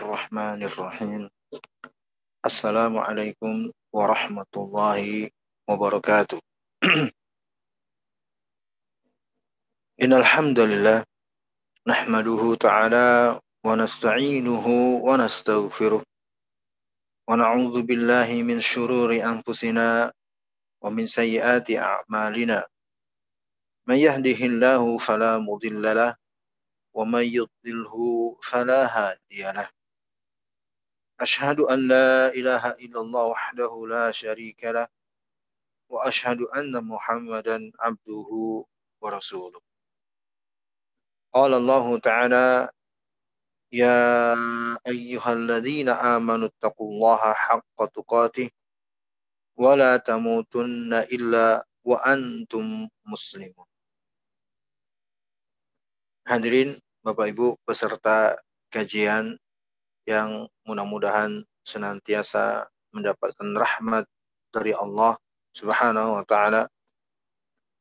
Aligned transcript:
الرحمن 0.00 0.62
الرحيم 0.62 1.30
السلام 2.46 2.98
عليكم 2.98 3.70
ورحمة 3.92 4.52
الله 4.56 5.30
وبركاته 5.70 6.38
إن 10.02 10.12
الحمد 10.12 10.58
لله 10.58 11.04
نحمده 11.86 12.54
تعالى 12.54 13.40
ونستعينه 13.66 14.66
ونستغفره 15.06 16.02
ونعوذ 17.28 17.82
بالله 17.82 18.42
من 18.42 18.60
شرور 18.60 19.10
أنفسنا 19.14 20.12
ومن 20.82 21.06
سيئات 21.06 21.70
أعمالنا 21.70 22.66
من 23.86 23.96
يهده 23.96 24.40
الله 24.46 24.98
فلا 24.98 25.38
مضل 25.38 25.82
له 25.96 26.16
ومن 26.94 27.24
يضلله 27.24 27.94
فلا 28.42 28.80
هادي 28.96 29.42
له 29.54 29.68
أشهد 31.20 31.60
أن 31.60 31.88
لا 31.88 32.28
إله 32.34 32.70
إلا 32.70 33.00
الله 33.00 33.24
وحده 33.26 33.86
لا 33.88 34.10
شريك 34.10 34.64
له 34.64 34.88
وأشهد 35.88 36.40
أن 36.40 36.84
محمدا 36.84 37.72
عبده 37.80 38.30
ورسوله 39.00 39.60
قال 41.34 41.54
الله 41.54 41.98
تعالى 41.98 42.70
يا 43.72 44.34
أيها 44.86 45.32
الذين 45.32 45.88
آمنوا 45.88 46.48
اتقوا 46.48 46.88
الله 46.90 47.32
حق 47.34 47.78
تقاته 47.94 48.50
ولا 49.56 49.96
تموتن 49.96 50.92
إلا 50.94 51.66
وأنتم 51.84 52.88
مسلمون 53.06 53.66
Hadirin 56.24 56.80
Bapak 57.04 57.28
Ibu 57.36 57.60
peserta 57.68 58.40
kajian 58.72 59.36
yang 60.04 60.48
mudah-mudahan 60.68 61.44
senantiasa 61.64 62.68
mendapatkan 62.92 63.50
rahmat 63.56 64.04
dari 64.52 64.76
Allah 64.76 65.16
Subhanahu 65.56 66.20
wa 66.20 66.24
taala. 66.28 66.68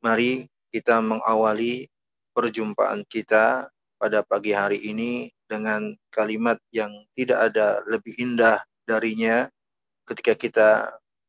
Mari 0.04 0.48
kita 0.74 1.00
mengawali 1.00 1.88
perjumpaan 2.34 3.06
kita 3.06 3.70
pada 4.02 4.20
pagi 4.26 4.52
hari 4.52 4.82
ini 4.84 5.30
dengan 5.46 5.94
kalimat 6.10 6.58
yang 6.74 6.92
tidak 7.14 7.54
ada 7.54 7.86
lebih 7.86 8.18
indah 8.18 8.60
darinya 8.84 9.48
ketika 10.10 10.34
kita 10.36 10.70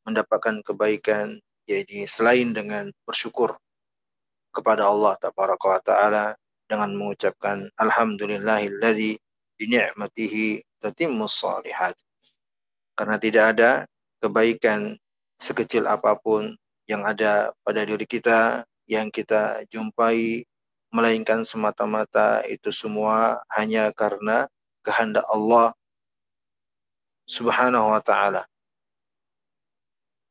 mendapatkan 0.09 0.65
kebaikan 0.65 1.39
yaitu 1.69 2.05
selain 2.09 2.53
dengan 2.53 2.91
bersyukur 3.05 3.57
kepada 4.53 4.89
Allah 4.89 5.17
taala 5.21 6.35
dengan 6.65 6.91
mengucapkan 6.97 7.69
alhamdulillahilladzi 7.77 9.21
bi 9.57 9.71
ni'matihi 9.71 10.63
tatimmus 10.83 11.41
shalihat. 11.41 11.95
Karena 12.95 13.17
tidak 13.19 13.45
ada 13.57 13.71
kebaikan 14.23 14.95
sekecil 15.43 15.85
apa 15.91 16.15
pun 16.19 16.55
yang 16.87 17.03
ada 17.03 17.53
pada 17.65 17.83
diri 17.83 18.05
kita 18.05 18.65
yang 18.85 19.09
kita 19.09 19.65
jumpai 19.73 20.45
melainkan 20.95 21.43
semata-mata 21.43 22.45
itu 22.47 22.71
semua 22.71 23.43
hanya 23.51 23.91
karena 23.91 24.47
kehendak 24.85 25.27
Allah 25.27 25.75
Subhanahu 27.25 27.89
wa 27.91 28.03
taala. 28.05 28.45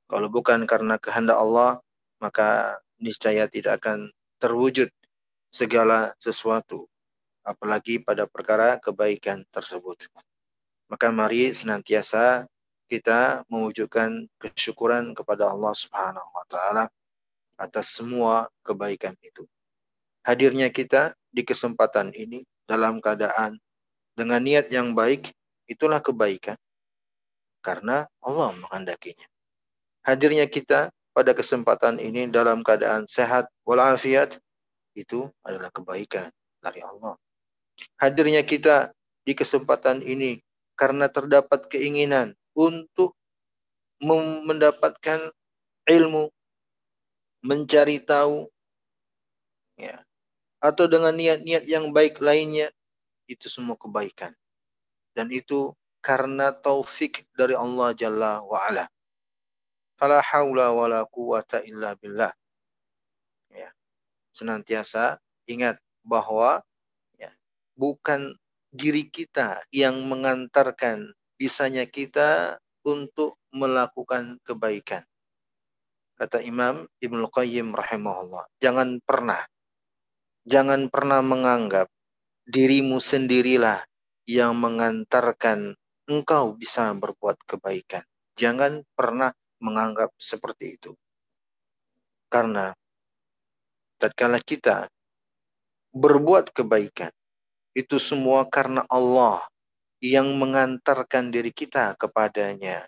Kalau 0.06 0.30
bukan 0.30 0.70
karena 0.70 1.02
kehendak 1.02 1.42
Allah, 1.42 1.82
maka 2.22 2.78
niscaya 3.02 3.50
tidak 3.50 3.82
akan 3.82 4.14
terwujud 4.38 4.94
segala 5.50 6.14
sesuatu, 6.22 6.86
apalagi 7.44 8.00
pada 8.00 8.26
perkara 8.26 8.80
kebaikan 8.80 9.44
tersebut. 9.52 10.08
Maka 10.88 11.12
mari 11.12 11.52
senantiasa 11.52 12.48
kita 12.88 13.44
mewujudkan 13.52 14.28
kesyukuran 14.40 15.12
kepada 15.16 15.52
Allah 15.52 15.74
Subhanahu 15.76 16.30
wa 16.32 16.46
taala 16.48 16.84
atas 17.60 17.94
semua 17.94 18.50
kebaikan 18.64 19.14
itu. 19.24 19.48
Hadirnya 20.24 20.72
kita 20.72 21.14
di 21.30 21.44
kesempatan 21.44 22.16
ini 22.16 22.48
dalam 22.64 23.04
keadaan 23.04 23.60
dengan 24.16 24.40
niat 24.40 24.72
yang 24.72 24.96
baik 24.96 25.36
itulah 25.68 26.00
kebaikan 26.00 26.56
karena 27.64 28.08
Allah 28.24 28.56
menghendakinya. 28.56 29.28
Hadirnya 30.04 30.48
kita 30.48 30.92
pada 31.16 31.32
kesempatan 31.32 31.98
ini 31.98 32.28
dalam 32.28 32.62
keadaan 32.62 33.08
sehat 33.08 33.48
walafiat 33.64 34.38
itu 34.94 35.32
adalah 35.42 35.72
kebaikan 35.72 36.30
dari 36.60 36.84
Allah. 36.84 37.16
Hadirnya 37.98 38.44
kita 38.44 38.94
di 39.24 39.34
kesempatan 39.34 40.04
ini 40.04 40.40
karena 40.78 41.08
terdapat 41.08 41.70
keinginan 41.72 42.36
untuk 42.54 43.16
mendapatkan 44.04 45.32
ilmu, 45.88 46.28
mencari 47.44 48.04
tahu, 48.04 48.52
ya, 49.80 50.04
atau 50.60 50.86
dengan 50.92 51.16
niat-niat 51.16 51.64
yang 51.64 51.96
baik 51.96 52.20
lainnya, 52.20 52.68
itu 53.32 53.48
semua 53.48 53.80
kebaikan. 53.80 54.36
Dan 55.16 55.32
itu 55.32 55.72
karena 56.04 56.52
taufik 56.52 57.24
dari 57.32 57.56
Allah 57.56 57.96
Jalla 57.96 58.44
wa'ala. 58.44 58.92
Fala 59.96 60.20
hawla 60.20 60.76
wa 60.76 60.86
la 60.92 61.02
quwata 61.08 61.64
illa 61.64 61.96
billah 61.96 62.34
senantiasa 64.34 65.22
ingat 65.46 65.78
bahwa 66.02 66.60
ya, 66.60 66.73
bukan 67.74 68.34
diri 68.74 69.06
kita 69.10 69.62
yang 69.70 70.06
mengantarkan 70.10 71.14
bisanya 71.38 71.86
kita 71.86 72.58
untuk 72.86 73.38
melakukan 73.54 74.42
kebaikan. 74.42 75.06
Kata 76.18 76.42
Imam 76.42 76.86
Ibnu 77.02 77.30
Qayyim 77.30 77.74
rahimahullah, 77.74 78.50
jangan 78.62 79.02
pernah 79.02 79.42
jangan 80.44 80.92
pernah 80.92 81.24
menganggap 81.24 81.88
dirimu 82.44 83.00
sendirilah 83.00 83.80
yang 84.28 84.60
mengantarkan 84.60 85.76
engkau 86.08 86.56
bisa 86.56 86.92
berbuat 86.92 87.40
kebaikan. 87.48 88.04
Jangan 88.36 88.84
pernah 88.98 89.32
menganggap 89.64 90.12
seperti 90.20 90.76
itu. 90.76 90.92
Karena 92.28 92.74
tatkala 94.02 94.42
kita 94.42 94.90
berbuat 95.94 96.52
kebaikan 96.52 97.14
itu 97.74 97.98
semua 97.98 98.46
karena 98.50 98.86
Allah 98.90 99.42
yang 100.02 100.38
mengantarkan 100.38 101.34
diri 101.34 101.50
kita 101.50 101.98
kepadanya. 101.98 102.86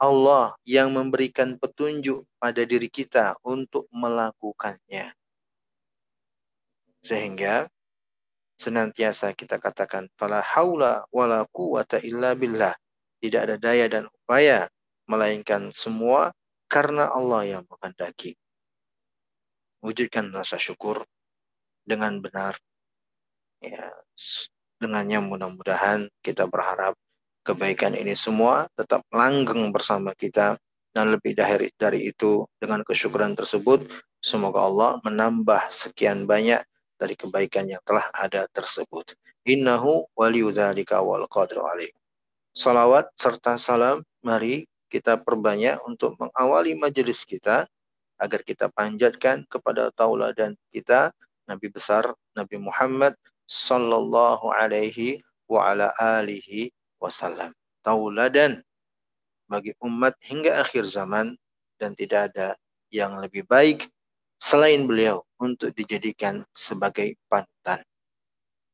Allah 0.00 0.56
yang 0.64 0.96
memberikan 0.96 1.60
petunjuk 1.60 2.24
pada 2.40 2.64
diri 2.64 2.88
kita 2.88 3.36
untuk 3.44 3.84
melakukannya. 3.92 5.12
Sehingga 7.04 7.68
senantiasa 8.56 9.36
kita 9.36 9.60
katakan 9.60 10.08
fala 10.16 10.40
haula 10.40 11.04
wala 11.12 11.44
quwata 11.52 12.00
illa 12.00 12.32
billah. 12.32 12.72
Tidak 13.20 13.40
ada 13.40 13.56
daya 13.60 13.84
dan 13.92 14.08
upaya 14.08 14.64
melainkan 15.04 15.68
semua 15.76 16.32
karena 16.64 17.12
Allah 17.12 17.60
yang 17.60 17.62
menghendaki 17.68 18.40
wujudkan 19.80 20.28
rasa 20.30 20.60
syukur 20.60 21.04
dengan 21.84 22.20
benar. 22.20 22.56
Ya, 23.60 23.92
dengannya 24.80 25.20
mudah-mudahan 25.20 26.08
kita 26.24 26.48
berharap 26.48 26.96
kebaikan 27.44 27.92
ini 27.92 28.16
semua 28.16 28.68
tetap 28.72 29.04
langgeng 29.12 29.68
bersama 29.68 30.16
kita 30.16 30.56
dan 30.90 31.06
lebih 31.12 31.36
dari, 31.36 31.68
dari 31.76 32.08
itu 32.08 32.48
dengan 32.56 32.80
kesyukuran 32.82 33.36
tersebut 33.36 33.84
semoga 34.20 34.64
Allah 34.64 34.90
menambah 35.04 35.68
sekian 35.68 36.24
banyak 36.24 36.64
dari 37.00 37.14
kebaikan 37.16 37.68
yang 37.68 37.80
telah 37.84 38.08
ada 38.12 38.44
tersebut. 38.52 39.16
Innahu 39.48 40.04
waliyudzalika 40.16 41.00
wal 41.00 41.24
qadru 41.28 41.64
alaih. 41.64 41.92
Salawat 42.52 43.08
serta 43.16 43.56
salam 43.56 44.04
mari 44.20 44.68
kita 44.92 45.16
perbanyak 45.22 45.80
untuk 45.86 46.18
mengawali 46.20 46.76
majelis 46.76 47.24
kita 47.24 47.64
agar 48.20 48.40
kita 48.44 48.68
panjatkan 48.68 49.48
kepada 49.48 49.88
tauladan 49.96 50.52
kita 50.68 51.14
Nabi 51.48 51.72
besar 51.72 52.12
Nabi 52.36 52.60
Muhammad 52.60 53.16
sallallahu 53.50 54.54
alaihi 54.54 55.18
wa 55.50 55.74
ala 55.74 55.90
alihi 55.98 56.70
wasallam. 57.02 57.50
Tauladan 57.82 58.62
bagi 59.50 59.74
umat 59.82 60.14
hingga 60.22 60.62
akhir 60.62 60.86
zaman 60.86 61.34
dan 61.82 61.98
tidak 61.98 62.30
ada 62.30 62.54
yang 62.94 63.18
lebih 63.18 63.42
baik 63.50 63.90
selain 64.38 64.86
beliau 64.86 65.26
untuk 65.42 65.74
dijadikan 65.74 66.46
sebagai 66.54 67.18
panutan 67.26 67.82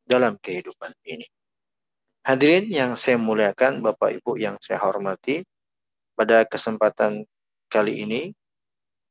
dalam 0.05 0.37
kehidupan 0.37 0.93
ini. 1.09 1.25
Hadirin 2.27 2.69
yang 2.69 2.93
saya 3.01 3.17
muliakan, 3.17 3.81
Bapak 3.81 4.21
Ibu 4.21 4.37
yang 4.37 4.61
saya 4.61 4.83
hormati, 4.83 5.47
pada 6.19 6.45
kesempatan 6.45 7.25
kali 7.71 8.03
ini 8.05 8.35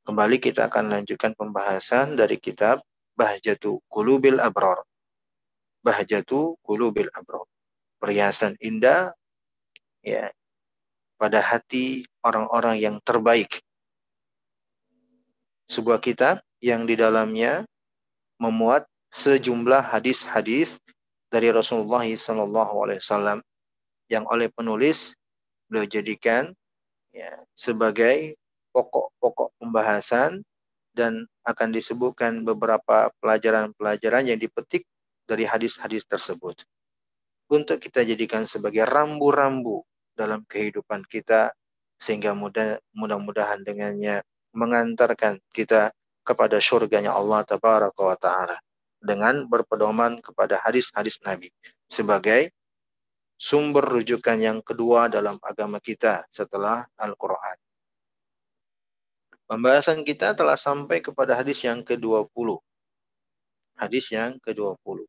Kembali 0.06 0.38
kita 0.38 0.70
akan 0.70 0.94
lanjutkan 0.94 1.34
pembahasan 1.34 2.14
dari 2.14 2.38
kitab 2.38 2.78
Bahjatu 3.18 3.82
Kulubil 3.90 4.38
Abror. 4.38 4.86
Bahjatu 5.86 6.58
Kulubil 6.66 7.14
Abror. 7.14 7.46
perhiasan 8.02 8.54
indah 8.62 9.14
ya 10.06 10.30
pada 11.18 11.40
hati 11.42 12.06
orang-orang 12.22 12.78
yang 12.78 12.96
terbaik. 13.02 13.64
Sebuah 15.66 15.98
kitab 16.04 16.44
yang 16.62 16.86
di 16.86 16.94
dalamnya 16.94 17.66
memuat 18.38 18.86
sejumlah 19.16 19.96
hadis-hadis 19.96 20.78
dari 21.32 21.50
Rasulullah 21.50 22.06
SAW 22.06 23.42
yang 24.12 24.26
oleh 24.30 24.52
penulis 24.54 25.18
beliau 25.66 25.90
jadikan 25.90 26.54
ya, 27.10 27.32
sebagai 27.58 28.38
pokok-pokok 28.76 29.56
pembahasan 29.58 30.46
dan 30.94 31.26
akan 31.48 31.70
disebutkan 31.74 32.46
beberapa 32.46 33.10
pelajaran-pelajaran 33.24 34.30
yang 34.30 34.38
dipetik 34.38 34.86
dari 35.26 35.44
hadis-hadis 35.46 36.06
tersebut. 36.06 36.64
Untuk 37.50 37.78
kita 37.78 38.02
jadikan 38.02 38.50
sebagai 38.50 38.86
rambu-rambu 38.90 39.86
dalam 40.18 40.42
kehidupan 40.48 41.06
kita 41.06 41.54
sehingga 42.02 42.34
mudah 42.34 42.82
mudah-mudahan 42.96 43.62
dengannya 43.62 44.26
mengantarkan 44.56 45.38
kita 45.54 45.94
kepada 46.26 46.58
surganya 46.58 47.14
Allah 47.14 47.46
tabaraka 47.46 48.02
wa 48.02 48.18
taala 48.18 48.58
dengan 48.98 49.46
berpedoman 49.46 50.18
kepada 50.26 50.58
hadis-hadis 50.58 51.22
Nabi 51.22 51.54
sebagai 51.86 52.50
sumber 53.38 53.86
rujukan 53.86 54.40
yang 54.40 54.60
kedua 54.66 55.12
dalam 55.12 55.38
agama 55.44 55.78
kita 55.78 56.26
setelah 56.34 56.88
Al-Qur'an. 56.98 57.60
Pembahasan 59.46 60.02
kita 60.02 60.34
telah 60.34 60.58
sampai 60.58 61.06
kepada 61.06 61.38
hadis 61.38 61.62
yang 61.62 61.86
ke-20. 61.86 62.58
Hadis 63.78 64.10
yang 64.10 64.42
ke-20. 64.42 65.06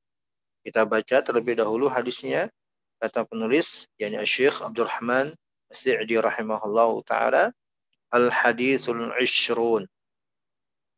Kita 0.66 0.82
baca 0.82 1.22
terlebih 1.22 1.54
dahulu 1.54 1.86
hadisnya. 1.86 2.50
Kata 2.98 3.22
penulis, 3.22 3.86
yakni 4.02 4.18
Syekh 4.26 4.58
Abdul 4.66 4.90
Rahman 4.90 5.30
Sa'di 5.70 6.18
rahimahullah 6.18 6.90
ta'ala. 7.06 7.44
Al-hadithul 8.10 9.14
ishrun 9.22 9.86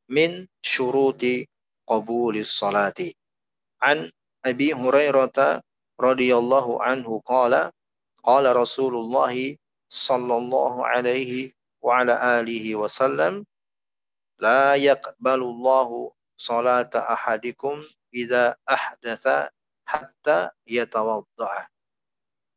min 0.08 0.48
syuruti 0.64 1.44
qabulis 1.84 2.48
salati. 2.48 3.12
An 3.84 4.08
Abi 4.40 4.72
Hurairah 4.72 5.60
radhiyallahu 6.00 6.80
anhu 6.80 7.20
qala 7.28 7.68
qala 8.24 8.56
Rasulullah 8.56 9.36
sallallahu 9.92 10.80
alaihi 10.88 11.52
وعلى 11.82 12.40
آله 12.40 12.74
وسلم 12.74 13.46
لا 14.38 14.74
يقبل 14.74 15.40
الله 15.42 16.12
صلاة 16.36 16.90
أحدكم 16.94 17.84
إذا 18.14 18.56
أحدث 18.70 19.48
hatta 19.88 20.52
yatawadda'a. 20.68 21.64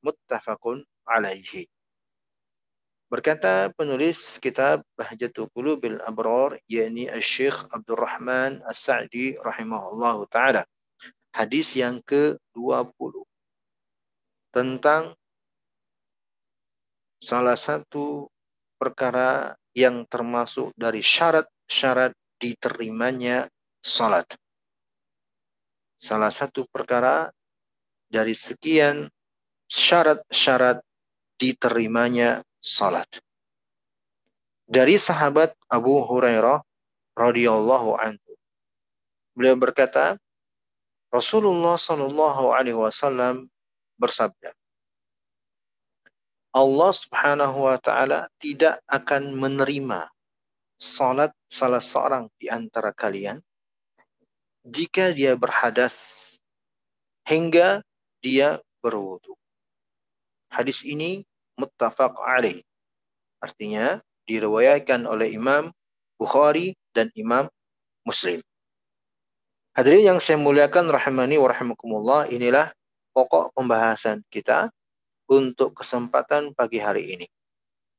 Muttafaqun 0.04 0.84
alaihi. 1.08 1.64
Berkata 3.12 3.72
penulis 3.76 4.40
kitab 4.40 4.84
Bahjatul 4.96 5.52
Qulubil 5.52 6.00
Abrar, 6.04 6.56
yakni 6.72 7.12
Syekh 7.20 7.60
Abdul 7.76 8.00
Rahman 8.00 8.64
As-Sa'di 8.64 9.36
rahimahullahu 9.36 10.32
taala. 10.32 10.64
Hadis 11.32 11.76
yang 11.76 12.04
ke-20 12.04 13.24
tentang 14.52 15.16
salah 17.20 17.56
satu 17.56 18.28
perkara 18.76 19.56
yang 19.72 20.04
termasuk 20.08 20.72
dari 20.76 21.00
syarat-syarat 21.00 22.12
diterimanya 22.40 23.48
salat. 23.80 24.28
Salah 26.02 26.34
satu 26.34 26.66
perkara 26.66 27.30
dari 28.10 28.34
sekian 28.34 29.06
syarat-syarat 29.70 30.82
diterimanya 31.38 32.42
salat. 32.58 33.06
Dari 34.66 34.98
sahabat 34.98 35.54
Abu 35.70 36.02
Hurairah 36.02 36.66
radhiyallahu 37.14 38.02
anhu. 38.02 38.34
Beliau 39.38 39.54
berkata, 39.54 40.18
Rasulullah 41.14 41.78
Shallallahu 41.78 42.50
alaihi 42.50 42.82
wasallam 42.82 43.46
bersabda, 44.02 44.58
Allah 46.52 46.92
Subhanahu 46.92 47.70
wa 47.70 47.78
taala 47.78 48.26
tidak 48.42 48.82
akan 48.90 49.38
menerima 49.38 50.10
salat 50.82 51.30
salah 51.46 51.80
seorang 51.80 52.26
di 52.42 52.50
antara 52.50 52.90
kalian 52.90 53.38
jika 54.66 55.14
dia 55.14 55.34
berhadas 55.34 56.18
hingga 57.26 57.82
dia 58.22 58.62
berwudu. 58.82 59.34
Hadis 60.52 60.84
ini 60.86 61.26
muttafaq 61.58 62.14
alaih. 62.22 62.62
Artinya 63.42 64.02
diriwayatkan 64.30 65.10
oleh 65.10 65.34
Imam 65.34 65.74
Bukhari 66.20 66.78
dan 66.94 67.10
Imam 67.18 67.50
Muslim. 68.06 68.44
Hadirin 69.72 70.14
yang 70.14 70.20
saya 70.20 70.36
muliakan 70.36 70.92
rahimani 70.92 71.40
wa 71.40 71.48
rahimakumullah, 71.48 72.28
inilah 72.28 72.76
pokok 73.16 73.56
pembahasan 73.56 74.20
kita 74.28 74.68
untuk 75.32 75.80
kesempatan 75.80 76.52
pagi 76.52 76.84
hari 76.84 77.16
ini. 77.16 77.28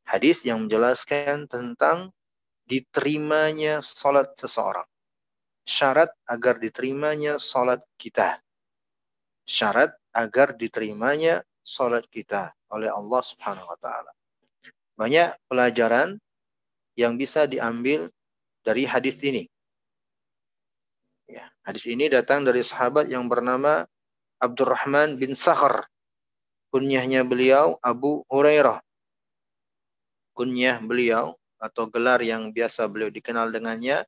Hadis 0.05 0.45
yang 0.45 0.69
menjelaskan 0.69 1.49
tentang 1.49 2.13
diterimanya 2.69 3.81
salat 3.81 4.37
seseorang. 4.37 4.85
Syarat 5.63 6.11
agar 6.27 6.59
diterimanya 6.59 7.39
salat 7.39 7.83
kita. 7.97 8.43
Syarat 9.47 9.95
agar 10.11 10.55
diterimanya 10.59 11.47
salat 11.63 12.07
kita 12.11 12.51
oleh 12.71 12.91
Allah 12.91 13.23
Subhanahu 13.23 13.71
wa 13.71 13.79
taala. 13.79 14.13
Banyak 14.99 15.39
pelajaran 15.47 16.19
yang 16.99 17.17
bisa 17.17 17.47
diambil 17.47 18.11
dari 18.67 18.85
hadis 18.85 19.17
ini. 19.23 19.47
Ya, 21.31 21.49
hadis 21.65 21.89
ini 21.89 22.11
datang 22.11 22.45
dari 22.45 22.61
sahabat 22.61 23.09
yang 23.09 23.31
bernama 23.31 23.87
Abdurrahman 24.43 25.17
bin 25.17 25.39
Sakhar 25.39 25.87
kunyahnya 26.73 27.23
beliau 27.23 27.77
Abu 27.85 28.25
Hurairah. 28.33 28.81
Kunyah 30.33 30.81
beliau 30.81 31.37
atau 31.61 31.87
gelar 31.93 32.25
yang 32.25 32.51
biasa 32.51 32.89
beliau 32.89 33.13
dikenal 33.13 33.53
dengannya 33.53 34.03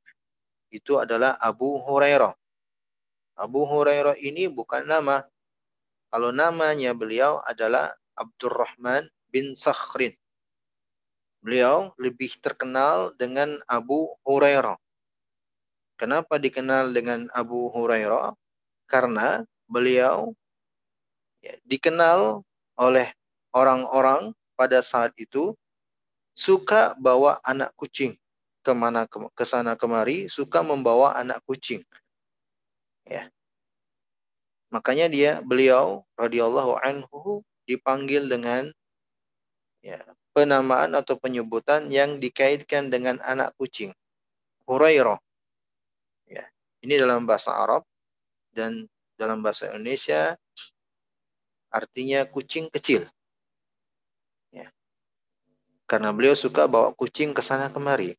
itu 0.75 0.99
adalah 0.99 1.39
Abu 1.39 1.79
Hurairah. 1.79 2.35
Abu 3.39 3.63
Hurairah 3.63 4.19
ini 4.19 4.51
bukan 4.51 4.83
nama. 4.83 5.23
Kalau 6.11 6.35
namanya 6.35 6.91
beliau 6.95 7.39
adalah 7.47 7.95
Abdurrahman 8.19 9.07
bin 9.31 9.55
Sakhrin. 9.55 10.15
Beliau 11.43 11.95
lebih 11.99 12.35
terkenal 12.43 13.15
dengan 13.15 13.63
Abu 13.71 14.15
Hurairah. 14.27 14.79
Kenapa 15.95 16.43
dikenal 16.43 16.91
dengan 16.91 17.31
Abu 17.31 17.71
Hurairah? 17.71 18.35
Karena 18.91 19.47
beliau 19.71 20.35
ya, 21.43 21.55
dikenal 21.63 22.43
oleh 22.75 23.11
orang-orang 23.55 24.35
pada 24.59 24.83
saat 24.83 25.15
itu 25.19 25.55
suka 26.35 26.99
bawa 26.99 27.39
anak 27.47 27.71
kucing 27.79 28.19
ke 28.65 28.73
mana 28.73 29.05
ke 29.09 29.45
sana 29.45 29.77
kemari 29.77 30.33
suka 30.33 30.65
membawa 30.65 31.13
anak 31.21 31.45
kucing 31.45 31.85
ya 33.05 33.29
makanya 34.73 35.07
dia 35.13 35.33
beliau 35.45 36.03
radhiyallahu 36.17 36.81
anhu 36.81 37.45
dipanggil 37.69 38.25
dengan 38.25 38.73
ya 39.85 40.01
penamaan 40.33 40.97
atau 40.97 41.21
penyebutan 41.21 41.93
yang 41.93 42.17
dikaitkan 42.17 42.89
dengan 42.89 43.21
anak 43.21 43.53
kucing 43.61 43.93
Hurairah 44.65 45.21
ya 46.25 46.49
ini 46.81 46.97
dalam 46.97 47.29
bahasa 47.29 47.53
Arab 47.53 47.85
dan 48.57 48.89
dalam 49.15 49.45
bahasa 49.45 49.71
Indonesia 49.71 50.35
artinya 51.75 52.23
kucing 52.31 52.71
kecil. 52.71 53.03
Ya. 54.55 54.71
Karena 55.91 56.15
beliau 56.15 56.39
suka 56.39 56.71
bawa 56.71 56.95
kucing 56.95 57.35
ke 57.35 57.43
sana 57.43 57.67
kemari. 57.75 58.15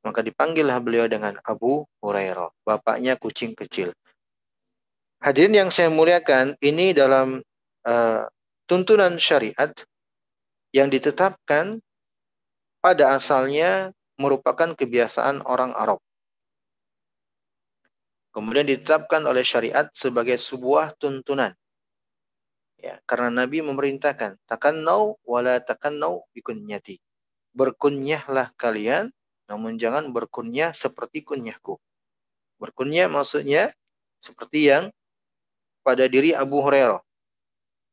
Maka 0.00 0.24
dipanggillah 0.24 0.80
beliau 0.80 1.04
dengan 1.06 1.36
Abu 1.44 1.84
Hurairah, 2.00 2.52
bapaknya 2.64 3.20
kucing 3.20 3.52
kecil. 3.52 3.92
Hadirin 5.20 5.52
yang 5.52 5.68
saya 5.68 5.92
muliakan, 5.92 6.56
ini 6.64 6.96
dalam 6.96 7.44
uh, 7.84 8.24
tuntunan 8.64 9.20
syariat 9.20 9.68
yang 10.72 10.88
ditetapkan 10.88 11.84
pada 12.80 13.12
asalnya 13.12 13.92
merupakan 14.16 14.72
kebiasaan 14.72 15.44
orang 15.44 15.76
Arab. 15.76 16.00
Kemudian 18.32 18.64
ditetapkan 18.64 19.26
oleh 19.28 19.44
syariat 19.44 19.90
sebagai 19.92 20.40
sebuah 20.40 20.96
tuntunan. 20.96 21.52
Ya, 22.80 22.96
karena 23.04 23.44
Nabi 23.44 23.60
memerintahkan, 23.60 24.40
takannau 24.48 25.20
wala 25.26 25.60
takannau 25.60 26.24
bikunyati. 26.32 26.96
Berkunyahlah 27.52 28.56
kalian, 28.56 29.12
namun 29.50 29.74
jangan 29.82 30.14
berkunyah 30.14 30.70
seperti 30.70 31.26
kunyahku. 31.26 31.74
Berkunyah 32.62 33.10
maksudnya 33.10 33.74
seperti 34.22 34.70
yang 34.70 34.94
pada 35.82 36.06
diri 36.06 36.30
Abu 36.30 36.62
Hurairah. 36.62 37.02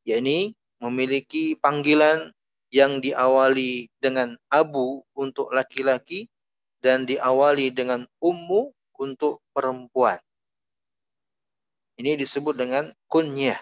yakni 0.06 0.54
memiliki 0.78 1.58
panggilan 1.58 2.30
yang 2.70 3.02
diawali 3.02 3.90
dengan 3.98 4.38
abu 4.48 5.02
untuk 5.18 5.50
laki-laki 5.50 6.30
dan 6.78 7.04
diawali 7.04 7.74
dengan 7.74 8.06
ummu 8.22 8.70
untuk 8.96 9.42
perempuan. 9.50 10.16
Ini 11.98 12.14
disebut 12.14 12.54
dengan 12.54 12.94
kunyah. 13.10 13.58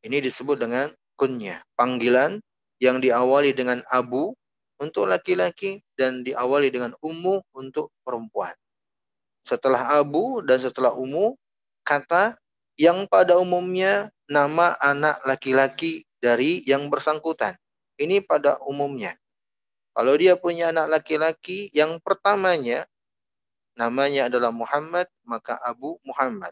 Ini 0.00 0.24
disebut 0.24 0.56
dengan 0.56 0.88
kunyah. 1.20 1.60
Panggilan 1.76 2.40
yang 2.80 2.98
diawali 3.04 3.52
dengan 3.52 3.84
abu 3.92 4.32
untuk 4.78 5.06
laki-laki 5.06 5.82
dan 5.94 6.26
diawali 6.26 6.70
dengan 6.70 6.92
ummu 6.98 7.44
untuk 7.54 7.94
perempuan. 8.02 8.54
Setelah 9.44 10.00
abu 10.00 10.40
dan 10.42 10.58
setelah 10.58 10.96
ummu, 10.96 11.36
kata 11.84 12.34
yang 12.80 13.06
pada 13.06 13.38
umumnya 13.38 14.10
nama 14.26 14.74
anak 14.80 15.22
laki-laki 15.28 16.08
dari 16.18 16.64
yang 16.64 16.88
bersangkutan. 16.88 17.54
Ini 18.00 18.24
pada 18.24 18.58
umumnya. 18.64 19.14
Kalau 19.94 20.18
dia 20.18 20.34
punya 20.34 20.74
anak 20.74 20.90
laki-laki, 20.90 21.70
yang 21.70 22.02
pertamanya 22.02 22.88
namanya 23.78 24.26
adalah 24.26 24.50
Muhammad, 24.50 25.06
maka 25.22 25.54
Abu 25.62 26.02
Muhammad. 26.02 26.50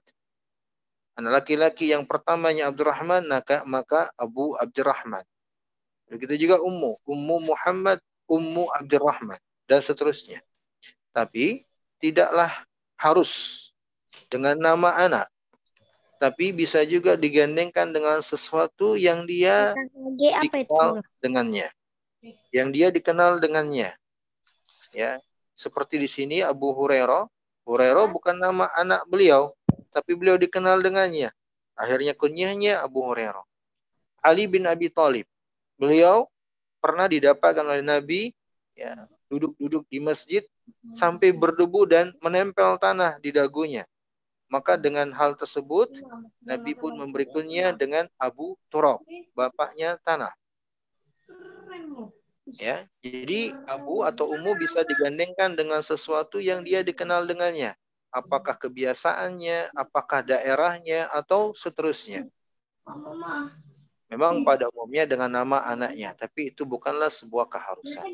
Anak 1.18 1.42
laki-laki 1.42 1.90
yang 1.90 2.06
pertamanya 2.06 2.70
Abdurrahman, 2.70 3.26
maka, 3.26 3.66
maka 3.66 4.14
Abu 4.14 4.54
Abdurrahman. 4.54 5.26
Begitu 6.06 6.46
juga 6.46 6.62
Ummu. 6.62 7.02
Ummu 7.02 7.36
Muhammad, 7.52 7.98
Ummu 8.32 8.72
Abdurrahman. 8.72 9.36
Dan 9.68 9.84
seterusnya. 9.84 10.40
Tapi 11.12 11.68
tidaklah 12.00 12.64
harus 12.96 13.60
dengan 14.32 14.56
nama 14.56 14.96
anak. 14.96 15.28
Tapi 16.16 16.54
bisa 16.54 16.86
juga 16.86 17.18
digandengkan 17.18 17.90
dengan 17.90 18.22
sesuatu 18.22 18.94
yang 18.94 19.26
dia 19.26 19.74
dikenal 20.40 21.02
dengannya. 21.18 21.68
Yang 22.54 22.68
dia 22.72 22.88
dikenal 22.94 23.42
dengannya. 23.42 23.90
Ya, 24.94 25.18
seperti 25.58 25.98
di 25.98 26.06
sini 26.06 26.38
Abu 26.40 26.70
Hurairah. 26.78 27.26
Hurairah 27.66 28.06
bukan 28.10 28.38
nama 28.38 28.70
anak 28.74 29.06
beliau, 29.10 29.54
tapi 29.90 30.14
beliau 30.14 30.38
dikenal 30.38 30.82
dengannya. 30.82 31.34
Akhirnya 31.74 32.14
kunyahnya 32.14 32.82
Abu 32.82 33.02
Hurairah. 33.02 33.42
Ali 34.22 34.46
bin 34.46 34.70
Abi 34.70 34.90
Thalib. 34.94 35.26
Beliau 35.74 36.30
pernah 36.82 37.06
didapatkan 37.06 37.62
oleh 37.62 37.84
Nabi 37.86 38.34
ya 38.74 39.06
duduk-duduk 39.30 39.86
di 39.86 40.02
masjid 40.02 40.42
sampai 40.92 41.30
berdebu 41.30 41.86
dan 41.86 42.10
menempel 42.18 42.76
tanah 42.82 43.22
di 43.22 43.30
dagunya. 43.30 43.86
Maka 44.50 44.76
dengan 44.76 45.08
hal 45.16 45.38
tersebut 45.38 46.02
Nabi 46.44 46.76
pun 46.76 46.92
memberi 46.92 47.24
kunyah 47.24 47.72
dengan 47.72 48.04
Abu 48.20 48.58
Turab, 48.68 49.00
bapaknya 49.32 49.96
tanah. 50.04 50.34
Ya, 52.60 52.84
jadi 53.00 53.56
Abu 53.64 54.04
atau 54.04 54.28
Umu 54.28 54.52
bisa 54.58 54.84
digandengkan 54.84 55.56
dengan 55.56 55.80
sesuatu 55.80 56.36
yang 56.36 56.60
dia 56.60 56.84
dikenal 56.84 57.24
dengannya 57.24 57.72
apakah 58.12 58.54
kebiasaannya, 58.60 59.72
apakah 59.72 60.20
daerahnya, 60.22 61.08
atau 61.08 61.56
seterusnya. 61.56 62.28
Memang 64.12 64.44
pada 64.44 64.68
umumnya 64.68 65.08
dengan 65.08 65.32
nama 65.32 65.64
anaknya, 65.64 66.12
tapi 66.12 66.52
itu 66.52 66.68
bukanlah 66.68 67.08
sebuah 67.08 67.48
keharusan. 67.48 68.04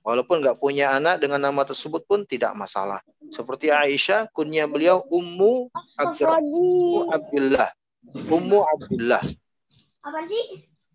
Walaupun 0.00 0.40
nggak 0.40 0.56
punya 0.56 0.96
anak 0.96 1.20
dengan 1.20 1.44
nama 1.44 1.60
tersebut 1.68 2.08
pun 2.08 2.24
tidak 2.24 2.56
masalah. 2.56 3.04
Seperti 3.28 3.68
Aisyah, 3.68 4.32
kunyah 4.32 4.64
beliau 4.64 5.04
Ummu 5.12 5.68
Abdullah. 6.00 7.68
Ummu 8.16 8.58
Abdullah. 8.64 9.22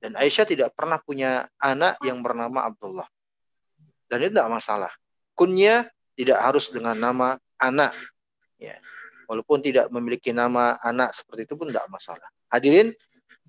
Dan 0.01 0.17
Aisyah 0.17 0.50
tidak 0.50 0.74
pernah 0.74 0.98
punya 0.98 1.46
anak 1.62 2.01
yang 2.01 2.25
bernama 2.25 2.65
Abdullah. 2.65 3.05
Dan 4.10 4.25
itu 4.25 4.34
tidak 4.34 4.51
masalah. 4.57 4.91
Kunyah 5.38 5.86
tidak 6.17 6.41
harus 6.41 6.74
dengan 6.74 6.98
nama 6.98 7.38
anak. 7.62 7.93
Ya. 8.57 8.81
Walaupun 9.29 9.62
tidak 9.62 9.93
memiliki 9.93 10.34
nama 10.34 10.81
anak 10.81 11.13
seperti 11.13 11.46
itu 11.46 11.53
pun 11.53 11.69
tidak 11.69 11.86
masalah. 11.93 12.25
Hadirin, 12.50 12.96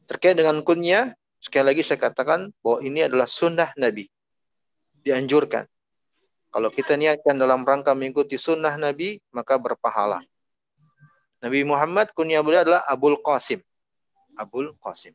terkait 0.09 0.35
dengan 0.35 0.65
kunyah, 0.65 1.13
sekali 1.39 1.77
lagi 1.77 1.85
saya 1.85 2.01
katakan 2.01 2.51
bahwa 2.65 2.81
ini 2.81 3.05
adalah 3.05 3.29
sunnah 3.29 3.71
Nabi. 3.77 4.09
Dianjurkan. 5.05 5.69
Kalau 6.49 6.73
kita 6.73 6.97
niatkan 6.97 7.37
dalam 7.37 7.63
rangka 7.63 7.93
mengikuti 7.93 8.41
sunnah 8.41 8.73
Nabi, 8.81 9.21
maka 9.37 9.61
berpahala. 9.61 10.25
Nabi 11.45 11.63
Muhammad 11.63 12.11
kunyah 12.17 12.43
beliau 12.43 12.65
adalah 12.65 12.83
Abul 12.89 13.21
Qasim. 13.21 13.61
Abul 14.35 14.75
Qasim. 14.81 15.13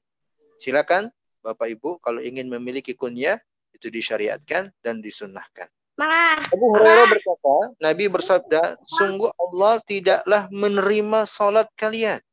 Silakan 0.62 1.12
Bapak 1.44 1.68
Ibu 1.68 2.00
kalau 2.00 2.24
ingin 2.24 2.48
memiliki 2.48 2.96
kunyah 2.96 3.42
itu 3.76 3.92
disyariatkan 3.92 4.72
dan 4.80 5.04
disunnahkan. 5.04 5.68
Abu 6.50 6.74
Hurairah 6.74 7.06
berkata, 7.12 7.56
Nabi 7.78 8.08
bersabda, 8.08 8.80
sungguh 8.88 9.30
Allah 9.36 9.84
tidaklah 9.84 10.48
menerima 10.50 11.28
salat 11.28 11.68
kalian. 11.76 12.24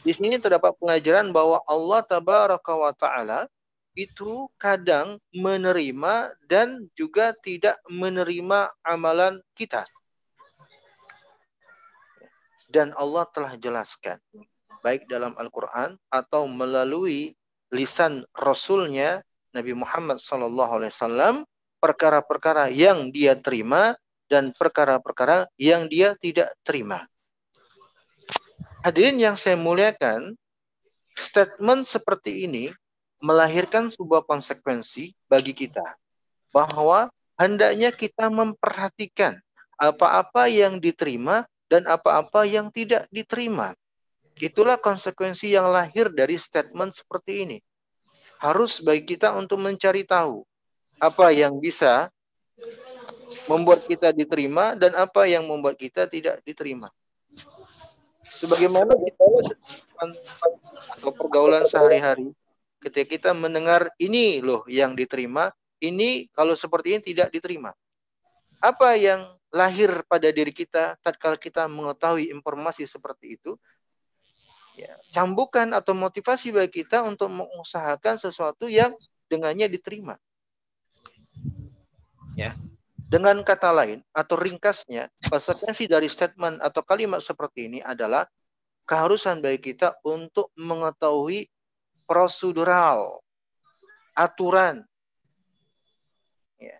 Di 0.00 0.16
sini 0.16 0.40
terdapat 0.40 0.72
pelajaran 0.80 1.28
bahwa 1.28 1.60
Allah 1.68 2.00
tabaraka 2.04 2.72
wa 2.72 2.92
taala 2.96 3.40
itu 3.92 4.48
kadang 4.56 5.20
menerima 5.34 6.32
dan 6.48 6.88
juga 6.96 7.36
tidak 7.44 7.76
menerima 7.90 8.72
amalan 8.86 9.42
kita. 9.52 9.84
Dan 12.70 12.94
Allah 12.94 13.26
telah 13.34 13.58
jelaskan 13.58 14.22
baik 14.80 15.10
dalam 15.10 15.36
Al-Qur'an 15.36 15.98
atau 16.08 16.48
melalui 16.48 17.34
lisan 17.74 18.24
Rasulnya 18.32 19.20
Nabi 19.50 19.74
Muhammad 19.74 20.22
wasallam 20.22 21.42
perkara-perkara 21.82 22.70
yang 22.70 23.10
dia 23.10 23.34
terima 23.34 23.98
dan 24.30 24.54
perkara-perkara 24.54 25.50
yang 25.58 25.90
dia 25.90 26.14
tidak 26.22 26.54
terima. 26.62 27.09
Hadirin 28.80 29.20
yang 29.20 29.36
saya 29.36 29.60
muliakan, 29.60 30.32
statement 31.12 31.84
seperti 31.84 32.48
ini 32.48 32.72
melahirkan 33.20 33.92
sebuah 33.92 34.24
konsekuensi 34.24 35.12
bagi 35.28 35.52
kita 35.52 35.84
bahwa 36.48 37.12
hendaknya 37.36 37.92
kita 37.92 38.32
memperhatikan 38.32 39.36
apa-apa 39.76 40.48
yang 40.48 40.80
diterima 40.80 41.44
dan 41.68 41.84
apa-apa 41.84 42.48
yang 42.48 42.72
tidak 42.72 43.04
diterima. 43.12 43.76
Itulah 44.40 44.80
konsekuensi 44.80 45.52
yang 45.52 45.68
lahir 45.68 46.08
dari 46.08 46.40
statement 46.40 46.96
seperti 46.96 47.44
ini. 47.44 47.58
Harus 48.40 48.80
bagi 48.80 49.04
kita 49.04 49.36
untuk 49.36 49.60
mencari 49.60 50.08
tahu 50.08 50.40
apa 50.96 51.36
yang 51.36 51.60
bisa 51.60 52.08
membuat 53.44 53.84
kita 53.84 54.16
diterima 54.16 54.72
dan 54.72 54.96
apa 54.96 55.28
yang 55.28 55.44
membuat 55.44 55.76
kita 55.76 56.08
tidak 56.08 56.40
diterima. 56.48 56.88
Sebagaimana 58.40 58.96
kita 58.96 59.24
atau 60.96 61.10
pergaulan 61.12 61.68
sehari-hari, 61.68 62.32
ketika 62.80 63.06
kita 63.06 63.30
mendengar 63.36 63.92
ini 64.00 64.40
loh 64.40 64.64
yang 64.64 64.96
diterima, 64.96 65.52
ini 65.84 66.28
kalau 66.32 66.56
seperti 66.56 66.96
ini 66.96 67.02
tidak 67.04 67.28
diterima. 67.28 67.76
Apa 68.60 68.96
yang 68.96 69.28
lahir 69.52 70.04
pada 70.08 70.32
diri 70.32 70.52
kita 70.56 70.96
tatkala 71.04 71.36
kita 71.36 71.68
mengetahui 71.68 72.32
informasi 72.32 72.88
seperti 72.88 73.36
itu? 73.36 73.60
Ya, 74.78 74.96
cambukan 75.12 75.76
atau 75.76 75.92
motivasi 75.92 76.56
bagi 76.56 76.80
kita 76.80 77.04
untuk 77.04 77.28
mengusahakan 77.28 78.16
sesuatu 78.16 78.64
yang 78.64 78.96
dengannya 79.28 79.68
diterima. 79.68 80.16
Ya. 82.32 82.56
Dengan 83.10 83.42
kata 83.42 83.74
lain 83.74 84.06
atau 84.14 84.38
ringkasnya, 84.38 85.10
konsekuensi 85.26 85.90
dari 85.90 86.06
statement 86.06 86.62
atau 86.62 86.86
kalimat 86.86 87.18
seperti 87.18 87.66
ini 87.66 87.82
adalah 87.82 88.22
keharusan 88.86 89.42
bagi 89.42 89.74
kita 89.74 89.98
untuk 90.06 90.54
mengetahui 90.54 91.50
prosedural, 92.06 93.18
aturan 94.14 94.86
ya, 96.58 96.78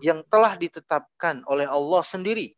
yang 0.00 0.24
telah 0.28 0.56
ditetapkan 0.56 1.44
oleh 1.48 1.68
Allah 1.68 2.00
sendiri 2.00 2.56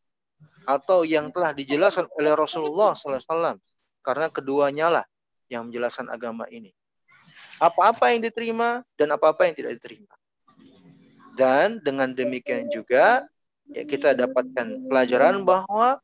atau 0.67 1.07
yang 1.07 1.31
telah 1.31 1.55
dijelaskan 1.55 2.07
oleh 2.19 2.35
Rasulullah 2.35 2.99
SAW 2.99 3.59
karena 4.03 4.27
keduanya 4.31 4.87
lah 4.91 5.07
yang 5.47 5.71
menjelaskan 5.71 6.11
agama 6.11 6.51
ini. 6.51 6.71
Apa-apa 7.63 8.11
yang 8.15 8.23
diterima 8.23 8.83
dan 8.95 9.15
apa-apa 9.15 9.51
yang 9.51 9.55
tidak 9.55 9.79
diterima. 9.79 10.18
Dan 11.39 11.79
dengan 11.87 12.11
demikian 12.11 12.67
juga 12.67 13.23
ya 13.71 13.87
kita 13.87 14.19
dapatkan 14.19 14.91
pelajaran 14.91 15.47
bahwa 15.47 16.03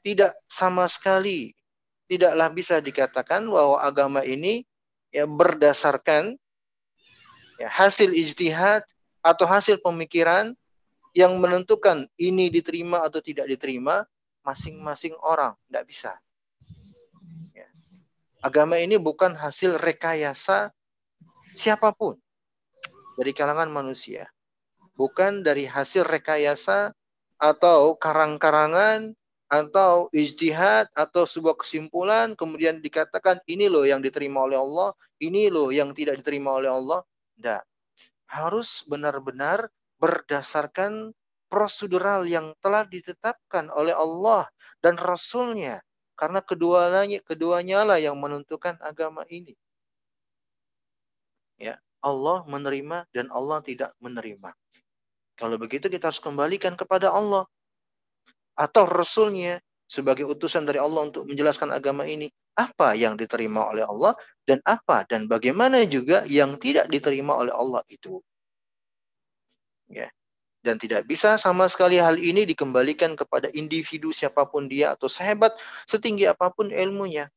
tidak 0.00 0.32
sama 0.48 0.88
sekali 0.88 1.52
tidaklah 2.08 2.48
bisa 2.48 2.80
dikatakan 2.80 3.44
bahwa 3.44 3.80
agama 3.80 4.24
ini 4.24 4.64
ya 5.12 5.28
berdasarkan 5.28 6.36
ya, 7.60 7.68
hasil 7.68 8.12
ijtihad 8.12 8.84
atau 9.24 9.44
hasil 9.48 9.80
pemikiran 9.80 10.56
yang 11.14 11.38
menentukan 11.38 12.10
ini 12.18 12.50
diterima 12.50 13.06
atau 13.06 13.22
tidak 13.22 13.46
diterima 13.46 14.02
masing-masing 14.44 15.16
orang 15.24 15.56
tidak 15.70 15.84
bisa. 15.88 16.12
Ya. 17.56 17.68
Agama 18.42 18.76
ini 18.76 19.00
bukan 19.00 19.32
hasil 19.32 19.78
rekayasa 19.80 20.74
siapa 21.54 21.94
pun 21.94 22.18
dari 23.14 23.30
kalangan 23.30 23.70
manusia. 23.70 24.33
Bukan 24.94 25.42
dari 25.42 25.66
hasil 25.66 26.06
rekayasa 26.06 26.94
atau 27.38 27.98
karang-karangan 27.98 29.14
atau 29.50 30.08
ijtihad 30.14 30.90
atau 30.94 31.28
sebuah 31.28 31.58
kesimpulan 31.60 32.32
kemudian 32.34 32.80
dikatakan 32.80 33.38
ini 33.46 33.70
loh 33.70 33.84
yang 33.86 34.00
diterima 34.00 34.46
oleh 34.46 34.58
Allah, 34.58 34.94
ini 35.20 35.50
loh 35.50 35.70
yang 35.74 35.94
tidak 35.94 36.22
diterima 36.22 36.58
oleh 36.58 36.70
Allah. 36.70 37.02
Tidak. 37.38 37.62
Harus 38.30 38.86
benar-benar 38.86 39.66
berdasarkan 39.98 41.14
prosedural 41.50 42.26
yang 42.26 42.50
telah 42.58 42.82
ditetapkan 42.82 43.70
oleh 43.70 43.94
Allah 43.94 44.50
dan 44.82 44.98
Rasulnya 44.98 45.78
karena 46.18 46.42
keduanya 46.42 47.18
keduanya 47.22 47.86
lah 47.86 47.98
yang 47.98 48.18
menentukan 48.18 48.78
agama 48.82 49.22
ini. 49.30 49.54
Ya, 51.58 51.78
Allah 52.02 52.42
menerima 52.46 53.06
dan 53.14 53.30
Allah 53.30 53.62
tidak 53.62 53.94
menerima. 54.02 54.50
Kalau 55.34 55.58
begitu 55.58 55.90
kita 55.90 56.10
harus 56.10 56.22
kembalikan 56.22 56.78
kepada 56.78 57.10
Allah 57.10 57.44
atau 58.54 58.86
Rasulnya 58.86 59.58
sebagai 59.84 60.24
utusan 60.24 60.64
dari 60.64 60.78
Allah 60.80 61.10
untuk 61.10 61.26
menjelaskan 61.28 61.74
agama 61.74 62.06
ini. 62.08 62.30
Apa 62.54 62.94
yang 62.94 63.18
diterima 63.18 63.66
oleh 63.66 63.82
Allah 63.82 64.14
dan 64.46 64.62
apa 64.62 65.02
dan 65.10 65.26
bagaimana 65.26 65.82
juga 65.90 66.22
yang 66.30 66.54
tidak 66.54 66.86
diterima 66.86 67.34
oleh 67.34 67.50
Allah 67.50 67.82
itu. 67.90 68.22
Ya. 69.90 70.06
Dan 70.64 70.80
tidak 70.80 71.04
bisa 71.04 71.36
sama 71.36 71.68
sekali 71.68 72.00
hal 72.00 72.16
ini 72.16 72.48
dikembalikan 72.48 73.18
kepada 73.18 73.52
individu 73.52 74.14
siapa 74.14 74.48
pun 74.48 74.64
dia 74.64 74.96
atau 74.96 75.12
sehebat 75.12 75.52
setinggi 75.84 76.24
apa 76.24 76.48
pun 76.54 76.72
ilmunya. 76.72 77.28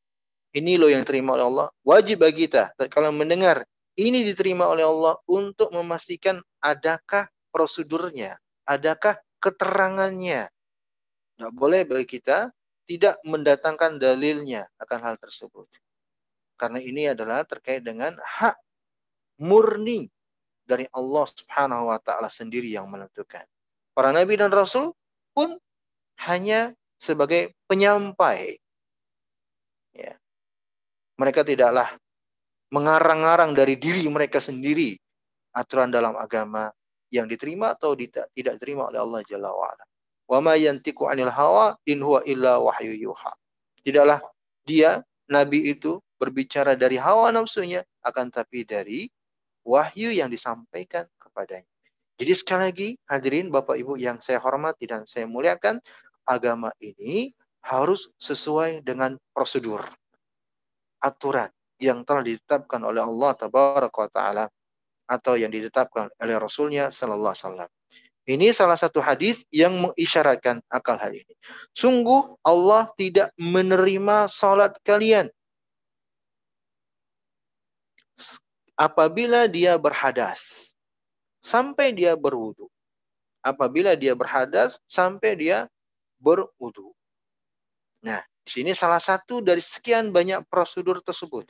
Ini 0.54 0.80
loh 0.80 0.88
yang 0.88 1.04
diterima 1.04 1.36
oleh 1.36 1.44
Allah. 1.44 1.68
Wajib 1.84 2.24
bagi 2.24 2.48
kita 2.48 2.72
kalau 2.88 3.12
mendengar 3.12 3.68
ini 4.00 4.24
diterima 4.24 4.70
oleh 4.70 4.86
Allah 4.86 5.18
untuk 5.28 5.68
memastikan 5.74 6.40
adakah 6.62 7.28
prosedurnya, 7.50 8.36
adakah 8.68 9.18
keterangannya. 9.42 10.50
Tidak 11.38 11.52
boleh 11.54 11.86
bagi 11.86 12.18
kita 12.18 12.50
tidak 12.88 13.20
mendatangkan 13.22 14.00
dalilnya 14.00 14.64
akan 14.80 14.98
hal 15.04 15.16
tersebut. 15.20 15.68
Karena 16.58 16.80
ini 16.82 17.06
adalah 17.06 17.44
terkait 17.44 17.84
dengan 17.84 18.16
hak 18.18 18.56
murni 19.38 20.10
dari 20.66 20.88
Allah 20.90 21.24
Subhanahu 21.28 21.92
wa 21.92 22.00
taala 22.02 22.32
sendiri 22.32 22.72
yang 22.72 22.90
menentukan. 22.90 23.44
Para 23.92 24.10
nabi 24.10 24.34
dan 24.34 24.50
rasul 24.50 24.96
pun 25.36 25.54
hanya 26.26 26.74
sebagai 26.98 27.54
penyampai. 27.70 28.58
Ya. 29.94 30.18
Mereka 31.20 31.46
tidaklah 31.46 31.94
mengarang-arang 32.74 33.54
dari 33.54 33.78
diri 33.78 34.04
mereka 34.10 34.42
sendiri 34.42 34.98
aturan 35.54 35.88
dalam 35.88 36.14
agama 36.18 36.68
yang 37.08 37.26
diterima 37.28 37.74
atau 37.74 37.96
tidak 37.96 38.28
diterima 38.34 38.88
oleh 38.92 39.00
Allah 39.00 39.20
Jalla 39.24 39.50
wa 39.52 39.66
ala. 39.68 39.84
Wa 40.28 40.38
ma 40.44 40.54
yantiqu 40.56 41.08
'anil 41.08 41.32
hawa 41.32 41.76
in 41.88 42.04
huwa 42.04 42.20
illa 42.28 42.60
wahyu 42.60 42.92
yuha. 42.92 43.32
Tidaklah 43.80 44.20
dia 44.68 45.00
nabi 45.28 45.72
itu 45.72 46.00
berbicara 46.20 46.76
dari 46.76 47.00
hawa 47.00 47.32
nafsunya 47.32 47.80
akan 48.04 48.28
tapi 48.28 48.68
dari 48.68 49.08
wahyu 49.64 50.12
yang 50.12 50.28
disampaikan 50.28 51.08
kepadanya. 51.16 51.68
Jadi 52.18 52.32
sekali 52.34 52.62
lagi 52.66 52.88
hadirin 53.06 53.48
Bapak 53.48 53.78
Ibu 53.78 53.94
yang 53.94 54.18
saya 54.18 54.42
hormati 54.42 54.90
dan 54.90 55.06
saya 55.06 55.30
muliakan, 55.30 55.78
agama 56.26 56.74
ini 56.82 57.30
harus 57.62 58.10
sesuai 58.18 58.82
dengan 58.82 59.16
prosedur 59.30 59.80
aturan 60.98 61.48
yang 61.78 62.02
telah 62.02 62.26
ditetapkan 62.26 62.82
oleh 62.82 63.02
Allah 63.06 63.32
tabaraka 63.38 64.10
taala 64.10 64.44
atau 65.08 65.40
yang 65.40 65.48
ditetapkan 65.48 66.12
oleh 66.20 66.36
Rasulnya 66.36 66.92
sallallahu 66.92 67.32
alaihi 67.32 67.44
wasallam. 67.48 67.70
Ini 68.28 68.52
salah 68.52 68.76
satu 68.76 69.00
hadis 69.00 69.40
yang 69.48 69.72
mengisyaratkan 69.80 70.60
akal 70.68 71.00
hal 71.00 71.16
ini. 71.16 71.32
Sungguh 71.72 72.36
Allah 72.44 72.92
tidak 73.00 73.32
menerima 73.40 74.28
salat 74.28 74.76
kalian 74.84 75.32
apabila 78.76 79.48
dia 79.48 79.80
berhadas 79.80 80.70
sampai 81.40 81.96
dia 81.96 82.12
berwudu. 82.20 82.68
Apabila 83.40 83.96
dia 83.96 84.12
berhadas 84.12 84.76
sampai 84.84 85.32
dia 85.32 85.64
berwudu. 86.20 86.92
Nah, 88.04 88.20
di 88.44 88.50
sini 88.50 88.76
salah 88.76 89.00
satu 89.00 89.40
dari 89.40 89.64
sekian 89.64 90.12
banyak 90.12 90.44
prosedur 90.52 91.00
tersebut 91.00 91.48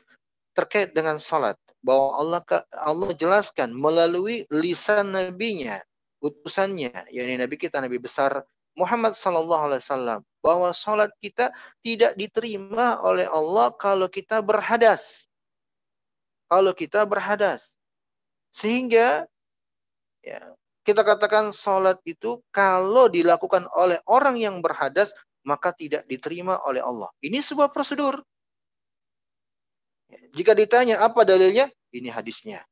terkait 0.55 0.94
dengan 0.94 1.18
salat 1.18 1.59
bahwa 1.88 2.20
Allah 2.20 2.40
Allah 2.77 3.11
jelaskan 3.16 3.72
melalui 3.72 4.44
lisan 4.53 5.16
nabinya, 5.16 5.81
utusannya, 6.20 7.09
yakni 7.09 7.40
nabi 7.40 7.57
kita 7.57 7.81
nabi 7.81 7.96
besar 7.96 8.44
Muhammad 8.77 9.16
sallallahu 9.16 9.72
alaihi 9.72 9.83
wasallam 9.88 10.20
bahwa 10.44 10.68
salat 10.77 11.09
kita 11.24 11.48
tidak 11.81 12.12
diterima 12.20 13.01
oleh 13.01 13.24
Allah 13.24 13.72
kalau 13.81 14.07
kita 14.12 14.44
berhadas 14.44 15.29
kalau 16.48 16.72
kita 16.72 17.05
berhadas. 17.05 17.77
Sehingga 18.51 19.29
ya, 20.24 20.40
kita 20.83 21.05
katakan 21.05 21.53
sholat 21.53 22.01
itu 22.09 22.40
kalau 22.48 23.12
dilakukan 23.12 23.68
oleh 23.77 24.01
orang 24.09 24.40
yang 24.40 24.64
berhadas, 24.64 25.12
maka 25.44 25.77
tidak 25.77 26.09
diterima 26.09 26.57
oleh 26.64 26.81
Allah. 26.81 27.12
Ini 27.20 27.44
sebuah 27.44 27.70
prosedur. 27.70 28.24
Ya, 30.09 30.20
jika 30.33 30.57
ditanya 30.57 31.05
apa 31.05 31.29
dalilnya, 31.29 31.68
ini 31.92 32.09
hadisnya. 32.12 32.64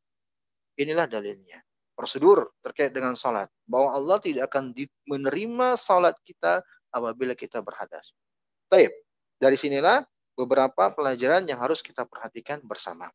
Inilah 0.77 1.09
dalilnya. 1.09 1.63
Prosedur 1.97 2.53
terkait 2.61 2.93
dengan 2.93 3.17
sholat. 3.17 3.49
Bahwa 3.65 3.97
Allah 3.97 4.21
tidak 4.21 4.53
akan 4.53 4.77
menerima 5.09 5.81
sholat 5.81 6.17
kita 6.29 6.61
apabila 6.93 7.33
kita 7.33 7.65
berhadas. 7.65 8.13
Baik, 8.69 8.93
dari 9.41 9.57
sinilah 9.57 10.05
beberapa 10.37 10.93
pelajaran 10.93 11.49
yang 11.49 11.57
harus 11.57 11.81
kita 11.81 12.05
perhatikan 12.05 12.61
bersama 12.61 13.09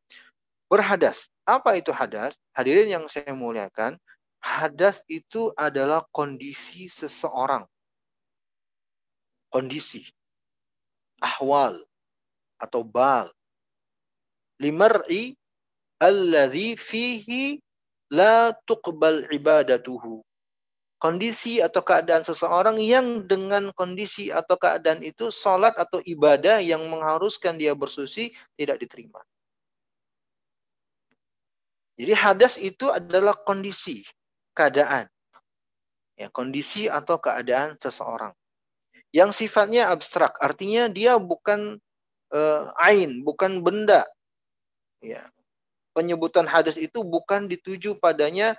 berhadas. 0.71 1.29
Apa 1.43 1.75
itu 1.77 1.91
hadas? 1.91 2.39
Hadirin 2.55 2.87
yang 2.87 3.05
saya 3.11 3.35
muliakan, 3.35 3.99
hadas 4.39 5.03
itu 5.11 5.51
adalah 5.59 6.07
kondisi 6.09 6.87
seseorang. 6.87 7.67
Kondisi. 9.51 10.07
Ahwal 11.21 11.77
atau 12.57 12.81
bal. 12.81 13.29
Limar'i 14.61 15.35
alladhi 16.01 16.73
fihi 16.73 17.61
la 18.09 18.51
tuqbal 18.65 19.29
ibadatuhu. 19.29 20.25
Kondisi 21.01 21.57
atau 21.57 21.81
keadaan 21.81 22.21
seseorang 22.21 22.77
yang 22.77 23.25
dengan 23.25 23.73
kondisi 23.73 24.29
atau 24.29 24.53
keadaan 24.53 25.01
itu 25.01 25.33
salat 25.33 25.73
atau 25.73 25.97
ibadah 25.97 26.61
yang 26.61 26.85
mengharuskan 26.85 27.57
dia 27.57 27.73
bersuci 27.73 28.29
tidak 28.53 28.77
diterima. 28.77 29.17
Jadi 31.97 32.13
hadas 32.13 32.53
itu 32.61 32.89
adalah 32.89 33.33
kondisi, 33.33 34.05
keadaan. 34.53 35.09
Ya, 36.17 36.29
kondisi 36.29 36.85
atau 36.85 37.17
keadaan 37.17 37.81
seseorang. 37.81 38.33
Yang 39.09 39.41
sifatnya 39.41 39.89
abstrak, 39.89 40.37
artinya 40.37 40.85
dia 40.85 41.17
bukan 41.17 41.81
uh, 42.29 42.63
ain, 42.77 43.25
bukan 43.25 43.65
benda. 43.65 44.05
Ya. 45.01 45.25
Penyebutan 45.91 46.47
hadas 46.47 46.79
itu 46.79 47.03
bukan 47.03 47.51
dituju 47.51 47.99
padanya 47.99 48.55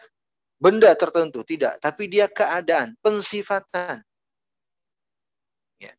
benda 0.63 0.95
tertentu, 0.95 1.43
tidak, 1.43 1.83
tapi 1.83 2.07
dia 2.07 2.31
keadaan, 2.31 2.95
pensifatan. 3.03 4.05
Ya. 5.83 5.97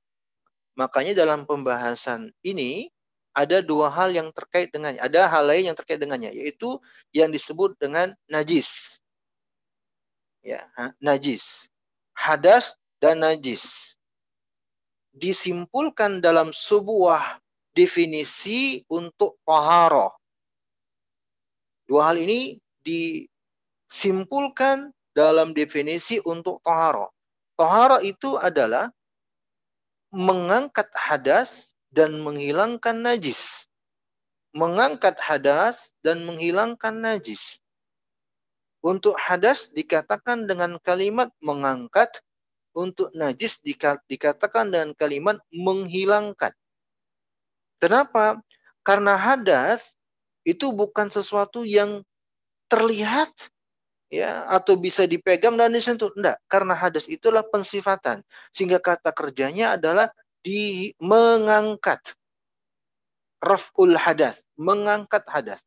Makanya 0.79 1.17
dalam 1.19 1.43
pembahasan 1.43 2.31
ini 2.45 2.87
ada 3.33 3.59
dua 3.59 3.89
hal 3.89 4.13
yang 4.13 4.29
terkait 4.31 4.69
dengannya. 4.69 5.01
Ada 5.01 5.25
hal 5.27 5.49
lain 5.49 5.73
yang 5.73 5.77
terkait 5.77 5.99
dengannya, 5.99 6.31
yaitu 6.31 6.77
yang 7.11 7.33
disebut 7.33 7.75
dengan 7.81 8.13
najis. 8.29 9.01
Ya, 10.45 10.69
najis. 11.01 11.67
Hadas 12.13 12.77
dan 13.01 13.25
najis. 13.25 13.97
Disimpulkan 15.11 16.21
dalam 16.21 16.53
sebuah 16.53 17.41
definisi 17.73 18.85
untuk 18.87 19.41
taharah. 19.43 20.13
Dua 21.83 22.07
hal 22.11 22.17
ini 22.23 22.59
disimpulkan 22.83 24.91
dalam 25.13 25.53
definisi 25.53 26.19
untuk 26.23 26.61
taharah. 26.65 27.09
Taharah 27.59 28.01
itu 28.01 28.37
adalah 28.39 28.89
mengangkat 30.09 30.89
hadas 30.93 31.75
dan 31.93 32.21
menghilangkan 32.21 33.01
najis. 33.01 33.67
Mengangkat 34.53 35.17
hadas 35.17 35.93
dan 36.05 36.25
menghilangkan 36.25 36.93
najis. 36.97 37.59
Untuk 38.83 39.15
hadas 39.15 39.71
dikatakan 39.71 40.45
dengan 40.45 40.77
kalimat 40.83 41.31
mengangkat, 41.39 42.21
untuk 42.73 43.13
najis 43.13 43.61
dikatakan 43.63 44.73
dengan 44.73 44.97
kalimat 44.97 45.37
menghilangkan. 45.53 46.51
Kenapa? 47.79 48.41
Karena 48.83 49.15
hadas 49.15 49.95
itu 50.43 50.71
bukan 50.75 51.07
sesuatu 51.07 51.63
yang 51.63 52.03
terlihat 52.67 53.31
ya 54.13 54.45
atau 54.45 54.77
bisa 54.77 55.09
dipegang 55.09 55.57
dan 55.57 55.73
disentuh. 55.73 56.13
Enggak, 56.13 56.37
karena 56.45 56.77
hadas 56.77 57.09
itulah 57.09 57.41
pensifatan. 57.41 58.21
Sehingga 58.53 58.77
kata 58.77 59.09
kerjanya 59.09 59.75
adalah 59.79 60.13
di 60.45 60.91
mengangkat. 61.01 61.99
Raf'ul 63.43 63.97
hadas, 63.99 64.45
mengangkat 64.55 65.25
hadas. 65.27 65.61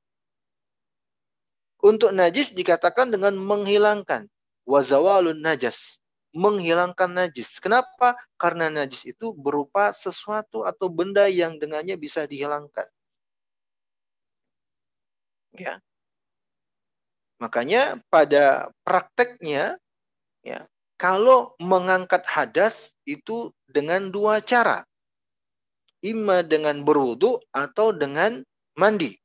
Untuk 1.83 2.13
najis 2.15 2.57
dikatakan 2.57 3.13
dengan 3.13 3.37
menghilangkan. 3.37 4.29
Wazawalun 4.67 5.39
najas, 5.39 6.03
menghilangkan 6.35 7.07
najis. 7.07 7.63
Kenapa? 7.63 8.19
Karena 8.35 8.67
najis 8.67 9.07
itu 9.07 9.31
berupa 9.31 9.95
sesuatu 9.95 10.67
atau 10.67 10.91
benda 10.91 11.31
yang 11.31 11.61
dengannya 11.63 11.95
bisa 11.95 12.27
dihilangkan. 12.27 12.89
Ya, 15.57 15.81
Makanya 17.37 18.01
pada 18.09 18.73
prakteknya 18.81 19.77
ya, 20.41 20.65
kalau 20.97 21.53
mengangkat 21.61 22.25
hadas 22.25 22.97
itu 23.05 23.53
dengan 23.69 24.09
dua 24.09 24.41
cara. 24.41 24.89
Ima 26.01 26.41
dengan 26.41 26.81
berwudu 26.81 27.41
atau 27.53 27.93
dengan 27.93 28.41
mandi. 28.77 29.17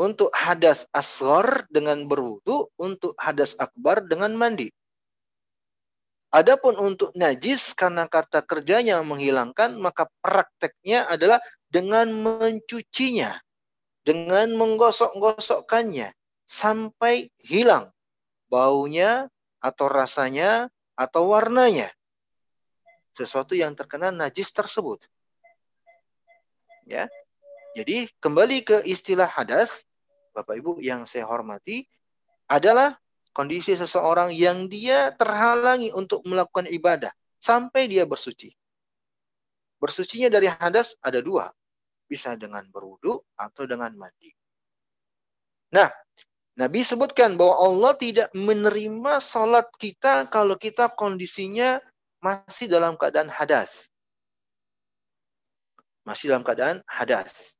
Untuk 0.00 0.32
hadas 0.32 0.88
asghar 0.96 1.68
dengan 1.68 2.08
berwudu, 2.08 2.72
untuk 2.80 3.12
hadas 3.20 3.52
akbar 3.60 4.00
dengan 4.08 4.32
mandi. 4.32 4.72
Adapun 6.30 6.78
untuk 6.78 7.10
najis 7.18 7.74
karena 7.74 8.06
kata 8.06 8.46
kerjanya 8.46 9.02
menghilangkan, 9.02 9.76
maka 9.76 10.06
prakteknya 10.22 11.04
adalah 11.10 11.42
dengan 11.68 12.06
mencucinya, 12.14 13.34
dengan 14.06 14.52
menggosok-gosokkannya, 14.56 16.14
sampai 16.50 17.30
hilang 17.38 17.94
baunya 18.50 19.30
atau 19.62 19.86
rasanya 19.86 20.66
atau 20.98 21.30
warnanya. 21.30 21.86
Sesuatu 23.14 23.54
yang 23.54 23.78
terkena 23.78 24.10
najis 24.10 24.50
tersebut. 24.50 25.06
Ya. 26.90 27.06
Jadi 27.78 28.10
kembali 28.18 28.66
ke 28.66 28.76
istilah 28.82 29.30
hadas, 29.30 29.86
Bapak 30.34 30.58
Ibu 30.58 30.82
yang 30.82 31.06
saya 31.06 31.30
hormati, 31.30 31.86
adalah 32.50 32.98
kondisi 33.30 33.78
seseorang 33.78 34.34
yang 34.34 34.66
dia 34.66 35.14
terhalangi 35.14 35.94
untuk 35.94 36.26
melakukan 36.26 36.66
ibadah 36.66 37.14
sampai 37.38 37.86
dia 37.86 38.02
bersuci. 38.02 38.50
Bersucinya 39.78 40.26
dari 40.26 40.50
hadas 40.50 40.98
ada 40.98 41.22
dua. 41.22 41.54
Bisa 42.10 42.34
dengan 42.34 42.66
berwudu 42.74 43.22
atau 43.40 43.64
dengan 43.64 43.88
mandi. 43.96 44.28
Nah, 45.72 45.88
Nabi 46.60 46.84
sebutkan 46.84 47.40
bahwa 47.40 47.56
Allah 47.56 47.92
tidak 47.96 48.28
menerima 48.36 49.22
salat 49.24 49.64
kita 49.80 50.28
kalau 50.28 50.60
kita 50.60 50.92
kondisinya 50.92 51.80
masih 52.20 52.68
dalam 52.68 53.00
keadaan 53.00 53.32
hadas. 53.32 53.88
Masih 56.04 56.28
dalam 56.28 56.44
keadaan 56.44 56.84
hadas. 56.84 57.56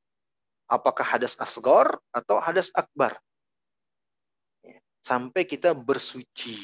Apakah 0.68 1.06
hadas 1.16 1.32
asgor 1.40 1.96
atau 2.12 2.36
hadas 2.44 2.68
akbar. 2.76 3.16
Ya, 4.60 4.78
sampai 5.00 5.48
kita 5.48 5.72
bersuci. 5.72 6.60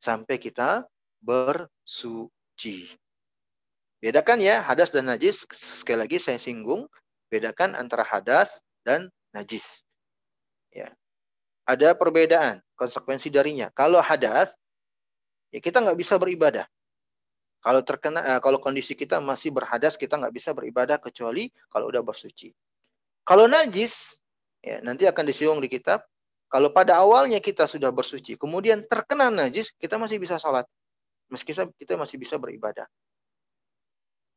Sampai 0.00 0.40
kita 0.40 0.88
bersuci. 1.20 2.88
Bedakan 4.00 4.40
ya 4.40 4.64
hadas 4.64 4.88
dan 4.88 5.12
najis. 5.12 5.44
Sekali 5.52 6.08
lagi 6.08 6.16
saya 6.16 6.40
singgung. 6.40 6.88
Bedakan 7.30 7.78
antara 7.78 8.02
hadas 8.02 8.60
dan 8.82 9.08
najis. 9.30 9.86
Ya 10.74 10.90
ada 11.70 11.94
perbedaan 11.94 12.58
konsekuensi 12.74 13.30
darinya. 13.30 13.70
Kalau 13.70 14.02
hadas, 14.02 14.50
ya 15.54 15.62
kita 15.62 15.78
nggak 15.78 15.98
bisa 15.98 16.18
beribadah. 16.18 16.66
Kalau 17.60 17.84
terkena, 17.86 18.20
uh, 18.24 18.40
kalau 18.42 18.58
kondisi 18.58 18.98
kita 18.98 19.22
masih 19.22 19.54
berhadas, 19.54 19.94
kita 19.94 20.18
nggak 20.18 20.34
bisa 20.34 20.50
beribadah 20.50 20.98
kecuali 20.98 21.52
kalau 21.70 21.92
udah 21.92 22.02
bersuci. 22.02 22.50
Kalau 23.22 23.46
najis, 23.46 24.18
ya 24.64 24.82
nanti 24.82 25.06
akan 25.06 25.24
disinggung 25.28 25.62
di 25.62 25.70
kitab. 25.70 26.02
Kalau 26.50 26.74
pada 26.74 26.98
awalnya 26.98 27.38
kita 27.38 27.70
sudah 27.70 27.94
bersuci, 27.94 28.34
kemudian 28.34 28.82
terkena 28.90 29.30
najis, 29.30 29.70
kita 29.78 30.00
masih 30.00 30.18
bisa 30.18 30.34
sholat. 30.34 30.66
Meski 31.30 31.54
kita 31.54 31.94
masih 31.94 32.18
bisa 32.18 32.34
beribadah. 32.42 32.90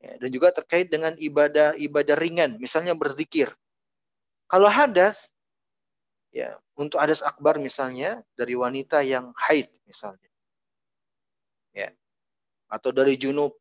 Ya, 0.03 0.19
dan 0.19 0.29
juga 0.35 0.51
terkait 0.51 0.91
dengan 0.91 1.15
ibadah 1.15 1.79
ibadah 1.79 2.19
ringan, 2.19 2.59
misalnya 2.59 2.91
berzikir. 2.91 3.47
Kalau 4.51 4.67
hadas, 4.67 5.31
ya 6.35 6.59
untuk 6.75 6.99
hadas 6.99 7.23
akbar 7.23 7.55
misalnya 7.55 8.19
dari 8.35 8.51
wanita 8.59 8.99
yang 8.99 9.31
haid 9.39 9.71
misalnya. 9.87 10.27
Ya 11.71 11.95
atau 12.73 12.89
dari 12.89 13.13
junub 13.21 13.53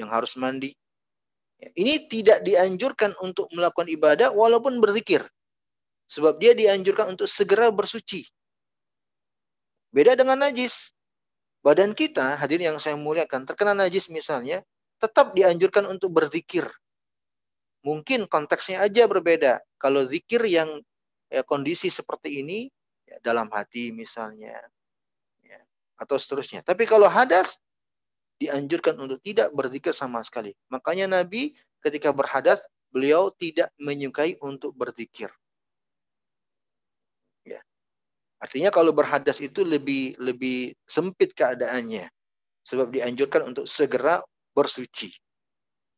yang 0.00 0.08
harus 0.08 0.40
mandi. 0.40 0.72
Ya, 1.60 1.68
ini 1.76 2.08
tidak 2.08 2.40
dianjurkan 2.40 3.12
untuk 3.20 3.52
melakukan 3.52 3.92
ibadah 3.92 4.32
walaupun 4.32 4.80
berzikir. 4.80 5.20
Sebab 6.08 6.40
dia 6.40 6.56
dianjurkan 6.56 7.12
untuk 7.12 7.28
segera 7.28 7.68
bersuci. 7.68 8.24
Beda 9.92 10.16
dengan 10.16 10.40
najis. 10.40 10.96
Badan 11.60 11.92
kita 11.96 12.40
hadir 12.40 12.60
yang 12.60 12.76
saya 12.80 12.96
muliakan 12.96 13.48
terkena 13.48 13.72
najis 13.72 14.12
misalnya 14.12 14.60
tetap 15.04 15.36
dianjurkan 15.36 15.84
untuk 15.84 16.16
berzikir 16.16 16.64
mungkin 17.84 18.24
konteksnya 18.24 18.80
aja 18.80 19.04
berbeda 19.04 19.60
kalau 19.76 20.00
zikir 20.08 20.40
yang 20.48 20.80
ya, 21.28 21.44
kondisi 21.44 21.92
seperti 21.92 22.40
ini 22.40 22.72
ya, 23.04 23.20
dalam 23.20 23.52
hati 23.52 23.92
misalnya 23.92 24.56
ya, 25.44 25.60
atau 26.00 26.16
seterusnya. 26.16 26.64
Tapi 26.64 26.88
kalau 26.88 27.06
hadas 27.06 27.60
dianjurkan 28.40 28.96
untuk 28.98 29.20
tidak 29.20 29.52
berzikir 29.52 29.92
sama 29.94 30.24
sekali. 30.24 30.56
Makanya 30.72 31.20
Nabi 31.20 31.54
ketika 31.84 32.10
berhadas 32.10 32.58
beliau 32.88 33.30
tidak 33.36 33.70
menyukai 33.76 34.40
untuk 34.40 34.72
berzikir. 34.74 35.28
Ya. 37.44 37.60
Artinya 38.40 38.72
kalau 38.72 38.96
berhadas 38.96 39.38
itu 39.44 39.62
lebih 39.62 40.16
lebih 40.18 40.72
sempit 40.88 41.36
keadaannya. 41.36 42.08
Sebab 42.64 42.88
dianjurkan 42.88 43.52
untuk 43.52 43.68
segera 43.68 44.24
bersuci. 44.54 45.12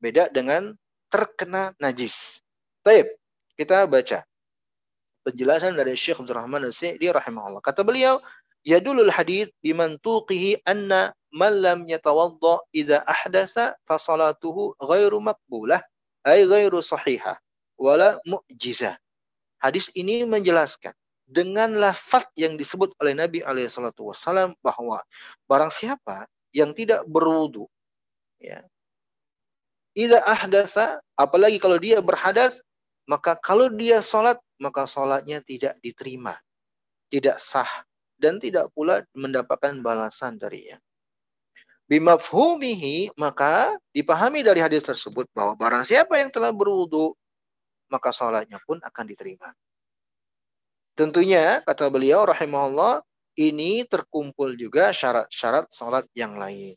Beda 0.00 0.32
dengan 0.32 0.74
terkena 1.12 1.76
najis. 1.78 2.40
Baik, 2.82 3.12
kita 3.54 3.86
baca 3.86 4.24
penjelasan 5.26 5.74
dari 5.74 5.98
Syekh 5.98 6.22
Abdul 6.22 6.38
Rahman 6.38 6.62
Al-Sa'di 6.66 7.10
rahimahullah. 7.10 7.62
Kata 7.64 7.82
beliau, 7.82 8.22
yadulul 8.62 9.10
hadith 9.10 9.50
bimantuqihi 9.62 10.62
anna 10.66 11.10
man 11.34 11.52
lam 11.62 11.78
yatawadda 11.86 12.62
idza 12.70 13.02
ahdatha 13.06 13.74
fa 13.86 13.96
salatuhu 13.98 14.74
ghairu 14.78 15.18
maqbulah 15.18 15.82
ay 16.26 16.46
ghairu 16.46 16.78
sahihah 16.82 17.38
wala 17.78 18.18
mu'jizah. 18.24 18.96
Hadis 19.60 19.90
ini 19.98 20.22
menjelaskan 20.22 20.94
dengan 21.26 21.74
lafaz 21.74 22.22
yang 22.38 22.54
disebut 22.54 22.94
oleh 23.02 23.18
Nabi 23.18 23.42
alaihi 23.42 23.66
salatu 23.66 24.14
wasallam 24.14 24.54
bahwa 24.62 25.02
barang 25.50 25.74
siapa 25.74 26.30
yang 26.54 26.70
tidak 26.70 27.02
berwudu 27.10 27.66
ya 28.40 28.64
Ida 29.96 30.20
ahdasa, 30.28 31.00
apalagi 31.16 31.56
kalau 31.56 31.80
dia 31.80 32.04
berhadas, 32.04 32.60
maka 33.08 33.32
kalau 33.40 33.72
dia 33.72 34.04
sholat 34.04 34.36
maka 34.60 34.84
sholatnya 34.84 35.40
tidak 35.40 35.80
diterima, 35.80 36.36
tidak 37.08 37.40
sah, 37.40 37.88
dan 38.20 38.36
tidak 38.36 38.68
pula 38.76 39.00
mendapatkan 39.16 39.80
balasan 39.80 40.36
darinya. 40.36 40.76
Bimafhumihi, 41.88 43.16
maka 43.16 43.72
dipahami 43.96 44.44
dari 44.44 44.60
hadis 44.60 44.84
tersebut 44.84 45.32
bahwa 45.32 45.56
barang 45.56 45.88
siapa 45.88 46.20
yang 46.20 46.28
telah 46.28 46.52
berwudu, 46.52 47.16
maka 47.88 48.12
sholatnya 48.12 48.60
pun 48.68 48.76
akan 48.84 49.04
diterima. 49.08 49.48
Tentunya, 50.92 51.64
kata 51.64 51.88
beliau 51.88 52.28
rahimahullah, 52.28 53.00
ini 53.40 53.88
terkumpul 53.88 54.60
juga 54.60 54.92
syarat-syarat 54.92 55.72
sholat 55.72 56.04
yang 56.12 56.36
lain. 56.36 56.76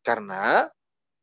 Karena 0.00 0.68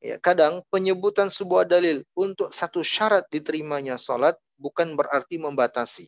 ya, 0.01 0.21
kadang 0.21 0.61
penyebutan 0.69 1.33
sebuah 1.33 1.65
dalil 1.65 2.05
untuk 2.13 2.53
satu 2.53 2.85
syarat 2.85 3.25
diterimanya 3.33 3.97
sholat 3.97 4.37
bukan 4.57 4.93
berarti 4.93 5.41
membatasi. 5.41 6.05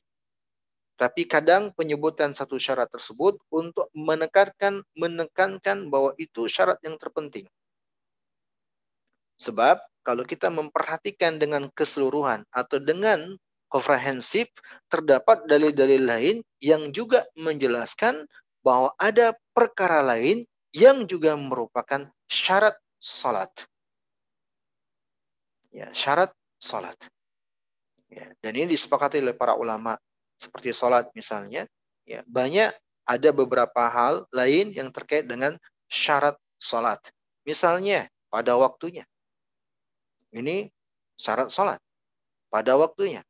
Tapi 1.00 1.24
kadang 1.32 1.72
penyebutan 1.80 2.36
satu 2.36 2.60
syarat 2.60 2.92
tersebut 2.92 3.40
untuk 3.56 3.88
menekankan 3.96 4.84
menekankan 5.00 5.88
bahwa 5.88 6.12
itu 6.20 6.52
syarat 6.52 6.76
yang 6.84 7.00
terpenting. 7.00 7.48
Sebab 9.40 9.80
kalau 10.04 10.28
kita 10.28 10.52
memperhatikan 10.52 11.40
dengan 11.40 11.72
keseluruhan 11.72 12.44
atau 12.52 12.84
dengan 12.84 13.40
komprehensif 13.72 14.52
terdapat 14.92 15.48
dalil-dalil 15.48 16.04
lain 16.04 16.36
yang 16.60 16.92
juga 16.92 17.24
menjelaskan 17.40 18.28
bahwa 18.60 18.92
ada 19.00 19.32
perkara 19.56 20.04
lain 20.04 20.44
yang 20.76 21.08
juga 21.08 21.40
merupakan 21.40 22.12
syarat 22.30 22.78
salat. 23.02 23.52
Ya, 25.74 25.90
syarat 25.92 26.32
salat. 26.62 26.96
Ya, 28.10 28.26
dan 28.42 28.54
ini 28.58 28.74
disepakati 28.74 29.22
oleh 29.22 29.38
para 29.38 29.54
ulama 29.54 29.98
seperti 30.40 30.74
sholat 30.74 31.10
misalnya. 31.14 31.70
Ya, 32.10 32.26
banyak 32.26 32.74
ada 33.06 33.30
beberapa 33.34 33.86
hal 33.90 34.26
lain 34.34 34.74
yang 34.74 34.90
terkait 34.90 35.30
dengan 35.30 35.58
syarat 35.90 36.38
sholat. 36.58 37.02
Misalnya 37.46 38.10
pada 38.30 38.58
waktunya. 38.58 39.06
Ini 40.30 40.70
syarat 41.18 41.50
sholat 41.50 41.82
pada 42.50 42.78
waktunya. 42.78 43.22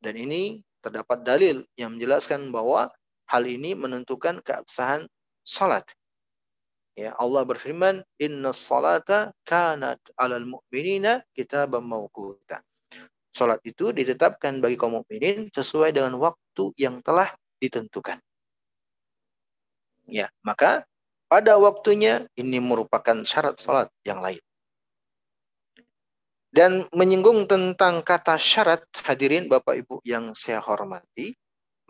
Dan 0.00 0.16
ini 0.20 0.60
terdapat 0.80 1.24
dalil 1.24 1.64
yang 1.76 1.96
menjelaskan 1.96 2.48
bahwa 2.52 2.90
hal 3.28 3.44
ini 3.48 3.72
menentukan 3.76 4.40
keabsahan 4.44 5.08
sholat. 5.44 5.84
Ya, 6.92 7.16
Allah 7.16 7.48
berfirman, 7.48 8.04
Inna 8.20 8.52
salata 8.52 9.32
kanat 9.48 9.96
alal 10.20 10.44
mu'minina 10.44 11.24
kitaban 11.32 11.88
mawquta. 11.88 12.60
Salat 13.32 13.64
itu 13.64 13.96
ditetapkan 13.96 14.60
bagi 14.60 14.76
kaum 14.76 15.00
mukminin 15.00 15.48
sesuai 15.48 15.96
dengan 15.96 16.20
waktu 16.20 16.68
yang 16.76 17.00
telah 17.00 17.32
ditentukan. 17.64 18.20
Ya, 20.04 20.28
maka 20.44 20.84
pada 21.32 21.56
waktunya 21.56 22.28
ini 22.36 22.60
merupakan 22.60 23.24
syarat 23.24 23.56
salat 23.56 23.88
yang 24.04 24.20
lain. 24.20 24.44
Dan 26.52 26.84
menyinggung 26.92 27.48
tentang 27.48 28.04
kata 28.04 28.36
syarat 28.36 28.84
hadirin 29.00 29.48
Bapak 29.48 29.80
Ibu 29.80 30.04
yang 30.04 30.36
saya 30.36 30.60
hormati, 30.60 31.32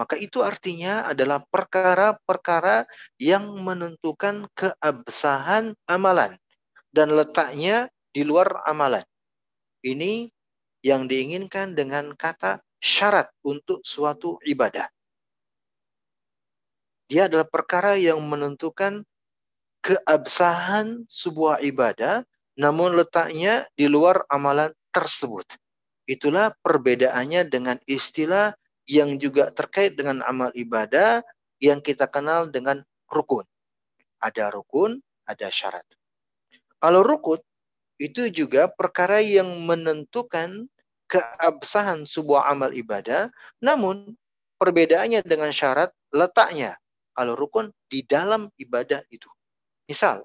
maka 0.03 0.19
itu 0.19 0.43
artinya 0.43 1.07
adalah 1.07 1.47
perkara-perkara 1.47 2.91
yang 3.23 3.55
menentukan 3.63 4.51
keabsahan 4.59 5.79
amalan 5.87 6.35
dan 6.91 7.15
letaknya 7.15 7.87
di 8.11 8.27
luar 8.27 8.67
amalan. 8.67 9.07
Ini 9.87 10.27
yang 10.83 11.07
diinginkan 11.07 11.79
dengan 11.79 12.19
kata 12.19 12.59
syarat 12.83 13.31
untuk 13.47 13.87
suatu 13.87 14.43
ibadah. 14.43 14.91
Dia 17.07 17.31
adalah 17.31 17.47
perkara 17.47 17.95
yang 17.95 18.19
menentukan 18.27 19.07
keabsahan 19.87 21.07
sebuah 21.07 21.63
ibadah, 21.63 22.27
namun 22.59 22.99
letaknya 22.99 23.71
di 23.79 23.87
luar 23.87 24.27
amalan 24.27 24.75
tersebut. 24.91 25.47
Itulah 26.11 26.51
perbedaannya 26.59 27.47
dengan 27.47 27.79
istilah 27.87 28.59
yang 28.93 29.17
juga 29.17 29.49
terkait 29.49 29.97
dengan 29.97 30.21
amal 30.29 30.53
ibadah 30.53 31.25
yang 31.57 31.81
kita 31.81 32.05
kenal 32.13 32.53
dengan 32.53 32.85
rukun. 33.09 33.49
Ada 34.21 34.53
rukun, 34.53 35.01
ada 35.25 35.49
syarat. 35.49 35.89
Kalau 36.77 37.01
rukun 37.01 37.41
itu 37.97 38.29
juga 38.29 38.69
perkara 38.69 39.25
yang 39.25 39.49
menentukan 39.65 40.69
keabsahan 41.09 42.05
sebuah 42.05 42.53
amal 42.53 42.77
ibadah, 42.77 43.33
namun 43.65 44.13
perbedaannya 44.61 45.25
dengan 45.25 45.49
syarat 45.49 45.89
letaknya. 46.13 46.77
Kalau 47.17 47.33
rukun 47.37 47.73
di 47.89 48.05
dalam 48.05 48.49
ibadah 48.57 49.05
itu. 49.13 49.29
Misal, 49.89 50.25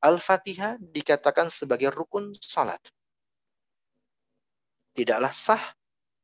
Al-Fatihah 0.00 0.80
dikatakan 0.80 1.52
sebagai 1.52 1.92
rukun 1.92 2.32
salat. 2.40 2.80
Tidaklah 4.96 5.32
sah 5.32 5.62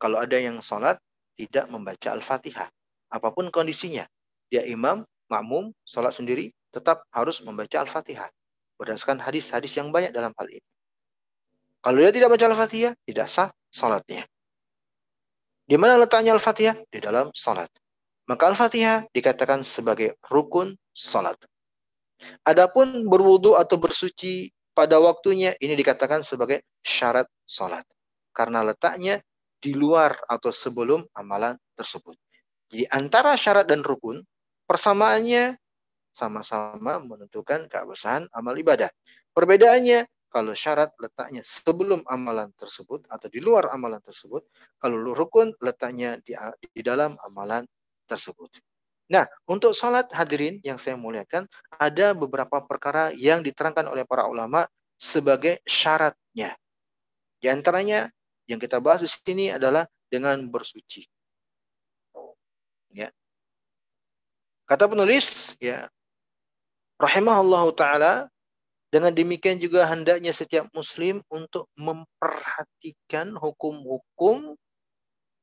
kalau 0.01 0.19
ada 0.19 0.41
yang 0.41 0.59
salat 0.65 0.99
tidak 1.39 1.71
membaca 1.71 2.11
Al-Fatihah. 2.11 2.67
Apa 3.15 3.31
pun 3.31 3.49
kondisinya. 3.55 4.03
Dia 4.51 4.67
imam, 4.67 5.07
makmum, 5.31 5.71
salat 5.87 6.13
sendiri, 6.19 6.51
tetap 6.75 7.07
harus 7.15 7.39
membaca 7.47 7.79
Al-Fatihah. 7.79 8.27
Berdasarkan 8.75 9.23
hadis-hadis 9.23 9.79
yang 9.79 9.95
banyak 9.95 10.11
dalam 10.11 10.35
hal 10.35 10.47
ini. 10.51 10.67
Kalau 11.79 12.03
dia 12.03 12.11
tidak 12.11 12.35
baca 12.35 12.45
Al-Fatihah, 12.51 12.93
tidak 13.07 13.27
sah 13.31 13.49
salatnya. 13.71 14.27
Di 15.69 15.79
mana 15.79 15.95
letaknya 16.01 16.35
Al-Fatihah? 16.35 16.75
Di 16.91 16.99
dalam 16.99 17.31
salat. 17.33 17.71
Maka 18.27 18.51
Al-Fatihah 18.51 19.07
dikatakan 19.15 19.63
sebagai 19.63 20.19
rukun 20.27 20.75
salat. 20.91 21.39
Adapun 22.43 23.07
berwudu 23.07 23.55
atau 23.55 23.79
bersuci 23.79 24.51
pada 24.75 24.99
waktunya 24.99 25.55
ini 25.63 25.79
dikatakan 25.79 26.27
sebagai 26.27 26.67
syarat 26.83 27.31
salat. 27.47 27.87
Karena 28.35 28.67
letaknya 28.67 29.23
di 29.59 29.75
luar 29.75 30.15
atau 30.31 30.51
sebelum 30.55 31.03
amalan 31.15 31.59
tersebut. 31.75 32.15
Jadi 32.69 32.85
antara 32.93 33.35
syarat 33.35 33.67
dan 33.67 33.83
rukun, 33.83 34.23
persamaannya 34.69 35.57
sama-sama 36.13 36.99
menentukan 36.99 37.71
keabsahan 37.71 38.27
amal 38.35 38.55
ibadah. 38.59 38.91
Perbedaannya 39.33 40.05
kalau 40.29 40.53
syarat 40.53 40.93
letaknya 41.01 41.41
sebelum 41.41 42.05
amalan 42.05 42.53
tersebut 42.53 43.09
atau 43.09 43.29
di 43.33 43.41
luar 43.41 43.73
amalan 43.73 44.03
tersebut. 44.05 44.45
Kalau 44.77 45.15
rukun 45.17 45.57
letaknya 45.65 46.21
di, 46.21 46.37
di 46.61 46.83
dalam 46.85 47.17
amalan 47.25 47.65
tersebut. 48.05 48.53
Nah, 49.09 49.25
untuk 49.49 49.73
sholat 49.73 50.13
hadirin 50.13 50.61
yang 50.61 50.77
saya 50.77 51.01
muliakan, 51.01 51.49
ada 51.81 52.13
beberapa 52.13 52.61
perkara 52.61 53.09
yang 53.17 53.41
diterangkan 53.41 53.89
oleh 53.89 54.05
para 54.05 54.29
ulama 54.29 54.69
sebagai 55.01 55.65
syaratnya. 55.65 56.53
Di 57.41 57.49
antaranya 57.49 58.13
yang 58.49 58.57
kita 58.57 58.81
bahas 58.81 59.05
di 59.05 59.11
sini 59.13 59.53
adalah 59.53 59.85
dengan 60.09 60.41
bersuci. 60.49 61.05
Ya. 62.91 63.13
Kata 64.65 64.89
penulis, 64.89 65.61
ya, 65.61 65.93
rahimahullah 66.97 67.65
taala 67.77 68.15
dengan 68.89 69.13
demikian 69.13 69.61
juga 69.61 69.85
hendaknya 69.85 70.33
setiap 70.33 70.65
muslim 70.73 71.21
untuk 71.29 71.69
memperhatikan 71.77 73.37
hukum-hukum 73.37 74.57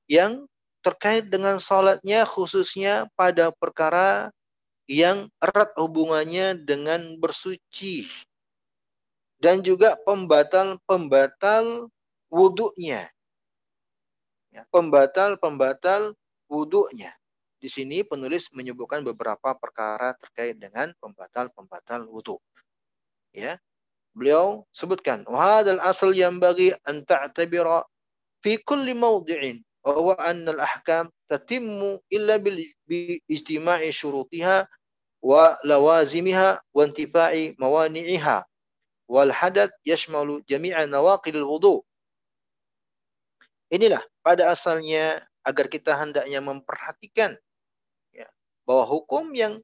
yang 0.09 0.49
terkait 0.81 1.29
dengan 1.29 1.61
sholatnya 1.61 2.25
khususnya 2.25 3.09
pada 3.13 3.53
perkara 3.53 4.29
yang 4.85 5.29
erat 5.41 5.73
hubungannya 5.77 6.61
dengan 6.61 7.17
bersuci 7.17 8.05
dan 9.41 9.65
juga 9.65 9.97
pembatal-pembatal 10.05 11.89
wudhunya. 12.31 13.09
Ya, 14.51 14.61
pembatal-pembatal 14.71 16.15
wudhunya. 16.47 17.11
Di 17.59 17.67
sini 17.71 18.05
penulis 18.05 18.53
menyebutkan 18.53 19.01
beberapa 19.01 19.57
perkara 19.57 20.13
terkait 20.21 20.59
dengan 20.59 20.93
pembatal-pembatal 21.01 22.05
wudhu 22.07 22.37
ya 23.35 23.59
beliau 24.15 24.63
sebutkan 24.71 25.27
wahadal 25.27 25.77
asal 25.83 26.15
yang 26.15 26.39
bagi 26.39 26.71
an 26.87 27.03
ta'tabira 27.03 27.83
fi 28.39 28.55
kulli 28.63 28.95
mawdi'in 28.95 29.59
wa 29.83 30.15
anna 30.23 30.55
al-ahkam 30.55 31.11
tatimmu 31.27 31.99
illa 32.07 32.39
bil 32.39 32.63
ijtima'i 33.27 33.91
syurutiha 33.91 34.63
wa 35.19 35.59
lawazimiha 35.67 36.63
wa 36.63 36.81
intifa'i 36.87 37.59
mawani'iha 37.59 38.47
wal 39.11 39.31
hadath 39.35 39.75
yashmalu 39.83 40.41
jami'a 40.47 40.87
nawaqil 40.87 41.43
wudu 41.43 41.83
inilah 43.73 44.01
pada 44.21 44.51
asalnya 44.51 45.25
agar 45.45 45.69
kita 45.69 45.93
hendaknya 45.93 46.41
memperhatikan 46.41 47.37
ya, 48.13 48.27
bahwa 48.65 48.85
hukum 48.89 49.31
yang 49.33 49.61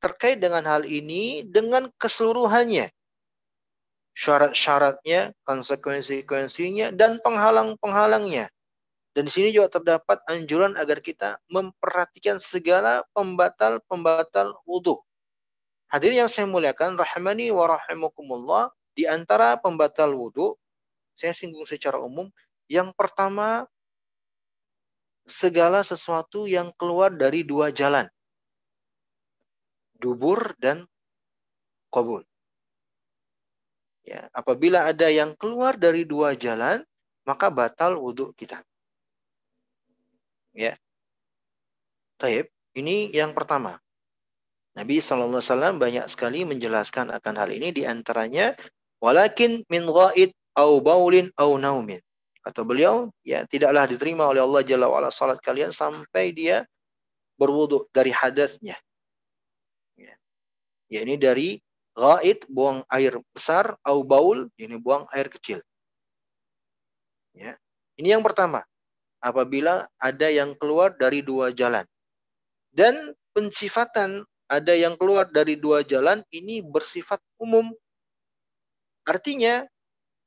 terkait 0.00 0.40
dengan 0.42 0.64
hal 0.66 0.82
ini 0.88 1.44
dengan 1.46 1.92
keseluruhannya 2.00 2.90
syarat-syaratnya, 4.20 5.32
konsekuensi-konsekuensinya, 5.46 6.92
dan 6.92 7.22
penghalang-penghalangnya. 7.24 8.52
Dan 9.16 9.26
di 9.26 9.32
sini 9.32 9.48
juga 9.50 9.80
terdapat 9.80 10.22
anjuran 10.28 10.78
agar 10.78 11.02
kita 11.02 11.40
memperhatikan 11.50 12.38
segala 12.38 13.02
pembatal-pembatal 13.16 14.54
wudhu. 14.68 15.02
Hadirin 15.90 16.26
yang 16.26 16.30
saya 16.30 16.46
muliakan, 16.46 16.94
rahmani 16.94 17.50
wa 17.50 17.74
rahimakumullah, 17.74 18.70
di 18.94 19.10
antara 19.10 19.58
pembatal 19.58 20.14
wudhu, 20.14 20.54
saya 21.18 21.34
singgung 21.34 21.66
secara 21.66 21.98
umum, 21.98 22.30
yang 22.70 22.94
pertama, 22.94 23.66
segala 25.26 25.82
sesuatu 25.82 26.46
yang 26.46 26.70
keluar 26.78 27.10
dari 27.10 27.42
dua 27.42 27.74
jalan. 27.74 28.06
Dubur 29.98 30.54
dan 30.62 30.86
kobul. 31.90 32.22
Ya, 34.06 34.30
apabila 34.30 34.86
ada 34.86 35.10
yang 35.10 35.34
keluar 35.34 35.74
dari 35.76 36.06
dua 36.06 36.38
jalan, 36.38 36.86
maka 37.26 37.50
batal 37.50 37.98
wudhu 37.98 38.30
kita. 38.38 38.62
Ya. 40.54 40.78
Taib, 42.16 42.48
ini 42.78 43.10
yang 43.10 43.34
pertama. 43.34 43.82
Nabi 44.78 45.02
SAW 45.02 45.42
banyak 45.76 46.06
sekali 46.06 46.46
menjelaskan 46.46 47.10
akan 47.10 47.34
hal 47.34 47.50
ini 47.50 47.74
di 47.74 47.82
antaranya 47.82 48.54
walakin 49.02 49.66
min 49.66 49.84
ghaid 49.90 50.30
au 50.54 50.78
baulin 50.78 51.34
au 51.34 51.58
naumin. 51.58 51.98
Kata 52.40 52.64
beliau, 52.64 53.12
ya 53.20 53.44
tidaklah 53.44 53.84
diterima 53.84 54.24
oleh 54.24 54.40
Allah 54.40 54.64
Jalla 54.64 54.88
wa'ala 54.88 55.12
salat 55.12 55.40
kalian 55.44 55.76
sampai 55.76 56.32
dia 56.32 56.64
berwudhu 57.36 57.88
dari 57.92 58.12
hadasnya. 58.12 58.76
Ya. 59.96 60.14
ya 60.88 61.00
ini 61.04 61.20
dari 61.20 61.60
Ghaid 61.92 62.48
buang 62.48 62.80
air 62.88 63.20
besar, 63.36 63.76
au 63.84 64.00
baul 64.00 64.48
ini 64.56 64.80
buang 64.80 65.04
air 65.12 65.28
kecil. 65.28 65.60
Ya. 67.36 67.60
Ini 68.00 68.16
yang 68.16 68.24
pertama. 68.24 68.64
apabila 69.20 69.84
ada 70.00 70.32
yang 70.32 70.56
keluar 70.56 70.96
dari 70.96 71.20
dua 71.20 71.52
jalan. 71.52 71.84
Dan 72.72 73.12
pensifatan 73.36 74.24
ada 74.48 74.72
yang 74.72 74.96
keluar 74.96 75.28
dari 75.28 75.60
dua 75.60 75.84
jalan 75.84 76.24
ini 76.32 76.64
bersifat 76.64 77.20
umum. 77.36 77.68
Artinya, 79.04 79.68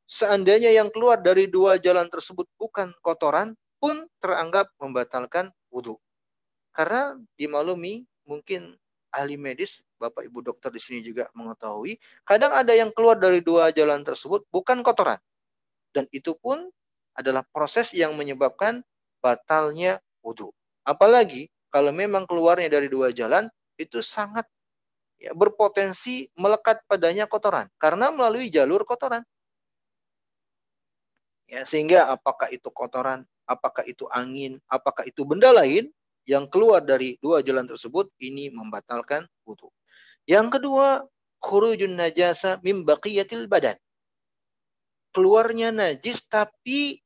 seandainya 0.08 0.72
yang 0.74 0.89
keluar 0.94 1.20
dari 1.20 1.48
dua 1.48 1.80
jalan 1.80 2.08
tersebut 2.08 2.48
bukan 2.58 2.92
kotoran, 3.04 3.56
pun 3.84 4.08
teranggap 4.24 4.72
membatalkan 4.80 5.52
wudhu. 5.68 6.00
Karena 6.72 7.20
dimaklumi 7.36 8.08
mungkin 8.24 8.80
ahli 9.12 9.36
medis, 9.36 9.84
Bapak 10.00 10.24
Ibu 10.24 10.39
dokter 10.39 10.72
di 10.72 10.80
sini 10.80 11.04
juga 11.04 11.28
mengetahui, 11.36 12.00
kadang 12.24 12.56
ada 12.56 12.72
yang 12.72 12.96
keluar 12.96 13.20
dari 13.20 13.44
dua 13.44 13.76
jalan 13.76 14.02
tersebut 14.08 14.48
bukan 14.48 14.80
kotoran. 14.82 15.20
Dan 15.92 16.08
itu 16.16 16.32
pun 16.39 16.72
adalah 17.13 17.44
proses 17.52 17.92
yang 17.92 18.16
menyebabkan 18.16 18.82
batalnya 19.20 20.02
wudhu. 20.24 20.50
Apalagi 20.88 21.52
kalau 21.68 21.92
memang 21.92 22.24
keluarnya 22.24 22.72
dari 22.72 22.88
dua 22.88 23.12
jalan, 23.12 23.52
itu 23.76 24.00
sangat 24.00 24.48
ya, 25.20 25.36
berpotensi 25.36 26.32
melekat 26.39 26.82
padanya 26.88 27.28
kotoran. 27.28 27.68
Karena 27.78 28.10
melalui 28.16 28.48
jalur 28.48 28.88
kotoran. 28.88 29.28
Ya, 31.48 31.68
sehingga 31.68 32.08
apakah 32.10 32.50
itu 32.50 32.72
kotoran 32.72 33.28
apakah 33.48 33.84
itu 33.88 34.08
angin, 34.12 34.60
apakah 34.72 35.04
itu 35.08 35.24
benda 35.28 35.52
lain 35.52 35.92
yang 36.24 36.48
keluar 36.48 36.80
dari 36.80 37.20
dua 37.20 37.44
jalan 37.44 37.68
tersebut 37.68 38.08
ini 38.24 38.48
membatalkan 38.48 39.28
wudhu. 39.44 39.68
Yang 40.24 40.60
kedua, 40.60 41.04
khurujun 41.44 42.00
najasa 42.00 42.64
mim 42.64 42.88
baqiyatil 42.88 43.52
badan. 43.52 43.76
Keluarnya 45.14 45.70
najis 45.76 46.26
tapi 46.32 47.04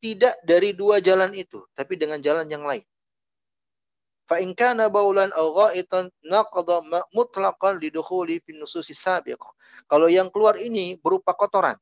tidak 0.00 0.36
dari 0.42 0.72
dua 0.72 0.98
jalan 1.04 1.36
itu, 1.36 1.64
tapi 1.76 2.00
dengan 2.00 2.18
jalan 2.24 2.48
yang 2.48 2.64
lain. 2.64 2.84
Fa 4.24 4.40
in 4.40 4.56
kana 4.56 4.88
baulan 4.88 5.28
aw 5.36 5.52
gha'itan 5.52 6.08
naqada 6.24 6.80
mutlaqan 7.12 7.76
lidukhuli 7.76 8.40
fi 8.40 8.56
nususi 8.56 8.96
sabiqah. 8.96 9.52
Kalau 9.84 10.08
yang 10.08 10.32
keluar 10.32 10.56
ini 10.56 10.96
berupa 10.96 11.36
kotoran, 11.36 11.76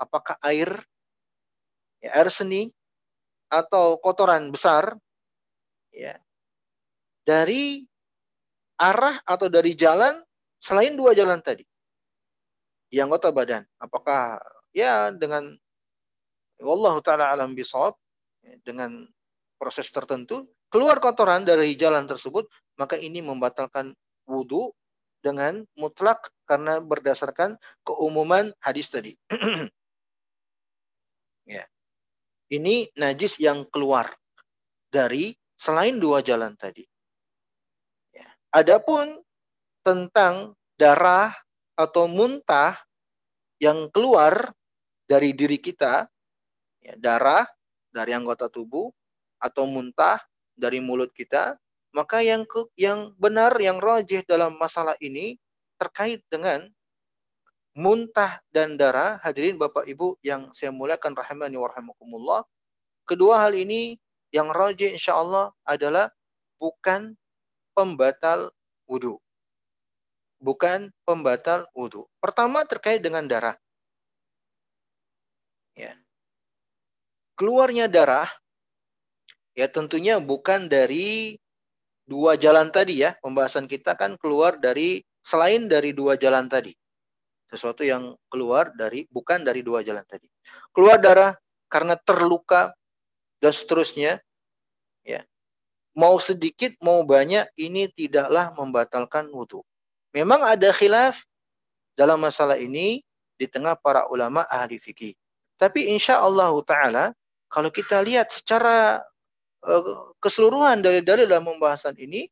apakah 0.00 0.40
air 0.40 0.72
ya, 2.04 2.12
air 2.20 2.28
seni 2.28 2.68
atau 3.48 3.96
kotoran 3.96 4.52
besar. 4.52 4.92
Ya. 5.88 6.20
Dari 7.24 7.80
arah 8.76 9.16
atau 9.24 9.48
dari 9.48 9.72
jalan 9.72 10.20
selain 10.60 10.92
dua 10.92 11.16
jalan 11.16 11.40
tadi. 11.40 11.64
Di 12.92 13.00
anggota 13.00 13.32
badan. 13.32 13.64
Apakah 13.80 14.36
ya 14.76 15.08
dengan 15.16 15.56
Allah 16.60 16.94
taala 17.00 17.32
alam 17.32 17.56
bisawab 17.56 17.96
ya, 18.44 18.54
dengan 18.62 19.08
proses 19.56 19.88
tertentu 19.88 20.44
keluar 20.68 20.98
kotoran 20.98 21.46
dari 21.46 21.78
jalan 21.78 22.04
tersebut 22.04 22.50
maka 22.76 22.98
ini 22.98 23.22
membatalkan 23.22 23.94
wudhu 24.26 24.74
dengan 25.22 25.64
mutlak 25.78 26.30
karena 26.44 26.82
berdasarkan 26.82 27.56
keumuman 27.86 28.52
hadis 28.60 28.92
tadi. 28.92 29.16
Ya 31.44 31.68
ini 32.52 32.88
najis 32.98 33.40
yang 33.40 33.64
keluar 33.68 34.12
dari 34.92 35.32
selain 35.56 35.96
dua 35.96 36.20
jalan 36.20 36.52
tadi. 36.58 36.84
Ya. 38.12 38.28
Adapun 38.52 39.22
tentang 39.84 40.56
darah 40.76 41.32
atau 41.74 42.06
muntah 42.06 42.78
yang 43.62 43.88
keluar 43.90 44.52
dari 45.08 45.32
diri 45.32 45.56
kita, 45.60 46.08
ya, 46.82 46.94
darah 46.98 47.46
dari 47.94 48.12
anggota 48.12 48.50
tubuh 48.50 48.90
atau 49.38 49.64
muntah 49.68 50.20
dari 50.54 50.78
mulut 50.78 51.10
kita, 51.12 51.56
maka 51.94 52.22
yang 52.22 52.42
yang 52.74 53.14
benar 53.18 53.54
yang 53.62 53.78
rojih 53.78 54.26
dalam 54.26 54.58
masalah 54.58 54.98
ini 54.98 55.38
terkait 55.78 56.22
dengan 56.30 56.66
muntah 57.74 58.38
dan 58.54 58.78
darah, 58.78 59.18
hadirin 59.20 59.58
Bapak 59.58 59.84
Ibu 59.90 60.22
yang 60.22 60.54
saya 60.54 60.70
muliakan 60.70 61.18
rahimani 61.18 61.58
wa 61.58 61.66
rahimakumullah. 61.66 62.40
Kedua 63.04 63.42
hal 63.42 63.58
ini 63.58 63.98
yang 64.30 64.48
rajih 64.54 64.94
insya 64.94 65.18
Allah 65.18 65.50
adalah 65.66 66.08
bukan 66.56 67.18
pembatal 67.74 68.54
wudhu. 68.86 69.18
Bukan 70.38 70.94
pembatal 71.02 71.66
wudhu. 71.74 72.06
Pertama 72.22 72.62
terkait 72.62 73.02
dengan 73.02 73.26
darah. 73.26 73.58
Ya. 75.74 75.98
Keluarnya 77.34 77.90
darah, 77.90 78.30
ya 79.58 79.66
tentunya 79.66 80.22
bukan 80.22 80.70
dari 80.70 81.34
dua 82.06 82.38
jalan 82.38 82.70
tadi 82.70 83.02
ya. 83.02 83.18
Pembahasan 83.18 83.66
kita 83.66 83.98
kan 83.98 84.14
keluar 84.22 84.62
dari 84.62 85.02
selain 85.26 85.66
dari 85.66 85.90
dua 85.90 86.14
jalan 86.14 86.46
tadi 86.46 86.70
sesuatu 87.54 87.86
yang 87.86 88.18
keluar 88.26 88.74
dari 88.74 89.06
bukan 89.08 89.46
dari 89.46 89.62
dua 89.62 89.86
jalan 89.86 90.02
tadi. 90.04 90.26
Keluar 90.74 90.98
darah 90.98 91.38
karena 91.70 91.94
terluka 91.94 92.74
dan 93.38 93.54
seterusnya 93.54 94.18
ya. 95.06 95.22
Mau 95.94 96.18
sedikit 96.18 96.74
mau 96.82 97.06
banyak 97.06 97.46
ini 97.54 97.86
tidaklah 97.86 98.50
membatalkan 98.58 99.30
wudhu. 99.30 99.62
Memang 100.10 100.42
ada 100.42 100.74
khilaf 100.74 101.22
dalam 101.94 102.18
masalah 102.18 102.58
ini 102.58 103.06
di 103.38 103.46
tengah 103.46 103.78
para 103.78 104.10
ulama 104.10 104.42
ahli 104.50 104.82
fikih. 104.82 105.14
Tapi 105.54 105.94
insya 105.94 106.18
Allah 106.18 106.50
taala 106.66 107.04
kalau 107.46 107.70
kita 107.70 108.02
lihat 108.02 108.34
secara 108.34 108.98
uh, 109.62 110.10
keseluruhan 110.18 110.82
dari 110.82 111.06
dari 111.06 111.30
dalam 111.30 111.46
pembahasan 111.46 111.94
ini 111.94 112.26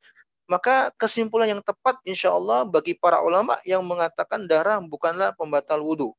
maka 0.53 0.93
kesimpulan 1.01 1.57
yang 1.57 1.63
tepat 1.65 1.97
insya 2.05 2.37
Allah 2.37 2.69
bagi 2.69 2.93
para 2.93 3.25
ulama 3.25 3.57
yang 3.65 3.81
mengatakan 3.89 4.45
darah 4.45 4.77
bukanlah 4.85 5.33
pembatal 5.33 5.81
wudhu. 5.81 6.13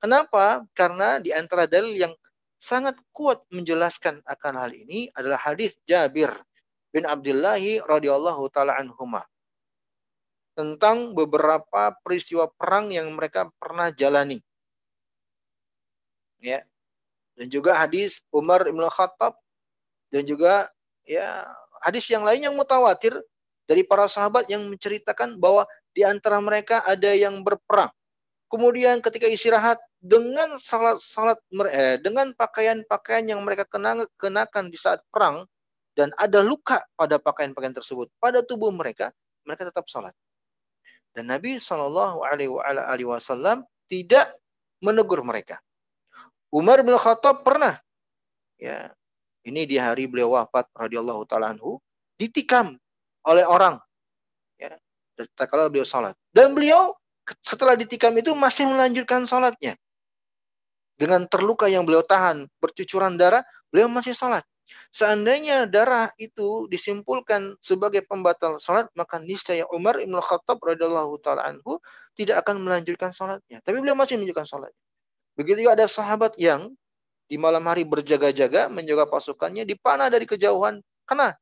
Kenapa? 0.00 0.64
Karena 0.72 1.20
di 1.20 1.28
antara 1.36 1.68
dalil 1.68 1.92
yang 1.92 2.16
sangat 2.56 2.96
kuat 3.12 3.44
menjelaskan 3.52 4.24
akan 4.24 4.54
hal 4.56 4.72
ini 4.72 5.12
adalah 5.12 5.36
hadis 5.36 5.76
Jabir 5.84 6.32
bin 6.88 7.04
Abdullah 7.04 7.60
radhiyallahu 7.60 8.48
taala 8.48 8.80
anhuma 8.80 9.28
tentang 10.56 11.12
beberapa 11.12 11.92
peristiwa 12.00 12.48
perang 12.48 12.88
yang 12.88 13.12
mereka 13.12 13.52
pernah 13.60 13.92
jalani. 13.92 14.40
Ya. 16.40 16.64
Dan 17.36 17.52
juga 17.52 17.76
hadis 17.76 18.24
Umar 18.32 18.64
bin 18.64 18.80
Khattab 18.88 19.36
dan 20.08 20.24
juga 20.24 20.72
ya 21.04 21.44
hadis 21.84 22.08
yang 22.08 22.24
lain 22.24 22.48
yang 22.48 22.56
mutawatir 22.56 23.12
dari 23.66 23.82
para 23.82 24.06
sahabat 24.06 24.46
yang 24.46 24.64
menceritakan 24.70 25.36
bahwa 25.36 25.66
di 25.92 26.06
antara 26.06 26.38
mereka 26.38 26.82
ada 26.86 27.12
yang 27.12 27.42
berperang. 27.42 27.90
Kemudian 28.46 29.02
ketika 29.02 29.26
istirahat 29.26 29.82
dengan 29.98 30.62
salat-salat 30.62 31.42
eh, 31.74 31.98
dengan 31.98 32.30
pakaian-pakaian 32.38 33.26
yang 33.26 33.42
mereka 33.42 33.66
kenakan 34.16 34.70
di 34.70 34.78
saat 34.78 35.02
perang 35.10 35.42
dan 35.98 36.14
ada 36.14 36.46
luka 36.46 36.86
pada 36.94 37.18
pakaian-pakaian 37.18 37.74
tersebut 37.74 38.06
pada 38.22 38.46
tubuh 38.46 38.70
mereka, 38.70 39.10
mereka 39.42 39.66
tetap 39.66 39.90
salat. 39.90 40.14
Dan 41.10 41.32
Nabi 41.32 41.58
Shallallahu 41.58 42.22
Alaihi 42.22 43.08
Wasallam 43.08 43.64
tidak 43.90 44.36
menegur 44.84 45.24
mereka. 45.24 45.58
Umar 46.52 46.84
bin 46.86 46.94
Khattab 46.94 47.42
pernah, 47.42 47.80
ya, 48.60 48.92
ini 49.42 49.66
di 49.66 49.80
hari 49.80 50.06
beliau 50.06 50.36
wafat 50.36 50.68
radhiyallahu 50.76 51.24
taala 51.26 51.56
anhu, 51.56 51.80
ditikam 52.20 52.76
oleh 53.26 53.44
orang. 53.44 53.76
Ya, 54.56 54.78
kalau 55.50 55.68
beliau 55.68 55.84
sholat. 55.84 56.14
Dan 56.30 56.54
beliau 56.54 56.94
setelah 57.42 57.74
ditikam 57.74 58.14
itu 58.14 58.32
masih 58.32 58.70
melanjutkan 58.70 59.26
sholatnya. 59.26 59.74
Dengan 60.96 61.28
terluka 61.28 61.68
yang 61.68 61.84
beliau 61.84 62.00
tahan, 62.00 62.48
bercucuran 62.56 63.20
darah, 63.20 63.44
beliau 63.68 63.90
masih 63.90 64.16
sholat. 64.16 64.46
Seandainya 64.90 65.68
darah 65.68 66.10
itu 66.16 66.66
disimpulkan 66.72 67.54
sebagai 67.60 68.02
pembatal 68.02 68.56
sholat, 68.58 68.88
maka 68.96 69.20
niscaya 69.20 69.68
Umar 69.70 70.00
ibn 70.00 70.16
Khattab 70.18 70.58
radhiyallahu 70.58 71.20
taala 71.20 71.44
anhu 71.46 71.78
tidak 72.16 72.42
akan 72.46 72.64
melanjutkan 72.64 73.12
sholatnya. 73.12 73.60
Tapi 73.60 73.76
beliau 73.78 73.94
masih 73.94 74.16
melanjutkan 74.16 74.48
sholatnya. 74.48 74.82
Begitu 75.36 75.68
juga 75.68 75.76
ada 75.76 75.86
sahabat 75.86 76.34
yang 76.40 76.72
di 77.28 77.36
malam 77.36 77.62
hari 77.68 77.84
berjaga-jaga 77.84 78.72
menjaga 78.72 79.04
pasukannya 79.06 79.68
dipanah 79.68 80.08
dari 80.08 80.24
kejauhan. 80.24 80.80
Kena 81.04 81.36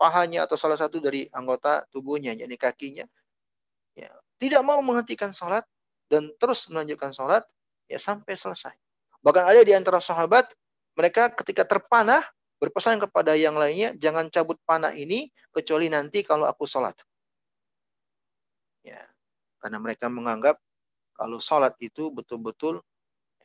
pahanya 0.00 0.48
atau 0.48 0.56
salah 0.56 0.80
satu 0.80 0.96
dari 0.96 1.28
anggota 1.28 1.84
tubuhnya, 1.92 2.32
yakni 2.32 2.56
kakinya, 2.56 3.04
ya, 3.92 4.08
tidak 4.40 4.64
mau 4.64 4.80
menghentikan 4.80 5.36
sholat 5.36 5.68
dan 6.08 6.32
terus 6.40 6.64
melanjutkan 6.72 7.12
sholat 7.12 7.44
ya 7.84 8.00
sampai 8.00 8.32
selesai. 8.32 8.72
Bahkan 9.20 9.44
ada 9.44 9.60
di 9.60 9.76
antara 9.76 10.00
sahabat, 10.00 10.48
mereka 10.96 11.28
ketika 11.36 11.68
terpanah 11.68 12.24
berpesan 12.56 12.96
kepada 12.96 13.36
yang 13.36 13.60
lainnya, 13.60 13.92
jangan 14.00 14.32
cabut 14.32 14.56
panah 14.64 14.96
ini 14.96 15.28
kecuali 15.52 15.92
nanti 15.92 16.24
kalau 16.24 16.48
aku 16.48 16.64
sholat. 16.64 16.96
Ya, 18.80 19.04
karena 19.60 19.76
mereka 19.76 20.08
menganggap 20.08 20.56
kalau 21.12 21.36
sholat 21.36 21.76
itu 21.84 22.08
betul-betul 22.08 22.80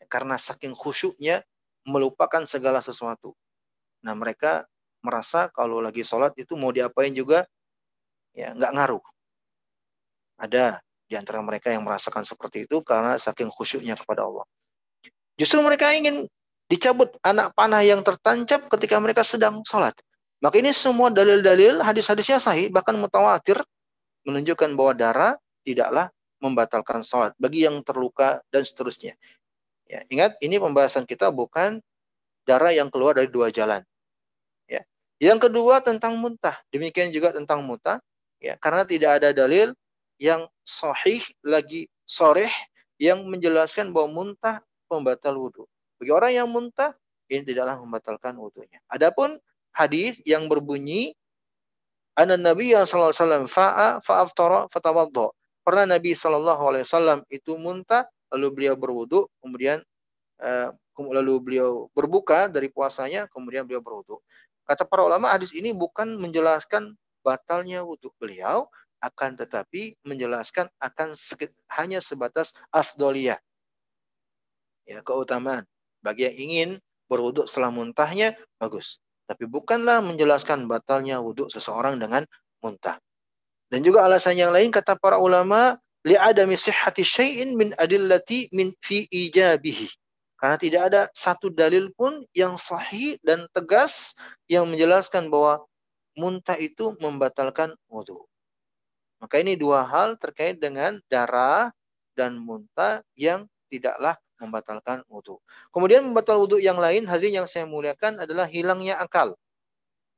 karena 0.08 0.39
saking 0.39 0.72
khusyuknya 0.72 1.43
melupakan 1.84 2.47
segala 2.47 2.80
sesuatu. 2.80 3.36
Nah 4.01 4.16
mereka 4.16 4.64
merasa 5.06 5.47
kalau 5.53 5.78
lagi 5.78 6.01
sholat 6.01 6.34
itu 6.41 6.58
mau 6.58 6.74
diapain 6.74 7.14
juga 7.14 7.45
ya 8.34 8.51
nggak 8.58 8.72
ngaruh. 8.74 9.03
Ada 10.41 10.82
di 11.06 11.14
antara 11.14 11.39
mereka 11.45 11.70
yang 11.70 11.86
merasakan 11.86 12.26
seperti 12.26 12.66
itu 12.66 12.82
karena 12.82 13.16
saking 13.22 13.53
khusyuknya 13.53 13.93
kepada 13.93 14.26
Allah. 14.26 14.43
Justru 15.38 15.62
mereka 15.62 15.93
ingin 15.93 16.26
dicabut 16.66 17.14
anak 17.22 17.53
panah 17.53 17.86
yang 17.86 18.01
tertancap 18.01 18.66
ketika 18.74 18.97
mereka 18.97 19.22
sedang 19.22 19.62
sholat. 19.64 19.93
Maka 20.41 20.60
ini 20.60 20.74
semua 20.74 21.14
dalil-dalil 21.14 21.80
hadis-hadisnya 21.80 22.41
sahih 22.41 22.68
bahkan 22.74 22.97
mutawatir 22.97 23.62
menunjukkan 24.26 24.74
bahwa 24.74 24.93
darah 24.97 25.34
tidaklah 25.62 26.10
membatalkan 26.41 27.06
sholat 27.06 27.32
bagi 27.38 27.64
yang 27.64 27.80
terluka 27.86 28.41
dan 28.49 28.66
seterusnya. 28.66 29.14
Ya, 29.86 30.01
ingat 30.10 30.41
ini 30.41 30.58
pembahasan 30.58 31.06
kita 31.06 31.30
bukan 31.30 31.78
darah 32.45 32.74
yang 32.74 32.89
keluar 32.89 33.18
dari 33.18 33.30
dua 33.30 33.53
jalan. 33.53 33.86
Ya. 35.20 35.34
Yang 35.34 35.49
kedua 35.49 35.80
tentang 35.82 36.20
muntah. 36.20 36.59
Demikian 36.72 37.11
juga 37.11 37.32
tentang 37.32 37.63
muntah. 37.63 38.03
Ya, 38.43 38.59
karena 38.59 38.84
tidak 38.84 39.24
ada 39.24 39.30
dalil 39.32 39.72
yang 40.20 40.45
sahih 40.68 41.24
lagi 41.41 41.88
soreh 42.03 42.51
yang 43.01 43.24
menjelaskan 43.28 43.91
bahwa 43.91 44.24
muntah 44.24 44.61
pembatal 44.88 45.36
wudhu. 45.36 45.66
Bagi 45.97 46.11
orang 46.11 46.32
yang 46.36 46.47
muntah, 46.51 46.93
ini 47.32 47.41
tidaklah 47.43 47.80
membatalkan 47.80 48.36
wudhunya. 48.38 48.80
Adapun 48.91 49.39
hadis 49.72 50.20
yang 50.24 50.47
berbunyi 50.47 51.16
Anak 52.16 52.39
Nabi 52.39 52.72
yang 52.72 52.88
sallallahu 52.88 53.11
alaihi 53.11 53.24
wasallam 53.28 53.45
fa'a 53.51 53.88
fa'aftara 53.99 54.59
fatawaddo. 54.72 55.36
Pernah 55.68 55.99
Nabi 55.99 56.16
sallallahu 56.16 56.63
alaihi 56.63 56.88
wasallam 56.88 57.20
itu 57.28 57.59
muntah 57.59 58.07
lalu 58.32 58.47
beliau 58.55 58.80
berwudu 58.80 59.28
kemudian 59.43 59.84
uh, 60.39 60.72
lalu 60.95 61.43
beliau 61.43 61.91
berbuka 61.91 62.47
dari 62.47 62.72
puasanya 62.72 63.28
kemudian 63.28 63.68
beliau 63.68 63.84
berwudu. 63.84 64.24
Kata 64.66 64.84
para 64.86 65.05
ulama 65.05 65.30
hadis 65.30 65.53
ini 65.53 65.72
bukan 65.72 66.18
menjelaskan 66.18 66.97
batalnya 67.22 67.86
wudhu 67.86 68.09
beliau 68.18 68.66
akan 69.01 69.38
tetapi 69.38 69.97
menjelaskan 70.01 70.66
akan 70.82 71.13
hanya 71.78 72.01
sebatas 72.01 72.57
afdoliyah. 72.74 73.38
Ya, 74.86 75.01
keutamaan. 75.05 75.66
Bagi 76.01 76.30
yang 76.30 76.38
ingin 76.38 76.70
berwudhu 77.09 77.45
setelah 77.49 77.74
muntahnya, 77.74 78.38
bagus. 78.57 79.01
Tapi 79.26 79.49
bukanlah 79.49 80.01
menjelaskan 80.05 80.70
batalnya 80.70 81.22
wudhu 81.22 81.49
seseorang 81.49 81.97
dengan 81.97 82.26
muntah. 82.61 83.01
Dan 83.70 83.82
juga 83.82 84.05
alasan 84.05 84.38
yang 84.38 84.53
lain 84.53 84.70
kata 84.70 84.97
para 84.97 85.18
ulama, 85.18 85.78
li'adami 86.05 86.53
sihhati 86.53 87.01
syai'in 87.01 87.57
min 87.57 87.74
adillati 87.78 88.49
min 88.53 88.74
fi 88.82 89.09
ijabihi. 89.09 89.89
Karena 90.45 90.61
tidak 90.61 90.81
ada 90.93 91.01
satu 91.17 91.49
dalil 91.49 91.89
pun 91.97 92.21
yang 92.37 92.53
sahih 92.53 93.17
dan 93.25 93.49
tegas 93.49 94.13
yang 94.45 94.69
menjelaskan 94.69 95.33
bahwa 95.33 95.65
muntah 96.13 96.53
itu 96.61 96.93
membatalkan 97.01 97.73
wudhu. 97.89 98.29
Maka 99.17 99.41
ini 99.41 99.57
dua 99.57 99.81
hal 99.89 100.21
terkait 100.21 100.61
dengan 100.61 101.01
darah 101.09 101.73
dan 102.13 102.37
muntah 102.37 103.01
yang 103.17 103.49
tidaklah 103.73 104.21
membatalkan 104.37 105.01
wudhu. 105.09 105.41
Kemudian 105.73 106.05
membatal 106.05 106.37
wudhu 106.37 106.61
yang 106.61 106.77
lain, 106.77 107.09
hadirin 107.09 107.41
yang 107.41 107.49
saya 107.49 107.65
muliakan 107.65 108.21
adalah 108.21 108.45
hilangnya 108.45 109.01
akal 109.01 109.33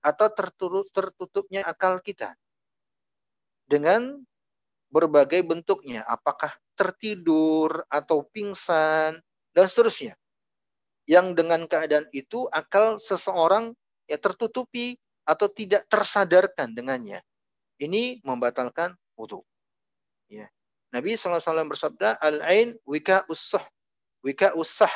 atau 0.04 0.28
tertutup, 0.28 0.92
tertutupnya 0.92 1.64
akal 1.64 2.04
kita 2.04 2.36
dengan 3.64 4.28
berbagai 4.92 5.40
bentuknya, 5.48 6.04
apakah 6.04 6.52
tertidur 6.76 7.88
atau 7.88 8.28
pingsan 8.28 9.24
dan 9.58 9.66
seterusnya. 9.66 10.14
Yang 11.10 11.34
dengan 11.34 11.66
keadaan 11.66 12.06
itu 12.14 12.46
akal 12.54 13.02
seseorang 13.02 13.74
ya 14.06 14.22
tertutupi 14.22 15.02
atau 15.26 15.50
tidak 15.50 15.90
tersadarkan 15.90 16.78
dengannya. 16.78 17.26
Ini 17.82 18.22
membatalkan 18.22 18.94
wudhu. 19.18 19.42
Ya. 20.30 20.46
Nabi 20.94 21.18
SAW 21.18 21.42
bersabda, 21.74 22.22
Al-ain 22.22 22.78
wika 22.86 23.26
usah. 23.26 23.66
Wika 24.22 24.54
usah. 24.54 24.92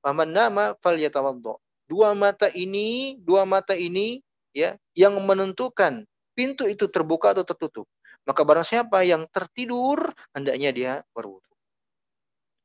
Paman 0.00 0.32
nama 0.32 0.72
fal 0.80 0.96
yatawaddo. 0.96 1.60
Dua 1.86 2.16
mata 2.16 2.50
ini, 2.50 3.20
dua 3.22 3.46
mata 3.46 3.76
ini 3.76 4.18
ya 4.50 4.74
yang 4.96 5.20
menentukan 5.22 6.02
pintu 6.34 6.66
itu 6.66 6.90
terbuka 6.90 7.30
atau 7.36 7.46
tertutup. 7.46 7.86
Maka 8.26 8.42
barang 8.42 8.66
siapa 8.66 9.06
yang 9.06 9.30
tertidur, 9.30 10.10
hendaknya 10.34 10.70
dia 10.74 10.92
berwudu. 11.14 11.45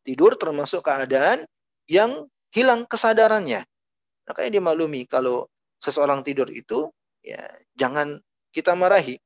Tidur 0.01 0.35
termasuk 0.37 0.85
keadaan 0.85 1.45
yang 1.85 2.25
hilang 2.51 2.85
kesadarannya. 2.89 3.63
Makanya 4.25 4.51
dimaklumi 4.61 5.05
kalau 5.05 5.45
seseorang 5.81 6.21
tidur 6.21 6.49
itu 6.49 6.89
ya 7.21 7.41
jangan 7.77 8.21
kita 8.53 8.73
marahi 8.73 9.21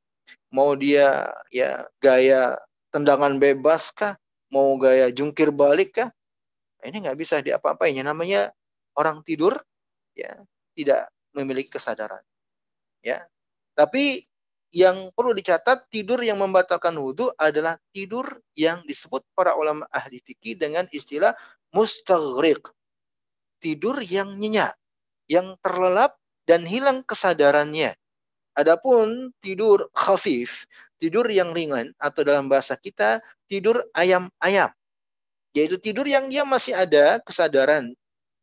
mau 0.56 0.74
dia 0.78 1.32
ya 1.52 1.84
gaya 2.00 2.56
tendangan 2.96 3.36
bebas 3.36 3.92
kah, 3.92 4.16
mau 4.48 4.80
gaya 4.80 5.12
jungkir 5.12 5.52
balik 5.52 6.00
kah, 6.00 6.10
ini 6.86 7.04
nggak 7.04 7.20
bisa 7.20 7.44
diapa-apain. 7.44 7.98
Namanya 8.00 8.56
orang 8.96 9.20
tidur 9.28 9.60
ya 10.16 10.32
tidak 10.72 11.12
memiliki 11.36 11.76
kesadaran. 11.76 12.24
Ya. 13.04 13.28
Tapi 13.76 14.24
yang 14.74 15.14
perlu 15.14 15.36
dicatat 15.36 15.88
tidur 15.88 16.20
yang 16.24 16.42
membatalkan 16.42 16.96
wudhu 16.98 17.32
adalah 17.38 17.78
tidur 17.94 18.26
yang 18.58 18.82
disebut 18.84 19.22
para 19.38 19.54
ulama 19.56 19.86
ahli 19.94 20.20
fikih 20.24 20.58
dengan 20.58 20.90
istilah 20.90 21.36
mustaghriq. 21.72 22.72
Tidur 23.62 24.02
yang 24.04 24.38
nyenyak, 24.38 24.76
yang 25.32 25.58
terlelap 25.62 26.18
dan 26.46 26.64
hilang 26.64 27.02
kesadarannya. 27.08 27.98
Adapun 28.56 29.36
tidur 29.44 29.92
khafif, 29.92 30.64
tidur 31.02 31.28
yang 31.28 31.52
ringan 31.52 31.92
atau 32.00 32.24
dalam 32.24 32.48
bahasa 32.48 32.80
kita 32.80 33.20
tidur 33.52 33.84
ayam-ayam. 33.92 34.72
Yaitu 35.56 35.80
tidur 35.80 36.08
yang 36.08 36.28
dia 36.28 36.44
masih 36.44 36.76
ada 36.76 37.20
kesadaran 37.24 37.96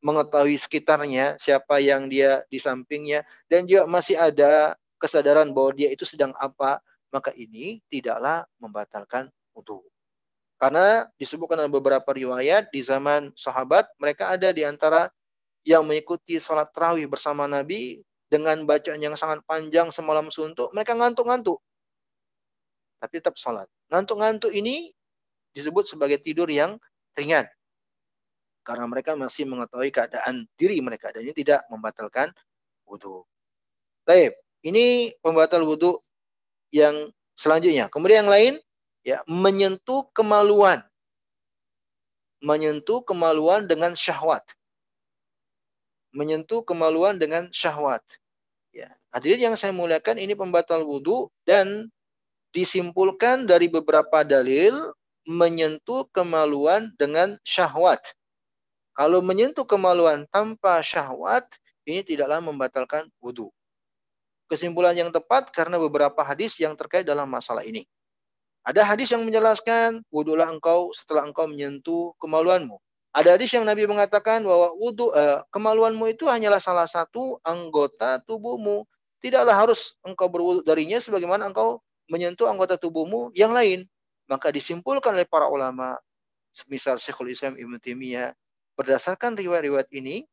mengetahui 0.02 0.58
sekitarnya, 0.58 1.38
siapa 1.38 1.78
yang 1.78 2.10
dia 2.10 2.42
di 2.50 2.58
sampingnya 2.58 3.22
dan 3.46 3.64
juga 3.64 3.86
masih 3.86 4.18
ada 4.18 4.74
kesadaran 5.02 5.50
bahwa 5.50 5.74
dia 5.74 5.90
itu 5.90 6.06
sedang 6.06 6.30
apa, 6.38 6.78
maka 7.10 7.34
ini 7.34 7.82
tidaklah 7.90 8.46
membatalkan 8.62 9.26
wudhu. 9.50 9.82
Karena 10.62 11.10
disebutkan 11.18 11.58
dalam 11.58 11.74
beberapa 11.74 12.06
riwayat 12.14 12.70
di 12.70 12.86
zaman 12.86 13.34
sahabat, 13.34 13.90
mereka 13.98 14.30
ada 14.30 14.54
di 14.54 14.62
antara 14.62 15.10
yang 15.66 15.82
mengikuti 15.82 16.38
sholat 16.38 16.70
terawih 16.70 17.10
bersama 17.10 17.50
Nabi 17.50 17.98
dengan 18.30 18.62
bacaan 18.62 19.02
yang 19.02 19.18
sangat 19.18 19.42
panjang 19.42 19.90
semalam 19.90 20.30
suntuk, 20.30 20.70
mereka 20.70 20.94
ngantuk-ngantuk. 20.94 21.58
Tapi 23.02 23.14
tetap 23.18 23.34
sholat. 23.34 23.66
Ngantuk-ngantuk 23.90 24.54
ini 24.54 24.94
disebut 25.50 25.84
sebagai 25.90 26.22
tidur 26.22 26.46
yang 26.46 26.78
ringan. 27.18 27.44
Karena 28.62 28.86
mereka 28.86 29.18
masih 29.18 29.44
mengetahui 29.50 29.90
keadaan 29.90 30.46
diri 30.54 30.78
mereka. 30.78 31.10
Dan 31.10 31.26
ini 31.26 31.34
tidak 31.34 31.66
membatalkan 31.66 32.30
wudhu. 32.86 33.26
Baik, 34.06 34.38
ini 34.62 35.14
pembatal 35.22 35.62
wudhu 35.66 35.98
yang 36.74 37.10
selanjutnya. 37.38 37.90
Kemudian 37.90 38.26
yang 38.26 38.32
lain, 38.32 38.54
ya 39.02 39.20
menyentuh 39.26 40.06
kemaluan. 40.14 40.82
Menyentuh 42.42 43.06
kemaluan 43.06 43.70
dengan 43.70 43.94
syahwat 43.94 44.42
menyentuh 46.12 46.60
kemaluan 46.62 47.16
dengan 47.16 47.48
syahwat. 47.50 48.04
Ya. 48.72 48.92
Hadirin 49.12 49.52
yang 49.52 49.56
saya 49.56 49.72
muliakan 49.72 50.20
ini 50.20 50.36
pembatal 50.36 50.84
wudhu 50.84 51.28
dan 51.44 51.88
disimpulkan 52.52 53.48
dari 53.48 53.68
beberapa 53.68 54.24
dalil 54.24 54.92
menyentuh 55.24 56.08
kemaluan 56.12 56.92
dengan 57.00 57.36
syahwat. 57.44 58.00
Kalau 58.92 59.24
menyentuh 59.24 59.64
kemaluan 59.64 60.28
tanpa 60.28 60.84
syahwat, 60.84 61.48
ini 61.88 62.04
tidaklah 62.04 62.44
membatalkan 62.44 63.08
wudhu. 63.24 63.48
Kesimpulan 64.52 64.92
yang 64.92 65.08
tepat 65.08 65.48
karena 65.48 65.80
beberapa 65.80 66.20
hadis 66.20 66.60
yang 66.60 66.76
terkait 66.76 67.08
dalam 67.08 67.24
masalah 67.24 67.64
ini. 67.64 67.88
Ada 68.68 68.84
hadis 68.84 69.08
yang 69.08 69.24
menjelaskan, 69.24 70.04
wudhulah 70.12 70.44
engkau 70.52 70.92
setelah 70.92 71.24
engkau 71.24 71.48
menyentuh 71.48 72.12
kemaluanmu. 72.20 72.76
Ada 73.16 73.40
hadis 73.40 73.48
yang 73.56 73.64
Nabi 73.64 73.88
mengatakan 73.88 74.44
bahwa 74.44 74.76
wudhu 74.76 75.08
eh, 75.16 75.40
kemaluanmu 75.56 76.04
itu 76.12 76.28
hanyalah 76.28 76.60
salah 76.60 76.84
satu 76.84 77.40
anggota 77.40 78.20
tubuhmu. 78.28 78.84
Tidaklah 79.24 79.56
harus 79.56 79.96
engkau 80.04 80.28
berwudhu 80.28 80.68
darinya 80.68 81.00
sebagaimana 81.00 81.48
engkau 81.48 81.80
menyentuh 82.12 82.44
anggota 82.44 82.76
tubuhmu 82.76 83.32
yang 83.32 83.56
lain. 83.56 83.88
Maka 84.28 84.52
disimpulkan 84.52 85.16
oleh 85.16 85.24
para 85.24 85.48
ulama, 85.48 85.96
misal 86.68 87.00
Syekhul 87.00 87.32
Islam 87.32 87.56
Ibn 87.56 87.80
Taimiyah, 87.80 88.36
berdasarkan 88.76 89.32
riwayat-riwayat 89.32 89.88
ini, 89.96 90.28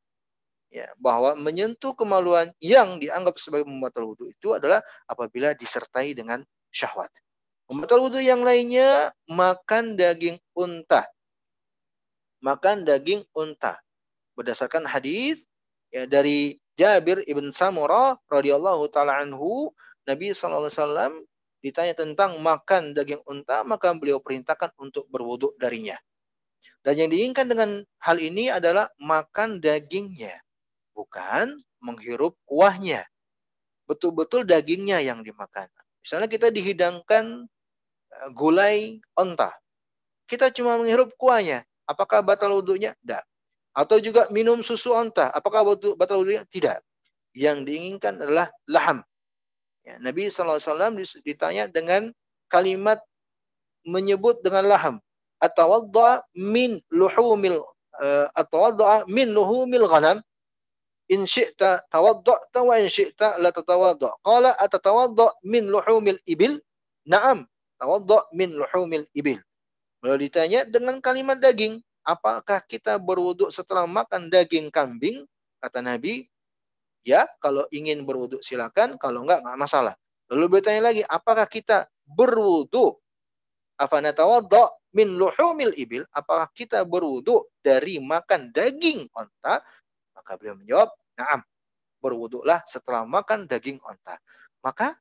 ya, 0.70 0.90
bahwa 0.98 1.36
menyentuh 1.36 1.94
kemaluan 1.98 2.54
yang 2.64 2.98
dianggap 3.02 3.38
sebagai 3.42 3.68
membatal 3.68 4.10
wudhu 4.10 4.30
itu 4.32 4.56
adalah 4.56 4.82
apabila 5.06 5.54
disertai 5.54 6.14
dengan 6.16 6.42
syahwat. 6.74 7.10
Membatal 7.70 8.02
wudhu 8.02 8.22
yang 8.22 8.42
lainnya, 8.42 9.14
makan 9.30 9.94
daging 9.94 10.42
unta 10.58 11.06
makan 12.44 12.88
daging 12.88 13.24
unta. 13.36 13.80
Berdasarkan 14.36 14.88
hadis 14.88 15.44
ya 15.92 16.08
dari 16.08 16.56
Jabir 16.80 17.28
ibn 17.28 17.52
Samurah 17.52 18.16
radhiyallahu 18.32 18.88
taala 18.92 19.20
anhu, 19.20 19.76
Nabi 20.08 20.32
wasallam 20.32 21.28
ditanya 21.60 21.92
tentang 21.92 22.40
makan 22.40 22.96
daging 22.96 23.20
unta, 23.28 23.68
maka 23.68 23.92
beliau 23.92 24.24
perintahkan 24.24 24.72
untuk 24.80 25.04
berwuduk 25.12 25.60
darinya. 25.60 26.00
Dan 26.80 26.96
yang 26.96 27.10
diinginkan 27.12 27.52
dengan 27.52 27.84
hal 28.00 28.18
ini 28.24 28.48
adalah 28.48 28.88
makan 28.96 29.60
dagingnya, 29.60 30.32
bukan 31.00 31.56
menghirup 31.80 32.36
kuahnya. 32.44 33.08
Betul-betul 33.88 34.44
dagingnya 34.44 35.00
yang 35.00 35.24
dimakan. 35.24 35.72
Misalnya 36.04 36.28
kita 36.28 36.52
dihidangkan 36.52 37.48
eh, 38.12 38.30
gulai 38.36 39.00
onta. 39.16 39.56
Kita 40.28 40.52
cuma 40.52 40.76
menghirup 40.76 41.16
kuahnya. 41.16 41.64
Apakah 41.88 42.20
batal 42.22 42.54
wudhunya? 42.54 42.94
Tidak. 43.00 43.24
Atau 43.74 44.04
juga 44.04 44.28
minum 44.30 44.60
susu 44.60 44.92
onta. 44.92 45.32
Apakah 45.32 45.64
batal 45.96 46.22
wudhunya? 46.22 46.44
Tidak. 46.52 46.78
Yang 47.34 47.58
diinginkan 47.66 48.20
adalah 48.20 48.52
laham. 48.68 49.02
Ya, 49.88 49.98
Nabi 49.98 50.30
SAW 50.30 50.94
ditanya 51.24 51.66
dengan 51.66 52.14
kalimat 52.52 53.02
menyebut 53.88 54.44
dengan 54.46 54.70
laham. 54.70 54.96
Atawadda 55.40 56.28
min 56.36 56.84
luhumil 56.92 57.64
uh, 57.98 58.28
atawadda 58.36 59.08
min 59.08 59.32
luhumil 59.32 59.88
ghanam 59.88 60.20
in 61.10 61.26
syi'ta 61.26 61.90
tawadda'ta 61.90 62.62
wa 62.62 62.78
in 62.78 62.88
syi'ta 62.88 63.42
la 63.42 63.50
tatawadda. 63.50 64.22
Qala 64.22 64.54
atatawadda 64.56 65.42
min 65.44 65.68
luhumil 65.68 66.22
ibil? 66.30 66.62
Naam, 67.10 67.50
tawadda 67.82 68.30
min 68.38 68.54
luhumil 68.54 69.10
ibil. 69.18 69.42
Beliau 70.00 70.16
ditanya 70.16 70.64
dengan 70.64 71.02
kalimat 71.04 71.42
daging, 71.42 71.82
apakah 72.08 72.64
kita 72.64 72.96
berwuduk 73.02 73.52
setelah 73.52 73.84
makan 73.90 74.32
daging 74.32 74.72
kambing? 74.72 75.28
Kata 75.60 75.84
Nabi, 75.84 76.24
ya 77.04 77.28
kalau 77.44 77.68
ingin 77.74 78.08
berwuduk 78.08 78.40
silakan, 78.40 78.96
kalau 78.96 79.28
enggak 79.28 79.44
enggak 79.44 79.60
masalah. 79.60 79.96
Lalu 80.32 80.62
bertanya 80.62 80.94
lagi, 80.94 81.04
apakah 81.04 81.50
kita 81.50 81.90
berwuduk? 82.06 83.02
Afana 83.80 84.14
tawadda 84.14 84.72
min 84.94 85.18
luhumil 85.18 85.74
ibil? 85.76 86.06
Apakah 86.14 86.48
kita 86.54 86.86
berwuduk 86.86 87.50
dari 87.60 87.98
makan 88.00 88.54
daging 88.54 89.10
onta? 89.16 89.60
Maka 90.20 90.36
beliau 90.36 90.60
menjawab, 90.60 90.92
Naam, 91.16 91.40
berwuduklah 92.04 92.64
setelah 92.68 93.04
makan 93.08 93.48
daging 93.48 93.80
onta. 93.84 94.20
Maka 94.64 94.96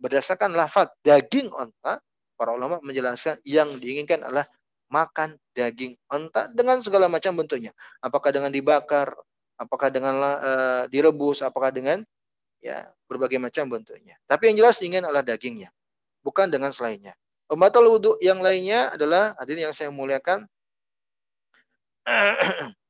berdasarkan 0.00 0.52
lafaz 0.56 0.92
daging 1.04 1.52
onta, 1.52 2.00
para 2.34 2.50
ulama 2.52 2.80
menjelaskan 2.84 3.40
yang 3.44 3.68
diinginkan 3.80 4.24
adalah 4.24 4.48
makan 4.92 5.40
daging 5.56 5.96
onta 6.12 6.52
dengan 6.52 6.80
segala 6.84 7.08
macam 7.08 7.36
bentuknya. 7.36 7.72
Apakah 8.04 8.30
dengan 8.32 8.52
dibakar, 8.52 9.16
apakah 9.56 9.88
dengan 9.88 10.14
uh, 10.20 10.84
direbus, 10.92 11.40
apakah 11.40 11.72
dengan 11.72 12.04
ya 12.60 12.88
berbagai 13.08 13.40
macam 13.40 13.68
bentuknya. 13.68 14.16
Tapi 14.28 14.52
yang 14.52 14.64
jelas 14.64 14.80
ingin 14.80 15.04
adalah 15.04 15.24
dagingnya, 15.24 15.72
bukan 16.24 16.48
dengan 16.48 16.72
selainnya. 16.72 17.16
Pembatal 17.44 17.84
wudhu 17.84 18.16
yang 18.24 18.40
lainnya 18.40 18.96
adalah 18.96 19.36
hadirin 19.36 19.68
yang 19.68 19.76
saya 19.76 19.92
muliakan 19.92 20.48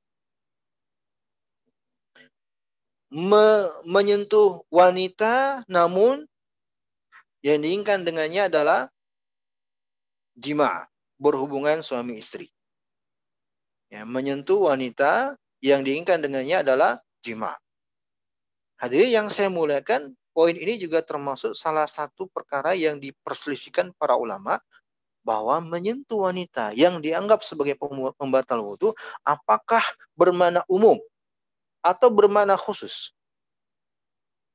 me 3.14 3.70
menyentuh 3.86 4.66
wanita 4.74 5.62
namun 5.70 6.26
yang 7.46 7.62
diinginkan 7.62 8.02
dengannya 8.02 8.50
adalah 8.50 8.90
jima, 10.34 10.90
berhubungan 11.22 11.78
suami 11.78 12.18
istri. 12.18 12.50
Ya, 13.86 14.02
menyentuh 14.02 14.66
wanita 14.66 15.38
yang 15.62 15.86
diinginkan 15.86 16.18
dengannya 16.18 16.66
adalah 16.66 16.98
jima. 17.22 17.54
Hadirin 18.82 19.14
yang 19.14 19.26
saya 19.30 19.46
muliakan, 19.46 20.18
poin 20.34 20.58
ini 20.58 20.74
juga 20.82 20.98
termasuk 21.06 21.54
salah 21.54 21.86
satu 21.86 22.26
perkara 22.26 22.74
yang 22.74 22.98
diperselisihkan 22.98 23.94
para 23.94 24.18
ulama 24.18 24.58
bahwa 25.22 25.62
menyentuh 25.62 26.26
wanita 26.26 26.74
yang 26.74 26.98
dianggap 26.98 27.46
sebagai 27.46 27.78
pembatal 28.18 28.60
wudhu 28.60 28.92
apakah 29.24 29.80
bermana 30.18 30.66
umum 30.66 30.98
atau 31.84 32.08
bermakna 32.08 32.56
khusus? 32.56 33.12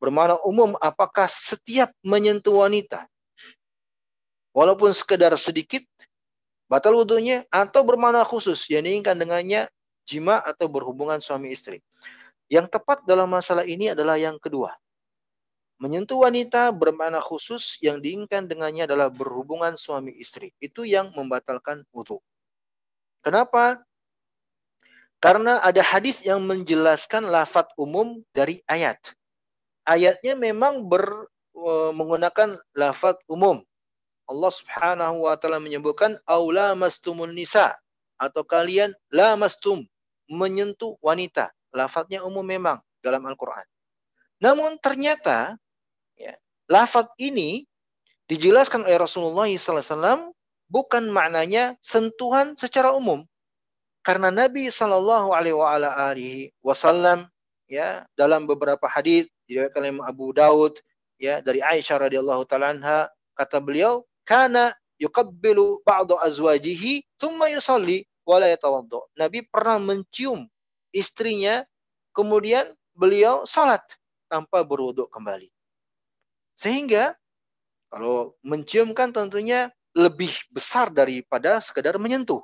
Bermakna 0.01 0.41
umum 0.47 0.73
apakah 0.81 1.29
setiap 1.29 1.93
menyentuh 2.01 2.65
wanita 2.65 3.05
walaupun 4.57 4.89
sekedar 4.89 5.35
sedikit 5.37 5.85
batal 6.65 6.97
wudhunya 6.97 7.45
atau 7.53 7.85
bermakna 7.85 8.25
khusus 8.25 8.65
yang 8.73 8.81
diinginkan 8.81 9.19
dengannya 9.19 9.69
jima 10.09 10.41
atau 10.41 10.65
berhubungan 10.65 11.21
suami 11.21 11.53
istri. 11.53 11.85
Yang 12.49 12.73
tepat 12.73 13.05
dalam 13.05 13.29
masalah 13.29 13.61
ini 13.61 13.93
adalah 13.93 14.17
yang 14.17 14.41
kedua. 14.41 14.73
Menyentuh 15.79 16.27
wanita 16.27 16.73
bermakna 16.75 17.21
khusus 17.21 17.79
yang 17.79 18.01
diinginkan 18.01 18.49
dengannya 18.49 18.89
adalah 18.89 19.07
berhubungan 19.07 19.77
suami 19.79 20.11
istri. 20.17 20.51
Itu 20.59 20.83
yang 20.83 21.13
membatalkan 21.15 21.85
wudhu. 21.93 22.19
Kenapa 23.23 23.79
karena 25.19 25.59
ada 25.59 25.83
hadis 25.83 26.23
yang 26.23 26.43
menjelaskan 26.47 27.27
lafat 27.27 27.67
umum 27.75 28.23
dari 28.31 28.63
ayat. 28.71 28.99
Ayatnya 29.83 30.35
memang 30.39 30.87
ber, 30.87 31.27
e, 31.51 31.71
menggunakan 31.91 32.55
lafat 32.75 33.19
umum. 33.27 33.59
Allah 34.29 34.51
Subhanahu 34.53 35.27
wa 35.27 35.35
taala 35.35 35.59
menyebutkan 35.59 36.15
aula 36.23 36.71
mastumun 36.77 37.35
nisa 37.35 37.75
atau 38.15 38.45
kalian 38.47 38.95
la 39.11 39.35
mastum 39.35 39.83
menyentuh 40.29 40.95
wanita. 41.01 41.49
Lafadznya 41.73 42.21
umum 42.23 42.45
memang 42.45 42.77
dalam 43.01 43.25
Al-Qur'an. 43.25 43.65
Namun 44.39 44.79
ternyata 44.79 45.57
ya, 46.15 46.33
lafaz 46.69 47.09
ini 47.19 47.65
dijelaskan 48.29 48.85
oleh 48.85 49.01
Rasulullah 49.01 49.49
SAW 49.49 50.31
bukan 50.69 51.09
maknanya 51.09 51.75
sentuhan 51.81 52.53
secara 52.55 52.93
umum. 52.93 53.25
Karena 54.01 54.31
Nabi 54.31 54.71
Shallallahu 54.71 55.35
Alaihi 55.35 56.55
Wasallam 56.63 57.27
ya 57.67 58.07
dalam 58.15 58.47
beberapa 58.47 58.87
hadis 58.89 59.27
diriwayatkan 59.45 59.81
oleh 59.85 59.93
Abu 60.07 60.31
Daud 60.33 60.79
ya 61.19 61.43
dari 61.43 61.59
Aisyah 61.59 62.07
radhiyallahu 62.07 62.47
taala 62.47 63.07
kata 63.35 63.59
beliau 63.59 64.07
kana 64.23 64.73
yuqabbilu 64.99 65.83
ba'du 65.83 66.15
azwajihi 66.19 67.03
thumma 67.19 67.51
yusalli 67.51 68.07
wa 68.27 68.39
la 68.39 68.51
yatawadda. 68.51 68.99
Nabi 69.19 69.43
pernah 69.47 69.79
mencium 69.79 70.47
istrinya 70.95 71.63
kemudian 72.15 72.67
beliau 72.95 73.47
salat 73.47 73.81
tanpa 74.27 74.61
berwuduk 74.61 75.09
kembali. 75.09 75.49
Sehingga 76.59 77.15
kalau 77.89 78.37
mencium 78.45 78.93
kan 78.93 79.09
tentunya 79.09 79.71
lebih 79.97 80.29
besar 80.53 80.93
daripada 80.93 81.57
sekedar 81.63 81.97
menyentuh. 81.97 82.43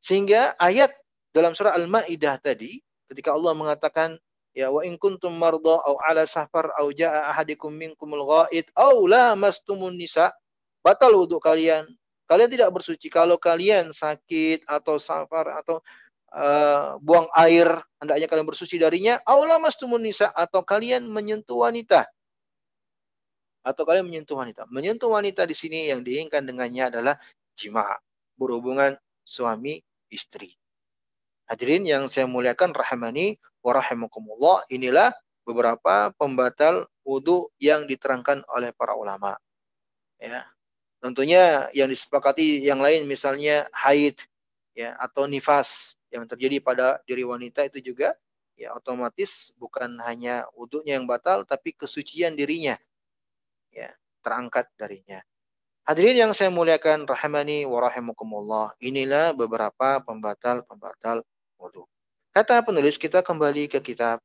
Sehingga 0.00 0.56
ayat 0.56 0.90
dalam 1.30 1.52
surah 1.52 1.76
Al-Maidah 1.76 2.40
tadi 2.40 2.80
ketika 3.12 3.36
Allah 3.36 3.52
mengatakan 3.52 4.16
ya 4.56 4.72
wa 4.72 4.82
in 4.82 4.98
kuntum 4.98 5.30
marda 5.36 5.78
au 5.86 6.00
ala 6.02 6.26
safar 6.26 6.72
au 6.80 6.90
jaa 6.90 7.30
ahadikum 7.30 7.70
minkumul 7.70 8.26
ghaid 8.26 8.66
au 8.74 9.06
lamastumun 9.06 9.94
nisa 9.94 10.32
batal 10.82 11.14
wudu 11.14 11.38
kalian. 11.38 11.86
Kalian 12.26 12.50
tidak 12.50 12.70
bersuci 12.70 13.10
kalau 13.10 13.36
kalian 13.36 13.90
sakit 13.90 14.62
atau 14.64 15.02
safar 15.02 15.50
atau 15.50 15.82
uh, 16.30 16.94
buang 17.02 17.26
air 17.34 17.66
hendaknya 17.98 18.26
kalian 18.30 18.46
bersuci 18.46 18.78
darinya 18.78 19.18
au 19.26 19.44
lamastumun 19.44 20.00
nisa 20.00 20.30
atau 20.32 20.62
kalian 20.62 21.04
menyentuh 21.06 21.60
wanita 21.66 22.06
atau 23.60 23.84
kalian 23.84 24.08
menyentuh 24.08 24.40
wanita. 24.40 24.64
Menyentuh 24.72 25.12
wanita 25.12 25.44
di 25.44 25.52
sini 25.52 25.92
yang 25.92 26.00
diinginkan 26.00 26.48
dengannya 26.48 26.88
adalah 26.88 27.14
jima, 27.52 27.84
berhubungan 28.40 28.96
suami 29.20 29.84
istri. 30.10 30.58
Hadirin 31.50 31.82
yang 31.82 32.06
saya 32.06 32.30
muliakan 32.30 32.70
rahmani 32.70 33.38
wa 33.62 33.74
rahimakumullah, 33.74 34.66
inilah 34.70 35.10
beberapa 35.42 36.14
pembatal 36.14 36.86
wudhu 37.02 37.50
yang 37.58 37.90
diterangkan 37.90 38.46
oleh 38.54 38.70
para 38.70 38.94
ulama. 38.94 39.34
Ya. 40.20 40.46
Tentunya 41.00 41.72
yang 41.72 41.88
disepakati 41.88 42.60
yang 42.60 42.84
lain 42.84 43.08
misalnya 43.08 43.66
haid 43.72 44.20
ya 44.76 44.92
atau 45.00 45.24
nifas 45.24 45.96
yang 46.12 46.28
terjadi 46.28 46.60
pada 46.60 47.00
diri 47.08 47.24
wanita 47.24 47.64
itu 47.64 47.80
juga 47.80 48.12
ya 48.52 48.76
otomatis 48.76 49.56
bukan 49.56 49.96
hanya 50.04 50.44
wudhunya 50.52 51.00
yang 51.00 51.08
batal 51.08 51.48
tapi 51.48 51.72
kesucian 51.72 52.36
dirinya 52.36 52.76
ya 53.72 53.88
terangkat 54.20 54.68
darinya. 54.76 55.24
Hadirin 55.88 56.16
yang 56.28 56.32
saya 56.36 56.52
muliakan 56.52 57.08
rahimani 57.08 57.64
wa 57.64 57.80
rahimakumullah. 57.82 58.76
Inilah 58.80 59.32
beberapa 59.32 60.00
pembatal-pembatal 60.04 61.24
wudhu. 61.56 61.88
Kata 62.30 62.62
penulis 62.62 63.00
kita 63.00 63.24
kembali 63.24 63.66
ke 63.66 63.80
kitab. 63.82 64.20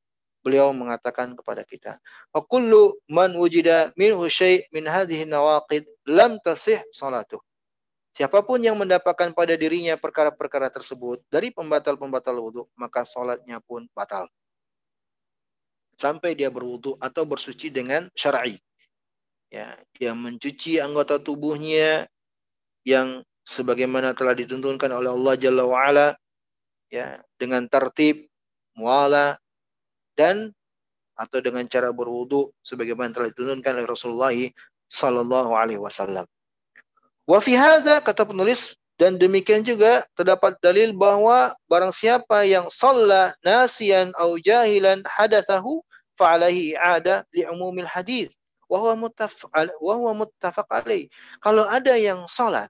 Beliau 0.46 0.70
mengatakan 0.78 1.34
kepada 1.34 1.66
kita, 1.66 1.98
"Wa 2.30 2.46
kullu 2.46 3.02
man 3.10 3.34
wujida 3.34 3.90
minhu 3.98 4.30
syai' 4.30 4.62
min 4.70 4.86
hadhihi 4.86 5.26
nawaqid 5.26 5.90
lam 6.06 6.38
tasih 6.46 6.86
salatuh." 6.94 7.42
Siapa 8.14 8.46
pun 8.46 8.62
yang 8.62 8.78
mendapatkan 8.78 9.34
pada 9.34 9.58
dirinya 9.58 9.98
perkara-perkara 9.98 10.70
tersebut 10.70 11.26
dari 11.34 11.50
pembatal-pembatal 11.50 12.38
wudhu, 12.38 12.70
maka 12.78 13.04
salatnya 13.10 13.58
pun 13.66 13.90
batal. 13.98 14.30
sampai 15.96 16.36
dia 16.36 16.52
berwudu 16.52 17.00
atau 17.00 17.24
bersuci 17.24 17.72
dengan 17.72 18.12
syar'i. 18.14 18.60
Ya, 19.54 19.78
dia 19.96 20.12
mencuci 20.12 20.82
anggota 20.82 21.22
tubuhnya 21.22 22.10
yang 22.84 23.24
sebagaimana 23.46 24.18
telah 24.18 24.34
dituntunkan 24.34 24.90
oleh 24.90 25.14
Allah 25.14 25.34
Jalla 25.38 25.64
wa 25.64 25.80
ala 25.86 26.08
ya 26.90 27.22
dengan 27.38 27.70
tertib 27.70 28.26
muala 28.76 29.38
dan 30.18 30.52
atau 31.16 31.40
dengan 31.40 31.64
cara 31.72 31.96
berwudu 31.96 32.52
sebagaimana 32.60 33.16
telah 33.16 33.30
dituntunkan 33.32 33.80
oleh 33.80 33.88
Rasulullah 33.88 34.36
sallallahu 34.92 35.56
alaihi 35.56 35.80
wasallam. 35.80 36.28
Wa 37.26 37.42
kata 38.04 38.28
penulis 38.28 38.76
dan 38.96 39.20
demikian 39.20 39.64
juga 39.64 40.08
terdapat 40.16 40.56
dalil 40.64 40.96
bahwa 40.96 41.52
barang 41.68 41.92
siapa 41.92 42.48
yang 42.48 42.68
shalla 42.72 43.36
nasiyan 43.44 44.16
au 44.16 44.40
jahilan 44.40 45.04
hadatsahu 45.04 45.84
fa 46.16 46.40
alaihi 46.40 46.80
i'ada 46.80 47.28
li 47.36 47.44
umumil 47.44 47.88
hadis 47.88 48.32
wa 48.76 49.96
huwa 49.96 50.12
muttafaq 50.14 50.68
alaih. 50.70 51.08
Kalau 51.40 51.64
ada 51.64 51.96
yang 51.96 52.28
salat 52.28 52.70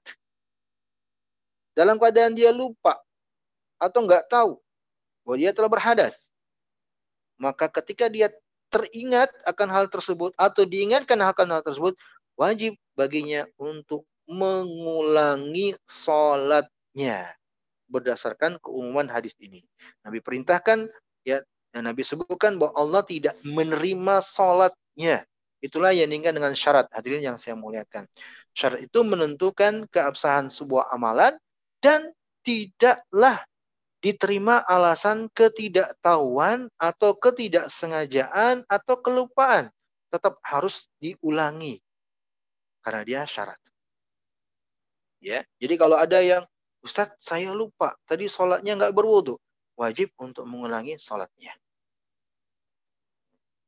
dalam 1.76 1.98
keadaan 1.98 2.32
dia 2.32 2.54
lupa 2.54 2.96
atau 3.76 4.06
enggak 4.06 4.24
tahu 4.30 4.56
bahwa 5.26 5.36
dia 5.36 5.50
telah 5.52 5.68
berhadas, 5.68 6.30
maka 7.36 7.68
ketika 7.68 8.08
dia 8.08 8.32
teringat 8.70 9.28
akan 9.44 9.68
hal 9.68 9.86
tersebut 9.90 10.32
atau 10.38 10.62
diingatkan 10.64 11.18
akan 11.20 11.58
hal 11.58 11.62
tersebut, 11.62 11.94
wajib 12.38 12.78
baginya 12.96 13.44
untuk 13.60 14.06
mengulangi 14.26 15.76
sholatnya 15.86 17.30
berdasarkan 17.86 18.58
keumuman 18.58 19.06
hadis 19.06 19.34
ini. 19.38 19.62
Nabi 20.02 20.18
perintahkan 20.18 20.90
ya 21.22 21.42
dan 21.70 21.86
Nabi 21.86 22.02
sebutkan 22.02 22.58
bahwa 22.58 22.74
Allah 22.74 23.02
tidak 23.06 23.36
menerima 23.44 24.24
sholatnya. 24.24 25.28
Itulah 25.66 25.90
yang 25.90 26.06
diinginkan 26.06 26.38
dengan 26.38 26.54
syarat 26.54 26.86
hadirin 26.94 27.26
yang 27.26 27.36
saya 27.42 27.58
muliakan. 27.58 28.06
Syarat 28.54 28.86
itu 28.86 29.02
menentukan 29.02 29.90
keabsahan 29.90 30.46
sebuah 30.46 30.94
amalan 30.94 31.34
dan 31.82 32.14
tidaklah 32.46 33.42
diterima 33.98 34.62
alasan 34.62 35.26
ketidaktahuan 35.34 36.70
atau 36.78 37.18
ketidaksengajaan 37.18 38.62
atau 38.70 38.94
kelupaan. 39.02 39.74
Tetap 40.06 40.38
harus 40.46 40.86
diulangi. 41.02 41.82
Karena 42.86 43.02
dia 43.02 43.20
syarat. 43.26 43.58
Ya, 45.18 45.42
jadi 45.58 45.74
kalau 45.74 45.98
ada 45.98 46.22
yang 46.22 46.46
Ustadz 46.86 47.18
saya 47.18 47.50
lupa 47.50 47.98
tadi 48.06 48.30
sholatnya 48.30 48.78
nggak 48.78 48.94
berwudu, 48.94 49.34
wajib 49.74 50.14
untuk 50.22 50.46
mengulangi 50.46 50.94
sholatnya. 51.02 51.50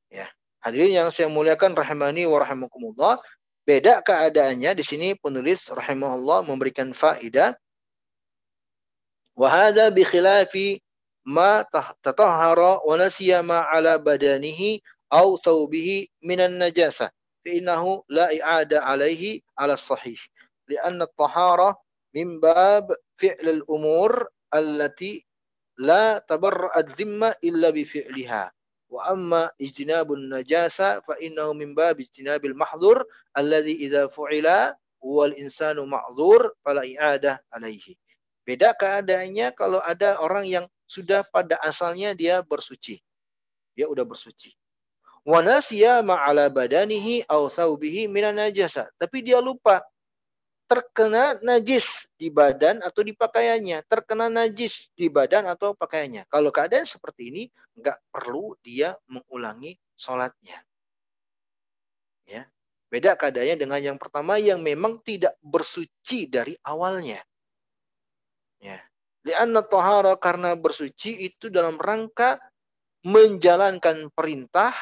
Ya, 0.06 0.30
hadirin 0.63 0.95
yang 0.95 1.09
saya 1.11 1.27
muliakan 1.27 1.75
rahimani 1.75 2.23
wa 2.27 2.39
rahimakumullah, 2.39 3.19
beda 3.63 4.03
keadaannya 4.03 4.75
di 4.75 4.83
sini 4.83 5.07
penulis 5.15 5.71
rahimahullah 5.71 6.47
memberikan 6.47 6.91
faidah 6.91 7.55
وهذا 9.33 9.89
بخلاف 9.89 10.53
ما 11.25 11.65
تطهر 12.03 12.59
ونسي 12.85 13.41
ما 13.41 13.57
على 13.57 13.97
بدنه 13.97 14.79
أو 15.13 15.37
ثوبه 15.37 16.07
من 16.23 16.39
النجاسة 16.39 17.09
فإنه 17.45 18.03
لا 18.09 18.41
إعادة 18.43 18.83
عليه 18.83 19.41
على 19.59 19.73
الصحيح 19.73 20.29
لأن 20.67 21.01
الطهارة 21.01 21.81
من 22.15 22.39
باب 22.39 22.95
فعل 23.17 23.49
الأمور 23.49 24.27
التي 24.55 25.25
لا 25.77 26.19
تبرأ 26.29 26.79
الذمة 26.79 27.35
إلا 27.43 27.69
بفعلها 27.69 28.51
Wa 28.88 29.12
amma 29.12 29.52
ijtinabun 29.60 30.32
najasa 30.32 31.04
fa 31.04 31.14
innahu 31.20 31.52
min 31.52 31.76
bab 31.76 32.00
ijtinabil 32.00 32.56
mahdhur 32.56 33.04
alladhi 33.36 33.84
idza 33.84 34.08
fu'ila 34.08 34.72
wal 35.04 35.32
insanu 35.36 35.84
ma'dzur 35.84 36.56
fala 36.64 36.82
i'adah 36.88 37.36
alaihi. 37.52 37.94
Beda 38.48 38.72
keadaannya 38.72 39.52
kalau 39.52 39.78
ada 39.84 40.16
orang 40.24 40.48
yang 40.48 40.64
sudah 40.88 41.20
pada 41.28 41.60
asalnya 41.60 42.16
dia 42.16 42.40
bersuci. 42.40 42.96
Dia 43.76 43.84
udah 43.92 44.08
bersuci. 44.08 44.56
Wa 45.28 45.44
nasiya 45.44 46.00
ma'ala 46.00 46.48
badanihi 46.48 47.28
aw 47.28 47.44
thawbihi 47.52 48.08
minan 48.08 48.40
najasa. 48.40 48.88
Tapi 48.96 49.20
dia 49.20 49.44
lupa 49.44 49.84
terkena 50.68 51.40
najis 51.40 52.12
di 52.20 52.28
badan 52.28 52.84
atau 52.84 53.00
di 53.00 53.16
pakaiannya, 53.16 53.80
terkena 53.88 54.28
najis 54.28 54.92
di 54.92 55.08
badan 55.08 55.48
atau 55.48 55.72
pakaiannya. 55.72 56.28
Kalau 56.28 56.52
keadaan 56.52 56.84
seperti 56.84 57.32
ini, 57.32 57.42
nggak 57.80 57.98
perlu 58.12 58.52
dia 58.60 58.92
mengulangi 59.08 59.80
sholatnya. 59.96 60.60
Ya, 62.28 62.44
beda 62.92 63.16
keadaannya 63.16 63.56
dengan 63.56 63.80
yang 63.80 63.98
pertama 63.98 64.36
yang 64.36 64.60
memang 64.60 65.00
tidak 65.00 65.32
bersuci 65.40 66.28
dari 66.28 66.52
awalnya. 66.60 67.24
Ya. 68.60 68.84
Lianna 69.24 69.64
tahara 69.64 70.14
karena 70.20 70.52
bersuci 70.52 71.26
itu 71.26 71.48
dalam 71.48 71.80
rangka 71.80 72.38
menjalankan 73.02 74.12
perintah 74.12 74.72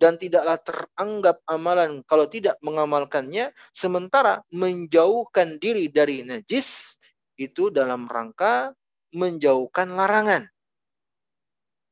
dan 0.00 0.16
tidaklah 0.16 0.56
teranggap 0.56 1.44
amalan. 1.44 2.00
Kalau 2.08 2.24
tidak 2.26 2.56
mengamalkannya 2.64 3.52
sementara 3.76 4.40
menjauhkan 4.48 5.60
diri 5.60 5.92
dari 5.92 6.24
najis 6.24 6.96
itu 7.36 7.68
dalam 7.68 8.08
rangka 8.08 8.72
menjauhkan 9.12 9.92
larangan. 9.92 10.48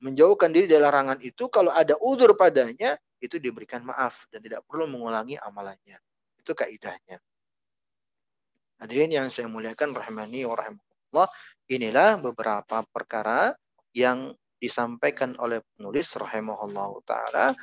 Menjauhkan 0.01 0.51
diri 0.57 0.65
dari 0.65 0.81
larangan 0.81 1.21
itu 1.21 1.53
kalau 1.53 1.69
ada 1.69 2.01
udur 2.01 2.33
padanya 2.33 2.97
itu 3.21 3.37
diberikan 3.37 3.85
maaf 3.85 4.25
dan 4.33 4.41
tidak 4.41 4.65
perlu 4.65 4.89
mengulangi 4.89 5.37
amalannya. 5.37 6.01
Itu 6.41 6.57
kaidahnya. 6.57 7.21
Hadirin 8.79 9.11
yang 9.11 9.29
saya 9.29 9.51
muliakan 9.51 9.91
rahimani 9.91 10.47
wa 10.47 10.55
Allah, 10.55 11.29
inilah 11.67 12.23
beberapa 12.23 12.87
perkara 12.95 13.59
yang 13.91 14.33
disampaikan 14.63 15.35
oleh 15.43 15.63
penulis 15.75 16.15
rahimahullah 16.15 16.91
taala 17.03 17.59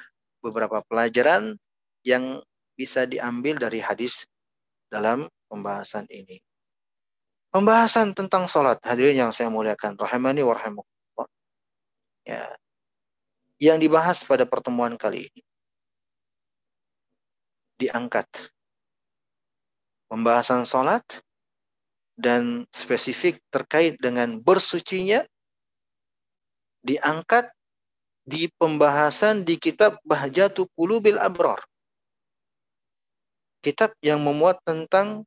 beberapa 0.46 0.86
pelajaran 0.86 1.58
yang 2.06 2.46
bisa 2.78 3.10
diambil 3.10 3.58
dari 3.58 3.82
hadis 3.82 4.30
dalam 4.94 5.26
pembahasan 5.50 6.06
ini. 6.14 6.38
Pembahasan 7.50 8.14
tentang 8.14 8.46
sholat, 8.52 8.78
hadirin 8.84 9.16
yang 9.16 9.32
saya 9.32 9.48
muliakan, 9.48 9.96
rahimani 9.96 10.44
wa 10.44 10.54
rahimakumullah. 10.54 11.30
Ya. 12.28 12.52
Yang 13.58 13.78
dibahas 13.88 14.18
pada 14.28 14.44
pertemuan 14.44 15.00
kali 15.00 15.32
ini. 15.32 15.42
Diangkat. 17.80 18.28
Pembahasan 20.12 20.68
sholat 20.68 21.02
dan 22.20 22.68
spesifik 22.76 23.40
terkait 23.48 23.96
dengan 24.04 24.36
bersucinya 24.40 25.24
diangkat 26.84 27.55
di 28.26 28.50
pembahasan 28.58 29.46
di 29.46 29.56
kitab 29.62 30.02
Bahjatu 30.02 30.66
Qulubil 30.74 31.22
Abrar. 31.22 31.62
Kitab 33.62 33.94
yang 34.02 34.22
memuat 34.22 34.62
tentang 34.66 35.26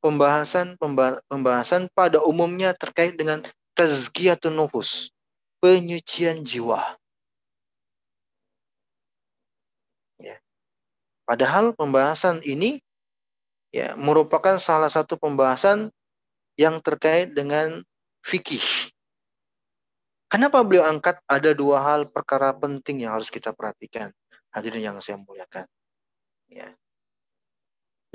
pembahasan 0.00 0.76
pembahasan 1.28 1.88
pada 1.92 2.20
umumnya 2.24 2.72
terkait 2.76 3.16
dengan 3.16 3.44
tazkiyatun 3.76 4.52
nufus, 4.52 5.12
penyucian 5.60 6.44
jiwa. 6.44 6.96
Ya. 10.20 10.36
Padahal 11.24 11.72
pembahasan 11.72 12.44
ini 12.44 12.80
ya 13.72 13.96
merupakan 13.96 14.60
salah 14.60 14.92
satu 14.92 15.16
pembahasan 15.16 15.88
yang 16.60 16.80
terkait 16.84 17.32
dengan 17.32 17.80
fikih. 18.20 18.92
Kenapa 20.32 20.64
beliau 20.64 20.88
angkat 20.88 21.20
ada 21.28 21.52
dua 21.52 21.84
hal 21.84 22.08
perkara 22.08 22.56
penting 22.56 23.04
yang 23.04 23.12
harus 23.12 23.28
kita 23.28 23.52
perhatikan. 23.52 24.08
Hadirin 24.48 24.80
yang 24.80 24.96
saya 25.04 25.20
muliakan. 25.20 25.68
Ya. 26.48 26.72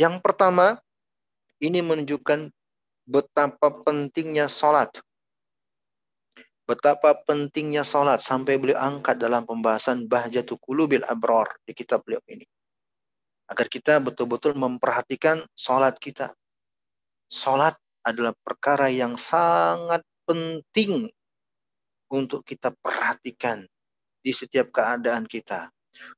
Yang 0.02 0.26
pertama, 0.26 0.82
ini 1.62 1.78
menunjukkan 1.86 2.50
betapa 3.06 3.70
pentingnya 3.86 4.50
sholat. 4.50 4.98
Betapa 6.66 7.14
pentingnya 7.22 7.86
sholat 7.86 8.18
sampai 8.26 8.58
beliau 8.58 8.82
angkat 8.82 9.22
dalam 9.22 9.46
pembahasan 9.46 10.10
Bahjatu 10.10 10.58
Qulubil 10.58 11.06
Abror 11.06 11.54
di 11.70 11.78
kitab 11.78 12.02
beliau 12.02 12.22
ini. 12.34 12.50
Agar 13.46 13.70
kita 13.70 14.02
betul-betul 14.02 14.58
memperhatikan 14.58 15.46
sholat 15.54 15.94
kita. 16.02 16.34
Sholat 17.30 17.78
adalah 18.02 18.34
perkara 18.42 18.90
yang 18.90 19.22
sangat 19.22 20.02
penting 20.26 21.14
untuk 22.12 22.44
kita 22.44 22.74
perhatikan 22.80 23.68
di 24.24 24.32
setiap 24.36 24.72
keadaan 24.72 25.24
kita. 25.24 25.72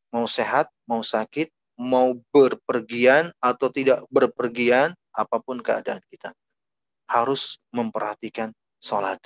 Mau 0.09 0.25
sehat, 0.25 0.69
mau 0.89 1.05
sakit, 1.05 1.49
mau 1.79 2.17
berpergian 2.33 3.31
atau 3.39 3.69
tidak 3.71 4.03
berpergian, 4.09 4.97
apa 5.13 5.37
pun 5.39 5.61
keadaan 5.61 6.01
kita. 6.09 6.33
Harus 7.09 7.57
memperhatikan 7.71 8.51
sholat. 8.81 9.21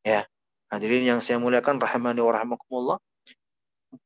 Ya, 0.00 0.24
hadirin 0.72 1.04
yang 1.04 1.20
saya 1.20 1.36
muliakan 1.36 1.76
rahimani 1.76 2.20
wa 2.24 2.98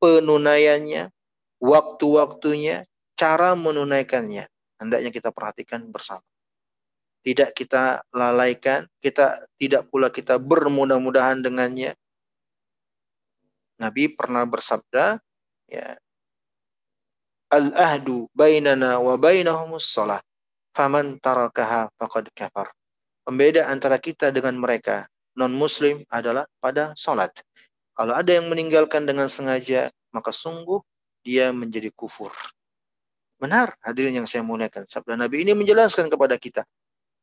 penunaiannya, 0.01 1.13
waktu-waktunya, 1.61 2.83
cara 3.15 3.55
menunaikannya. 3.55 4.49
Hendaknya 4.81 5.11
kita 5.15 5.31
perhatikan 5.31 5.87
bersama. 5.89 6.25
Tidak 7.25 7.57
kita 7.57 8.05
lalaikan, 8.13 8.85
kita 9.01 9.49
tidak 9.57 9.89
pula 9.89 10.13
kita 10.13 10.37
bermudah-mudahan 10.37 11.41
dengannya. 11.41 11.97
Nabi 13.81 14.13
pernah 14.13 14.45
bersabda, 14.45 15.19
ya, 15.67 15.97
Al-ahdu 17.49 18.29
bainana 18.35 18.99
wa 18.99 19.15
bainahumus 19.15 19.89
salah. 19.89 20.21
Faman 20.75 21.23
tarakaha 21.23 21.87
faqad 21.97 22.29
kafar. 22.35 22.69
Pembeda 23.25 23.71
antara 23.71 23.97
kita 23.97 24.35
dengan 24.35 24.59
mereka 24.59 25.07
non-muslim 25.39 26.03
adalah 26.11 26.47
pada 26.59 26.95
salat. 26.99 27.31
Kalau 27.95 28.11
ada 28.11 28.27
yang 28.27 28.51
meninggalkan 28.51 29.07
dengan 29.07 29.31
sengaja, 29.31 29.91
maka 30.11 30.35
sungguh 30.35 30.83
dia 31.23 31.55
menjadi 31.55 31.95
kufur. 31.95 32.35
Benar, 33.39 33.75
hadirin 33.83 34.19
yang 34.19 34.27
saya 34.27 34.43
muliakan. 34.43 34.91
Sabda 34.91 35.15
Nabi 35.15 35.47
ini 35.47 35.55
menjelaskan 35.55 36.11
kepada 36.11 36.35
kita. 36.39 36.67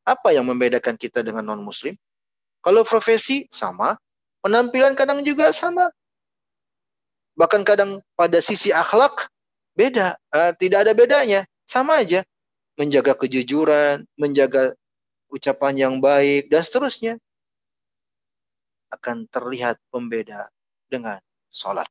Apa 0.01 0.33
yang 0.33 0.49
membedakan 0.49 0.97
kita 0.97 1.21
dengan 1.21 1.45
non-muslim? 1.45 1.93
Kalau 2.61 2.81
profesi, 2.85 3.45
sama. 3.49 3.97
Penampilan 4.41 4.97
kadang 4.97 5.21
juga 5.21 5.53
sama. 5.53 5.93
Bahkan 7.37 7.61
kadang 7.61 8.01
pada 8.17 8.41
sisi 8.41 8.73
akhlak, 8.73 9.29
beda. 9.77 10.17
Uh, 10.33 10.53
tidak 10.57 10.89
ada 10.89 10.93
bedanya. 10.97 11.41
Sama 11.69 12.01
aja. 12.01 12.25
Menjaga 12.77 13.13
kejujuran, 13.13 14.05
menjaga 14.17 14.73
ucapan 15.29 15.73
yang 15.77 15.95
baik, 16.01 16.49
dan 16.49 16.65
seterusnya. 16.65 17.13
Akan 18.89 19.29
terlihat 19.29 19.77
pembeda 19.93 20.49
dengan 20.89 21.21
sholat. 21.53 21.87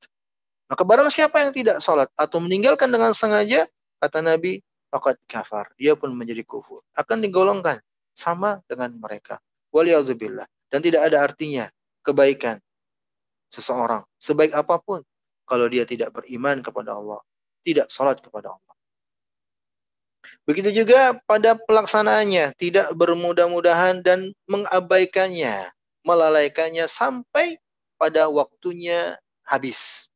Maka 0.66 0.82
barang 0.86 1.10
siapa 1.10 1.42
yang 1.46 1.52
tidak 1.54 1.78
sholat 1.82 2.10
atau 2.14 2.38
meninggalkan 2.42 2.90
dengan 2.90 3.10
sengaja, 3.14 3.66
Kata 4.00 4.24
Nabi, 4.24 4.64
fakat 4.88 5.20
kafar. 5.28 5.68
Dia 5.76 5.92
pun 5.92 6.16
menjadi 6.16 6.40
kufur. 6.40 6.80
Akan 6.96 7.20
digolongkan 7.20 7.84
sama 8.20 8.60
dengan 8.68 8.92
mereka. 9.00 9.40
Waliyadzubillah. 9.72 10.44
Dan 10.68 10.84
tidak 10.84 11.08
ada 11.08 11.24
artinya 11.24 11.64
kebaikan 12.04 12.60
seseorang. 13.48 14.04
Sebaik 14.20 14.52
apa 14.52 14.76
pun. 14.76 15.00
Kalau 15.48 15.66
dia 15.66 15.88
tidak 15.88 16.12
beriman 16.12 16.60
kepada 16.60 16.94
Allah. 17.00 17.24
Tidak 17.64 17.88
sholat 17.88 18.20
kepada 18.20 18.54
Allah. 18.54 18.74
Begitu 20.44 20.84
juga 20.84 21.16
pada 21.24 21.56
pelaksanaannya. 21.56 22.54
Tidak 22.54 22.92
bermudah-mudahan 22.92 24.04
dan 24.04 24.36
mengabaikannya. 24.46 25.72
Melalaikannya 26.04 26.86
sampai 26.86 27.56
pada 27.96 28.28
waktunya 28.28 29.18
habis. 29.42 30.08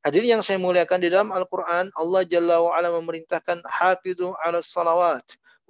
Hadirin 0.00 0.40
yang 0.40 0.44
saya 0.46 0.56
muliakan 0.56 0.96
di 1.04 1.12
dalam 1.12 1.28
Al-Quran, 1.28 1.92
Allah 1.92 2.22
Jalla 2.24 2.56
wa'ala 2.64 2.88
memerintahkan 2.88 3.60
hafidhu 3.68 4.32
ala 4.40 4.64
salawat 4.64 5.20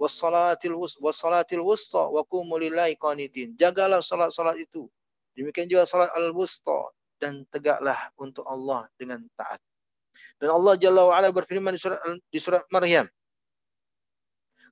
wassalatil 0.01 0.73
wassalatil 0.97 1.61
wusta 1.61 2.09
wa 2.09 2.25
qumu 2.25 2.57
lillahi 2.57 2.97
qanitin. 2.97 3.53
Jagalah 3.53 4.01
salat-salat 4.01 4.57
itu. 4.57 4.89
Demikian 5.37 5.69
juga 5.69 5.85
salat 5.85 6.09
al-wusta 6.17 6.89
dan 7.21 7.45
tegaklah 7.53 8.09
untuk 8.17 8.43
Allah 8.49 8.89
dengan 8.97 9.21
taat. 9.37 9.61
Dan 10.41 10.49
Allah 10.49 10.73
Jalla 10.81 11.05
wa 11.05 11.21
berfirman 11.21 11.77
di 11.77 11.79
surat 11.79 12.01
di 12.33 12.39
surat 12.41 12.65
Maryam. 12.73 13.05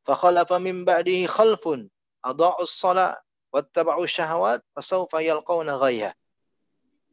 Fa 0.01 0.17
khalafa 0.17 0.57
min 0.57 0.81
ba'dihi 0.81 1.29
khalfun 1.29 1.85
adaa'u 2.25 2.65
as-salat 2.65 3.21
wattaba'u 3.53 4.03
syahawat 4.09 4.65
fasawfa 4.73 5.21
yalqauna. 5.21 5.77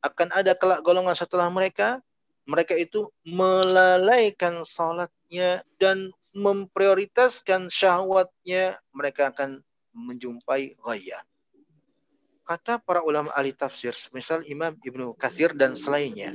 Akan 0.00 0.28
ada 0.32 0.56
kelak 0.56 0.80
golongan 0.80 1.14
setelah 1.14 1.52
mereka 1.52 2.00
mereka 2.46 2.78
itu 2.78 3.10
melalaikan 3.26 4.62
salatnya 4.62 5.66
dan 5.82 6.14
memprioritaskan 6.36 7.72
syahwatnya, 7.72 8.76
mereka 8.92 9.32
akan 9.32 9.64
menjumpai 9.96 10.76
ghayah. 10.76 11.24
Kata 12.46 12.78
para 12.78 13.02
ulama 13.02 13.32
ahli 13.34 13.56
tafsir, 13.56 13.96
misal 14.14 14.44
Imam 14.46 14.76
Ibnu 14.84 15.16
Kathir 15.18 15.56
dan 15.56 15.74
selainnya, 15.74 16.30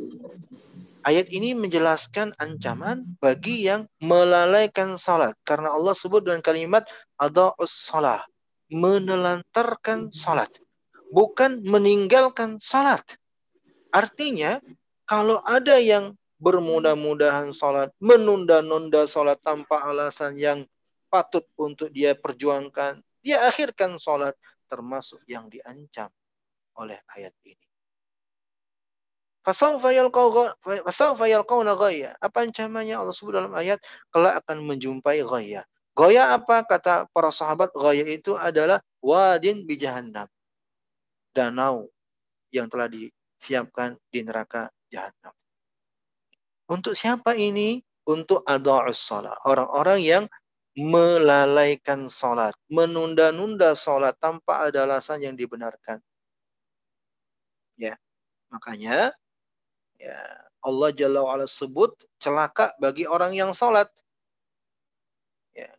ayat 1.07 1.29
ini 1.31 1.55
menjelaskan 1.55 2.35
ancaman 2.35 3.05
bagi 3.21 3.69
yang 3.69 3.87
melalaikan 4.03 4.99
salat. 4.99 5.37
Karena 5.47 5.71
Allah 5.71 5.95
sebut 5.95 6.25
dengan 6.25 6.43
kalimat 6.43 6.83
ada'us 7.15 7.71
salah, 7.71 8.25
menelantarkan 8.73 10.11
salat. 10.11 10.51
Bukan 11.13 11.63
meninggalkan 11.63 12.59
salat. 12.59 13.03
Artinya, 13.91 14.59
kalau 15.07 15.43
ada 15.43 15.79
yang 15.79 16.15
bermudah-mudahan 16.41 17.53
sholat, 17.53 17.93
menunda-nunda 18.01 19.05
sholat 19.05 19.37
tanpa 19.45 19.85
alasan 19.85 20.33
yang 20.33 20.65
patut 21.13 21.45
untuk 21.53 21.93
dia 21.93 22.17
perjuangkan, 22.17 22.97
dia 23.21 23.45
akhirkan 23.45 24.01
sholat, 24.01 24.33
termasuk 24.65 25.21
yang 25.29 25.45
diancam 25.53 26.09
oleh 26.81 26.97
ayat 27.13 27.37
ini. 27.45 27.61
Apa 29.41 29.89
ancamannya 32.45 32.93
Allah 32.93 33.13
sebut 33.13 33.33
dalam 33.33 33.53
ayat? 33.57 33.81
Kelak 34.13 34.45
akan 34.45 34.57
menjumpai 34.69 35.25
ghaya. 35.25 35.65
Ghaya 35.97 36.37
apa? 36.37 36.61
Kata 36.61 37.09
para 37.09 37.33
sahabat, 37.33 37.73
ghaya 37.73 38.05
itu 38.05 38.37
adalah 38.37 38.85
wadin 39.01 39.65
bi 39.65 39.81
jahannam. 39.81 40.29
Danau 41.33 41.89
yang 42.53 42.69
telah 42.69 42.85
disiapkan 42.85 43.97
di 44.13 44.21
neraka 44.21 44.69
jahanam. 44.93 45.33
Untuk 46.71 46.95
siapa 46.95 47.35
ini? 47.35 47.83
Untuk 48.07 48.47
adha'us 48.47 48.97
salat. 48.97 49.35
Orang-orang 49.43 49.99
yang 49.99 50.23
melalaikan 50.79 52.07
salat, 52.07 52.55
menunda-nunda 52.71 53.75
salat 53.75 54.15
tanpa 54.23 54.71
ada 54.71 54.87
alasan 54.87 55.19
yang 55.19 55.35
dibenarkan. 55.35 55.99
Ya. 57.75 57.99
Makanya 58.51 59.11
ya 59.99 60.19
Allah 60.63 60.89
Jalla 60.95 61.23
wa'ala 61.23 61.47
sebut 61.47 61.91
celaka 62.23 62.71
bagi 62.79 63.03
orang 63.03 63.35
yang 63.35 63.51
salat. 63.51 63.91
Ya. 65.51 65.71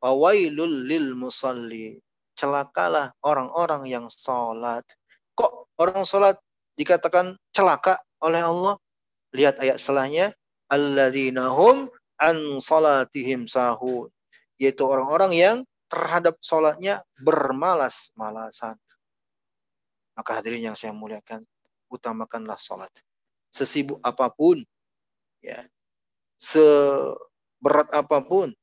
Fawailul 0.00 0.88
lil 0.88 1.12
musalli. 1.12 2.00
Celakalah 2.32 3.12
orang-orang 3.20 3.84
yang 3.92 4.08
salat. 4.08 4.88
Kok 5.36 5.68
orang 5.76 6.08
salat 6.08 6.40
dikatakan 6.80 7.36
celaka 7.52 8.00
oleh 8.24 8.40
Allah. 8.40 8.80
Lihat 9.34 9.62
ayat 9.62 9.78
setelahnya. 9.78 10.34
Alladzina 10.70 11.50
hum 11.50 11.90
an 12.18 12.36
salatihim 12.62 13.50
sahun. 13.50 14.10
Yaitu 14.60 14.84
orang-orang 14.86 15.32
yang 15.34 15.56
terhadap 15.90 16.38
sholatnya 16.38 17.02
bermalas-malasan. 17.18 18.78
Maka 20.14 20.30
hadirin 20.38 20.70
yang 20.70 20.76
saya 20.78 20.94
muliakan, 20.94 21.42
utamakanlah 21.90 22.60
sholat. 22.60 22.92
Sesibuk 23.50 23.98
apa 24.06 24.30
pun, 24.30 24.62
ya, 25.42 25.66
seberat 26.38 27.90
apa 27.90 28.22
pun, 28.22 28.54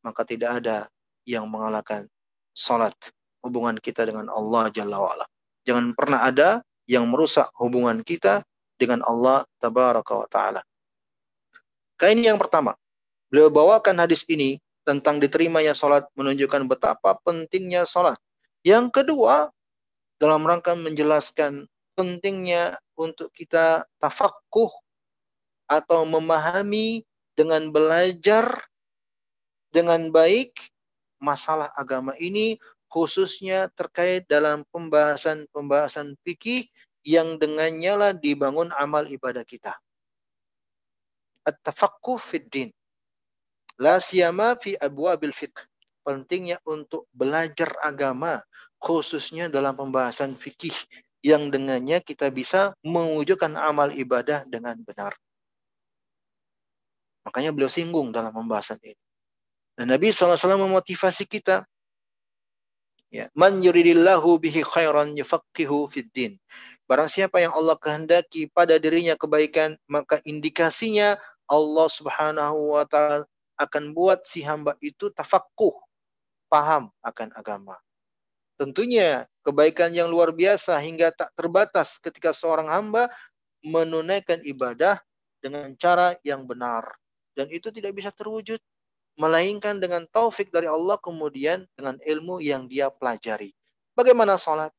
maka 0.00 0.24
tidak 0.24 0.64
ada 0.64 0.88
yang 1.28 1.44
mengalahkan 1.44 2.08
sholat 2.56 2.96
hubungan 3.44 3.76
kita 3.76 4.08
dengan 4.08 4.32
Allah 4.32 4.72
Jalla 4.72 4.96
wa'ala. 4.96 5.26
Jangan 5.68 5.92
pernah 5.92 6.24
ada 6.24 6.64
yang 6.88 7.06
merusak 7.12 7.52
hubungan 7.60 8.00
kita 8.00 8.42
dengan 8.82 9.06
Allah 9.06 9.46
tabaraka 9.62 10.12
wa 10.18 10.26
taala. 10.26 10.62
Kain 11.94 12.18
yang 12.18 12.34
pertama, 12.42 12.74
beliau 13.30 13.46
bawakan 13.46 14.02
hadis 14.02 14.26
ini 14.26 14.58
tentang 14.82 15.22
diterimanya 15.22 15.78
salat 15.78 16.10
menunjukkan 16.18 16.66
betapa 16.66 17.14
pentingnya 17.22 17.86
salat. 17.86 18.18
Yang 18.66 18.90
kedua, 19.02 19.54
dalam 20.18 20.42
rangka 20.42 20.74
menjelaskan 20.74 21.70
pentingnya 21.94 22.82
untuk 22.98 23.30
kita 23.30 23.86
tafakkuh 24.02 24.70
atau 25.70 26.02
memahami 26.02 27.06
dengan 27.38 27.70
belajar 27.70 28.50
dengan 29.72 30.12
baik 30.12 30.52
masalah 31.22 31.70
agama 31.78 32.12
ini 32.18 32.58
khususnya 32.92 33.72
terkait 33.72 34.28
dalam 34.28 34.68
pembahasan-pembahasan 34.68 36.12
fikih 36.20 36.68
yang 37.02 37.38
dengannya 37.38 37.92
lah 37.98 38.12
dibangun 38.14 38.70
amal 38.74 39.06
ibadah 39.06 39.42
kita. 39.42 39.74
At-tafaqquh 41.42 42.18
fid 42.22 42.46
din. 42.50 42.70
La 43.82 43.98
siyama 43.98 44.54
fi 44.58 44.78
abwabil 44.78 45.34
fiqh. 45.34 45.58
Pentingnya 46.02 46.58
untuk 46.66 47.06
belajar 47.14 47.78
agama 47.78 48.42
khususnya 48.82 49.46
dalam 49.46 49.78
pembahasan 49.78 50.34
fikih 50.34 50.74
yang 51.22 51.54
dengannya 51.54 52.02
kita 52.02 52.26
bisa 52.34 52.74
mewujudkan 52.82 53.54
amal 53.54 53.94
ibadah 53.94 54.42
dengan 54.50 54.74
benar. 54.82 55.14
Makanya 57.22 57.54
beliau 57.54 57.70
singgung 57.70 58.10
dalam 58.10 58.34
pembahasan 58.34 58.82
ini. 58.82 58.98
Dan 59.78 59.94
Nabi 59.94 60.10
SAW 60.10 60.36
memotivasi 60.58 61.24
kita. 61.30 61.62
Ya, 63.12 63.30
Man 63.38 63.62
yuridillahu 63.62 64.42
bihi 64.42 64.66
khairan 64.66 65.14
yufaqihu 65.14 65.86
fid 65.86 66.10
din. 66.10 66.32
Barang 66.92 67.08
siapa 67.08 67.40
yang 67.40 67.56
Allah 67.56 67.80
kehendaki 67.80 68.52
pada 68.52 68.76
dirinya 68.76 69.16
kebaikan, 69.16 69.80
maka 69.88 70.20
indikasinya 70.28 71.16
Allah 71.48 71.88
Subhanahu 71.88 72.76
wa 72.76 72.84
taala 72.84 73.24
akan 73.56 73.96
buat 73.96 74.28
si 74.28 74.44
hamba 74.44 74.76
itu 74.84 75.08
tafakkuh, 75.08 75.72
paham 76.52 76.92
akan 77.00 77.32
agama. 77.32 77.80
Tentunya 78.60 79.24
kebaikan 79.40 79.96
yang 79.96 80.12
luar 80.12 80.36
biasa 80.36 80.76
hingga 80.84 81.16
tak 81.16 81.32
terbatas 81.32 81.96
ketika 81.96 82.36
seorang 82.36 82.68
hamba 82.68 83.08
menunaikan 83.64 84.44
ibadah 84.44 85.00
dengan 85.40 85.72
cara 85.80 86.20
yang 86.28 86.44
benar 86.44 86.84
dan 87.32 87.48
itu 87.48 87.72
tidak 87.72 87.96
bisa 87.96 88.12
terwujud 88.12 88.60
melainkan 89.16 89.80
dengan 89.80 90.04
taufik 90.12 90.52
dari 90.52 90.68
Allah 90.68 91.00
kemudian 91.00 91.64
dengan 91.72 91.96
ilmu 92.04 92.44
yang 92.44 92.68
dia 92.68 92.92
pelajari. 92.92 93.56
Bagaimana 93.96 94.36
salat? 94.36 94.76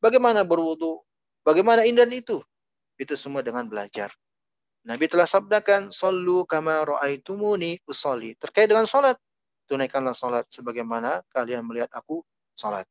Bagaimana 0.00 0.48
berwudu? 0.48 1.04
Bagaimana 1.42 1.82
indah 1.82 2.06
itu? 2.10 2.38
Itu 2.98 3.14
semua 3.18 3.42
dengan 3.42 3.66
belajar. 3.66 4.14
Nabi 4.82 5.06
telah 5.06 5.26
sabdakan, 5.26 5.94
Sallu 5.94 6.42
kama 6.46 6.82
ra'aitumuni 6.82 7.82
usolli. 7.86 8.34
Terkait 8.34 8.66
dengan 8.66 8.86
salat, 8.86 9.14
tunaikanlah 9.70 10.14
salat 10.14 10.46
sebagaimana 10.50 11.22
kalian 11.30 11.62
melihat 11.62 11.90
aku 11.94 12.22
salat. 12.54 12.86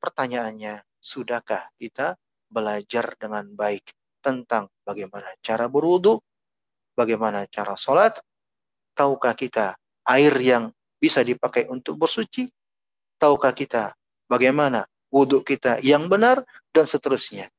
Pertanyaannya, 0.00 0.80
sudahkah 1.00 1.68
kita 1.76 2.16
belajar 2.48 3.12
dengan 3.20 3.44
baik 3.52 3.92
tentang 4.20 4.68
bagaimana 4.84 5.32
cara 5.40 5.68
berwudu, 5.68 6.20
bagaimana 6.96 7.48
cara 7.48 7.76
sholat, 7.76 8.20
tahukah 8.92 9.32
kita 9.32 9.76
air 10.08 10.34
yang 10.40 10.68
bisa 11.00 11.24
dipakai 11.24 11.68
untuk 11.72 11.96
bersuci, 11.96 12.48
tahukah 13.16 13.56
kita 13.56 13.96
bagaimana 14.28 14.84
wudhu 15.10 15.42
kita 15.42 15.82
yang 15.82 16.06
benar, 16.06 16.46
dan 16.70 16.86
seterusnya. 16.86 17.50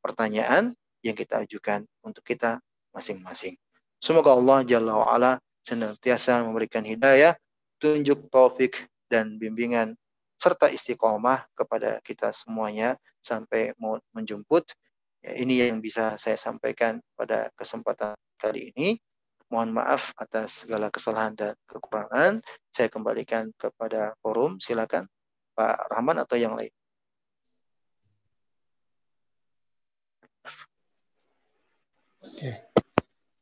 Pertanyaan 0.00 0.72
yang 1.04 1.18
kita 1.18 1.42
ajukan 1.44 1.84
untuk 2.00 2.24
kita 2.24 2.62
masing-masing. 2.94 3.58
Semoga 4.00 4.32
Allah 4.32 4.64
Jalla 4.64 4.94
wa'ala 4.96 5.32
senantiasa 5.60 6.40
memberikan 6.40 6.82
hidayah, 6.86 7.36
tunjuk 7.76 8.32
taufik 8.32 8.88
dan 9.12 9.36
bimbingan 9.36 9.92
serta 10.40 10.72
istiqomah 10.72 11.44
kepada 11.52 12.00
kita 12.00 12.32
semuanya 12.32 12.96
sampai 13.20 13.76
mau 13.76 14.00
menjemput. 14.16 14.72
Ya, 15.20 15.36
ini 15.36 15.60
yang 15.60 15.84
bisa 15.84 16.16
saya 16.16 16.40
sampaikan 16.40 16.96
pada 17.12 17.52
kesempatan 17.52 18.16
kali 18.40 18.72
ini. 18.72 18.96
Mohon 19.52 19.82
maaf 19.82 20.16
atas 20.16 20.64
segala 20.64 20.88
kesalahan 20.88 21.36
dan 21.36 21.52
kekurangan. 21.68 22.40
Saya 22.72 22.88
kembalikan 22.88 23.52
kepada 23.60 24.16
forum. 24.24 24.56
Silakan 24.56 25.04
Pak 25.52 25.92
Rahman 25.92 26.24
atau 26.24 26.40
yang 26.40 26.56
lain. 26.56 26.72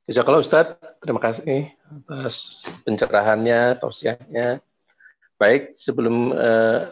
Jazakallah 0.09 0.41
Ustadz, 0.41 0.81
terima 1.03 1.20
kasih 1.20 1.68
atas 1.85 2.64
pencerahannya, 2.87 3.76
tausiahnya. 3.76 4.62
Baik, 5.37 5.76
sebelum 5.76 6.33
uh, 6.33 6.91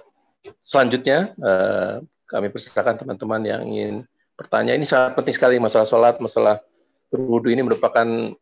selanjutnya 0.60 1.32
uh, 1.40 2.04
kami 2.28 2.50
persilakan 2.50 3.00
teman-teman 3.00 3.42
yang 3.46 3.62
ingin 3.64 3.94
bertanya. 4.36 4.76
Ini 4.76 4.84
sangat 4.84 5.16
penting 5.16 5.34
sekali 5.34 5.56
masalah 5.56 5.88
sholat, 5.88 6.20
masalah 6.20 6.60
berwudu 7.08 7.48
ini 7.48 7.64
merupakan 7.64 8.34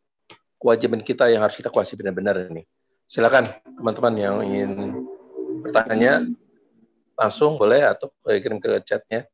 kewajiban 0.58 1.04
kita 1.04 1.30
yang 1.30 1.44
harus 1.44 1.54
kita 1.54 1.70
kuasai 1.70 1.94
benar-benar 1.94 2.48
ini. 2.50 2.66
Silakan 3.06 3.52
teman-teman 3.78 4.14
yang 4.16 4.36
ingin 4.42 4.70
bertanya 5.62 6.24
langsung 7.14 7.60
boleh 7.60 7.84
atau 7.84 8.10
kirim 8.26 8.58
ke 8.58 8.82
chatnya. 8.82 9.28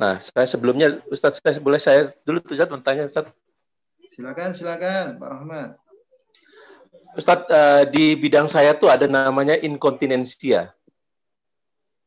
Nah, 0.00 0.16
saya 0.24 0.48
sebelumnya 0.48 1.04
Ustadz 1.12 1.44
saya 1.44 1.60
boleh 1.60 1.76
saya 1.76 2.16
dulu 2.24 2.40
Ustadz 2.48 2.72
bertanya 2.72 3.04
Ustadz. 3.04 3.36
Silakan, 4.08 4.56
silakan 4.56 5.20
Pak 5.20 5.28
Rahmat. 5.28 5.70
Ustadz 7.20 7.52
uh, 7.52 7.84
di 7.84 8.16
bidang 8.16 8.48
saya 8.48 8.72
tuh 8.72 8.88
ada 8.88 9.04
namanya 9.04 9.60
inkontinensia. 9.60 10.72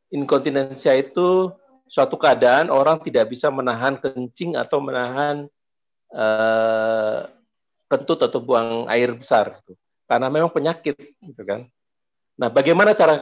Inkontinensia 0.10 0.98
itu 0.98 1.54
suatu 1.86 2.18
keadaan 2.18 2.74
orang 2.74 2.98
tidak 3.06 3.30
bisa 3.30 3.54
menahan 3.54 4.02
kencing 4.02 4.58
atau 4.58 4.82
menahan 4.82 5.46
uh, 6.10 7.30
kentut 7.86 8.26
atau 8.26 8.42
buang 8.42 8.90
air 8.90 9.14
besar 9.14 9.54
karena 10.10 10.34
memang 10.34 10.50
penyakit 10.50 10.98
gitu 10.98 11.44
kan. 11.46 11.70
Nah, 12.42 12.50
bagaimana 12.50 12.98
cara 12.98 13.22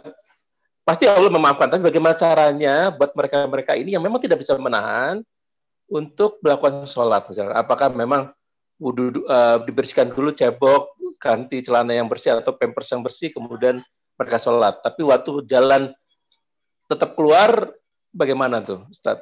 pasti 0.81 1.05
Allah 1.05 1.29
memaafkan, 1.29 1.69
tapi 1.69 1.83
bagaimana 1.85 2.17
caranya 2.17 2.89
buat 2.89 3.13
mereka-mereka 3.13 3.77
ini 3.77 3.93
yang 3.93 4.03
memang 4.03 4.21
tidak 4.21 4.41
bisa 4.41 4.57
menahan 4.57 5.21
untuk 5.91 6.39
melakukan 6.41 6.87
sholat 6.89 7.27
misalnya. 7.27 7.59
Apakah 7.59 7.91
memang 7.91 8.31
wudhu 8.81 9.21
uh, 9.29 9.61
dibersihkan 9.61 10.09
dulu 10.09 10.33
cebok, 10.33 10.97
ganti 11.21 11.61
celana 11.61 11.93
yang 11.93 12.09
bersih 12.09 12.33
atau 12.33 12.57
pampers 12.57 12.89
yang 12.89 13.05
bersih, 13.05 13.29
kemudian 13.29 13.83
mereka 14.17 14.41
sholat. 14.41 14.81
Tapi 14.81 15.05
waktu 15.05 15.45
jalan 15.45 15.93
tetap 16.89 17.13
keluar, 17.13 17.69
bagaimana 18.09 18.63
tuh, 18.65 18.83
Ustaz? 18.89 19.21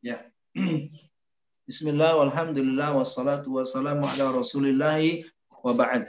Ya. 0.00 0.24
Bismillah, 1.68 2.16
walhamdulillah, 2.16 2.96
wassalatu 2.96 3.60
wassalamu 3.60 4.08
ala 4.16 4.40
rasulillahi 4.40 5.28
wa 5.60 5.76
ba'd. 5.76 6.08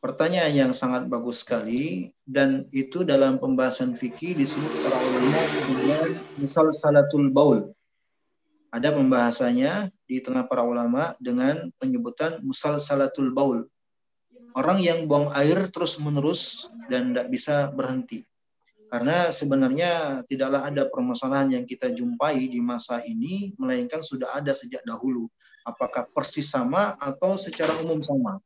Pertanyaan 0.00 0.56
yang 0.56 0.72
sangat 0.72 1.12
bagus 1.12 1.44
sekali 1.44 2.08
dan 2.24 2.64
itu 2.72 3.04
dalam 3.04 3.36
pembahasan 3.36 4.00
fikih 4.00 4.32
disebut 4.32 4.80
para 4.80 4.96
ulama 4.96 5.44
dengan 5.68 6.24
misal 6.40 6.72
salatul 6.72 7.28
baul. 7.28 7.68
Ada 8.72 8.96
pembahasannya 8.96 9.92
di 10.08 10.24
tengah 10.24 10.48
para 10.48 10.64
ulama 10.64 11.12
dengan 11.20 11.68
penyebutan 11.76 12.40
musal 12.40 12.80
salatul 12.80 13.28
baul. 13.28 13.68
Orang 14.56 14.80
yang 14.80 15.04
buang 15.04 15.36
air 15.36 15.68
terus 15.68 16.00
menerus 16.00 16.72
dan 16.88 17.12
tidak 17.12 17.28
bisa 17.28 17.68
berhenti. 17.68 18.24
Karena 18.88 19.28
sebenarnya 19.28 20.24
tidaklah 20.26 20.64
ada 20.64 20.88
permasalahan 20.88 21.60
yang 21.60 21.64
kita 21.68 21.92
jumpai 21.92 22.40
di 22.48 22.58
masa 22.58 23.04
ini, 23.04 23.52
melainkan 23.60 24.00
sudah 24.00 24.32
ada 24.32 24.56
sejak 24.56 24.80
dahulu. 24.82 25.28
Apakah 25.62 26.08
persis 26.08 26.48
sama 26.48 26.96
atau 26.96 27.36
secara 27.36 27.76
umum 27.84 28.00
sama? 28.00 28.40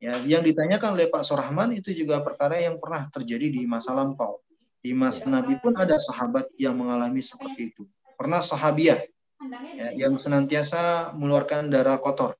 Ya, 0.00 0.16
yang 0.24 0.40
ditanyakan 0.40 0.96
oleh 0.96 1.12
Pak 1.12 1.28
Surahman 1.28 1.76
itu 1.76 1.92
juga 1.92 2.24
perkara 2.24 2.56
yang 2.56 2.80
pernah 2.80 3.04
terjadi 3.12 3.52
di 3.52 3.68
masa 3.68 3.92
lampau. 3.92 4.40
Di 4.80 4.96
masa 4.96 5.28
Nabi 5.28 5.60
pun 5.60 5.76
ada 5.76 6.00
sahabat 6.00 6.48
yang 6.56 6.72
mengalami 6.72 7.20
seperti 7.20 7.76
itu. 7.76 7.84
Pernah 8.16 8.40
sahabiah 8.40 9.04
ya, 9.76 9.92
yang 9.92 10.16
senantiasa 10.16 11.12
mengeluarkan 11.12 11.68
darah 11.68 12.00
kotor. 12.00 12.32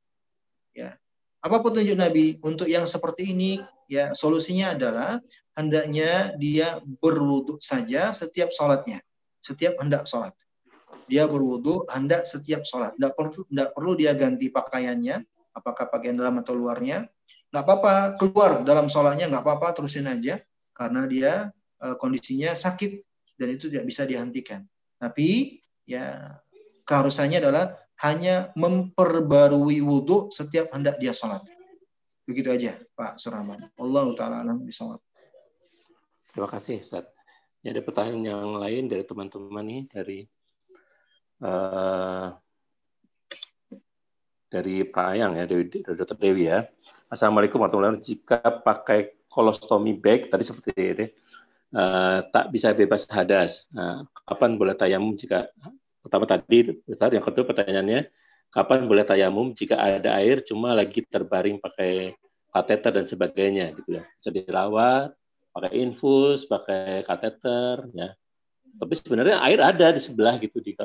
Ya. 0.72 0.96
Apa 1.44 1.60
petunjuk 1.60 2.00
Nabi 2.00 2.40
untuk 2.40 2.64
yang 2.64 2.88
seperti 2.88 3.36
ini? 3.36 3.60
Ya, 3.92 4.16
solusinya 4.16 4.72
adalah 4.72 5.20
hendaknya 5.52 6.32
dia 6.40 6.80
berwudhu 6.80 7.60
saja 7.60 8.16
setiap 8.16 8.48
sholatnya, 8.56 9.04
setiap 9.44 9.76
hendak 9.84 10.08
sholat. 10.08 10.32
Dia 11.12 11.28
berwudhu 11.28 11.84
hendak 11.92 12.24
setiap 12.24 12.64
sholat. 12.64 12.96
Tidak 12.96 13.12
perlu, 13.12 13.44
tidak 13.52 13.68
perlu 13.76 13.92
dia 14.00 14.16
ganti 14.16 14.48
pakaiannya, 14.48 15.20
apakah 15.52 15.92
pakaian 15.92 16.16
dalam 16.16 16.40
atau 16.40 16.56
luarnya 16.56 17.04
nggak 17.50 17.64
apa-apa 17.66 17.94
keluar 18.16 18.62
dalam 18.62 18.86
sholatnya 18.86 19.26
nggak 19.26 19.42
apa-apa 19.42 19.74
terusin 19.74 20.06
aja 20.06 20.38
karena 20.70 21.02
dia 21.10 21.32
e, 21.82 21.98
kondisinya 21.98 22.54
sakit 22.54 23.02
dan 23.34 23.48
itu 23.50 23.66
tidak 23.66 23.90
bisa 23.90 24.06
dihentikan. 24.06 24.62
Tapi 25.00 25.58
ya 25.82 26.38
keharusannya 26.86 27.42
adalah 27.42 27.74
hanya 28.06 28.54
memperbarui 28.56 29.82
wudhu 29.82 30.30
setiap 30.32 30.72
hendak 30.72 30.96
dia 31.02 31.12
sholat. 31.12 31.44
Begitu 32.24 32.48
aja 32.48 32.78
Pak 32.94 33.18
Suraman. 33.18 33.66
Allah 33.74 34.06
taala 34.14 34.46
alam 34.46 34.62
bisawab. 34.62 35.02
Terima 36.30 36.46
kasih 36.46 36.86
Ustaz. 36.86 37.10
Ini 37.60 37.76
ada 37.76 37.82
pertanyaan 37.84 38.24
yang 38.24 38.56
lain 38.56 38.84
dari 38.88 39.04
teman-teman 39.04 39.64
nih 39.66 39.82
dari 39.90 40.18
uh, 41.44 42.32
dari 44.50 44.74
Pak 44.82 45.06
Ayang 45.12 45.36
ya 45.36 45.44
dari, 45.44 45.68
Dr. 45.68 46.16
Dewi 46.16 46.48
ya. 46.48 46.64
Assalamualaikum 47.10 47.58
warahmatullahi 47.58 47.98
wabarakatuh. 47.98 48.06
Jika 48.06 48.38
pakai 48.62 49.00
kolostomi 49.26 49.98
bag 49.98 50.30
tadi 50.30 50.46
seperti 50.46 50.70
ini, 50.78 51.06
uh, 51.74 52.22
tak 52.30 52.54
bisa 52.54 52.70
bebas 52.70 53.02
hadas. 53.10 53.66
Nah, 53.74 54.06
kapan 54.30 54.54
boleh 54.54 54.78
tayamum 54.78 55.18
jika 55.18 55.50
pertama 56.06 56.30
tadi, 56.30 56.70
Ustaz, 56.86 57.10
yang 57.10 57.26
kedua 57.26 57.50
pertanyaannya, 57.50 58.06
kapan 58.54 58.86
boleh 58.86 59.02
tayamum 59.02 59.50
jika 59.58 59.74
ada 59.82 60.22
air 60.22 60.46
cuma 60.46 60.70
lagi 60.70 61.02
terbaring 61.02 61.58
pakai 61.58 62.14
kateter 62.54 63.02
dan 63.02 63.06
sebagainya 63.10 63.74
gitu 63.74 63.98
ya. 63.98 64.06
Bisa 64.22 64.30
dirawat, 64.30 65.10
pakai 65.50 65.82
infus, 65.82 66.46
pakai 66.46 67.02
kateter 67.02 67.90
ya. 67.90 68.14
Tapi 68.78 68.94
sebenarnya 68.94 69.42
air 69.50 69.58
ada 69.58 69.90
di 69.90 69.98
sebelah 69.98 70.38
gitu 70.38 70.62
di 70.62 70.78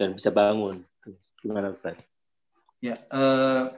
dan 0.00 0.16
bisa 0.16 0.32
bangun. 0.32 0.80
Gimana 1.44 1.76
Ustaz? 1.76 2.00
Ya, 2.80 2.96
uh, 3.12 3.68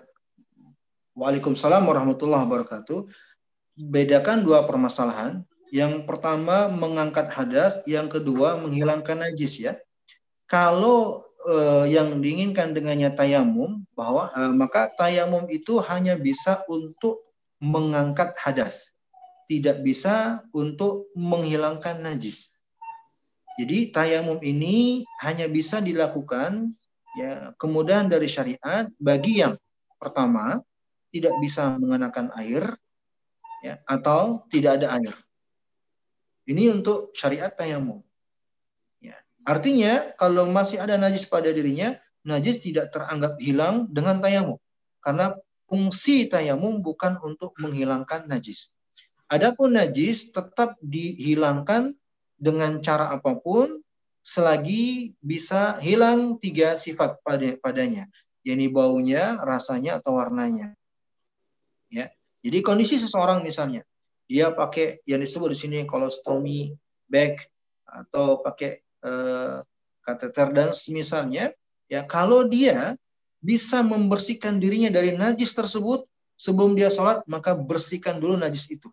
Waalaikumsalam 1.13 1.85
warahmatullahi 1.85 2.49
wabarakatuh. 2.49 3.05
Bedakan 3.77 4.49
dua 4.49 4.65
permasalahan. 4.65 5.45
Yang 5.73 6.05
pertama 6.09 6.69
mengangkat 6.69 7.33
hadas, 7.33 7.81
yang 7.89 8.09
kedua 8.09 8.61
menghilangkan 8.61 9.25
najis 9.25 9.61
ya. 9.61 9.77
Kalau 10.49 11.25
uh, 11.49 11.89
yang 11.89 12.21
diinginkan 12.21 12.77
dengannya 12.77 13.13
tayamum 13.13 13.85
bahwa 13.97 14.29
uh, 14.37 14.53
maka 14.53 14.93
tayamum 15.01 15.49
itu 15.49 15.81
hanya 15.85 16.17
bisa 16.21 16.61
untuk 16.69 17.25
mengangkat 17.57 18.37
hadas, 18.37 18.93
tidak 19.49 19.81
bisa 19.81 20.45
untuk 20.53 21.09
menghilangkan 21.17 22.05
najis. 22.05 22.61
Jadi 23.57 23.93
tayamum 23.93 24.41
ini 24.45 25.05
hanya 25.25 25.49
bisa 25.49 25.81
dilakukan 25.81 26.73
ya 27.17 27.53
kemudahan 27.61 28.09
dari 28.09 28.29
syariat 28.29 28.89
bagi 28.97 29.45
yang 29.45 29.61
pertama 30.01 30.61
tidak 31.13 31.37
bisa 31.45 31.77
mengenakan 31.77 32.33
air 32.41 32.65
ya 33.63 33.79
atau 33.87 34.49
tidak 34.49 34.81
ada 34.83 34.97
air. 34.99 35.15
Ini 36.49 36.75
untuk 36.75 37.15
syariat 37.15 37.55
tayamum. 37.55 38.03
Ya. 38.99 39.15
Artinya 39.47 40.11
kalau 40.19 40.51
masih 40.51 40.83
ada 40.83 40.99
najis 40.99 41.29
pada 41.31 41.53
dirinya, 41.55 41.95
najis 42.27 42.59
tidak 42.65 42.91
teranggap 42.91 43.39
hilang 43.39 43.87
dengan 43.93 44.19
tayamum. 44.19 44.59
Karena 44.99 45.39
fungsi 45.71 46.27
tayamum 46.27 46.83
bukan 46.83 47.23
untuk 47.23 47.55
menghilangkan 47.63 48.27
najis. 48.27 48.75
Adapun 49.31 49.79
najis 49.79 50.35
tetap 50.35 50.77
dihilangkan 50.83 51.95
dengan 52.37 52.83
cara 52.83 53.15
apa 53.15 53.39
pun 53.39 53.81
selagi 54.23 55.15
bisa 55.23 55.79
hilang 55.83 56.39
tiga 56.39 56.79
sifat 56.79 57.23
pada 57.23 57.55
padanya, 57.59 58.11
yakni 58.45 58.69
baunya, 58.71 59.39
rasanya 59.43 60.03
atau 60.03 60.19
warnanya. 60.19 60.75
Ya. 61.93 62.09
Jadi 62.41 62.59
kondisi 62.65 62.97
seseorang 62.97 63.45
misalnya 63.45 63.85
dia 64.25 64.49
pakai 64.51 65.05
yang 65.05 65.21
disebut 65.21 65.53
di 65.53 65.59
sini 65.61 65.79
kolostomi 65.85 66.73
bag 67.05 67.37
atau 67.85 68.41
pakai 68.41 68.81
uh, 69.05 69.61
kateter 70.01 70.49
dan 70.57 70.73
misalnya 70.89 71.53
ya 71.87 72.01
kalau 72.09 72.49
dia 72.49 72.97
bisa 73.45 73.85
membersihkan 73.85 74.57
dirinya 74.57 74.89
dari 74.89 75.13
najis 75.13 75.53
tersebut 75.53 76.09
sebelum 76.41 76.73
dia 76.73 76.89
sholat 76.89 77.21
maka 77.29 77.53
bersihkan 77.53 78.17
dulu 78.17 78.41
najis 78.41 78.73
itu. 78.73 78.89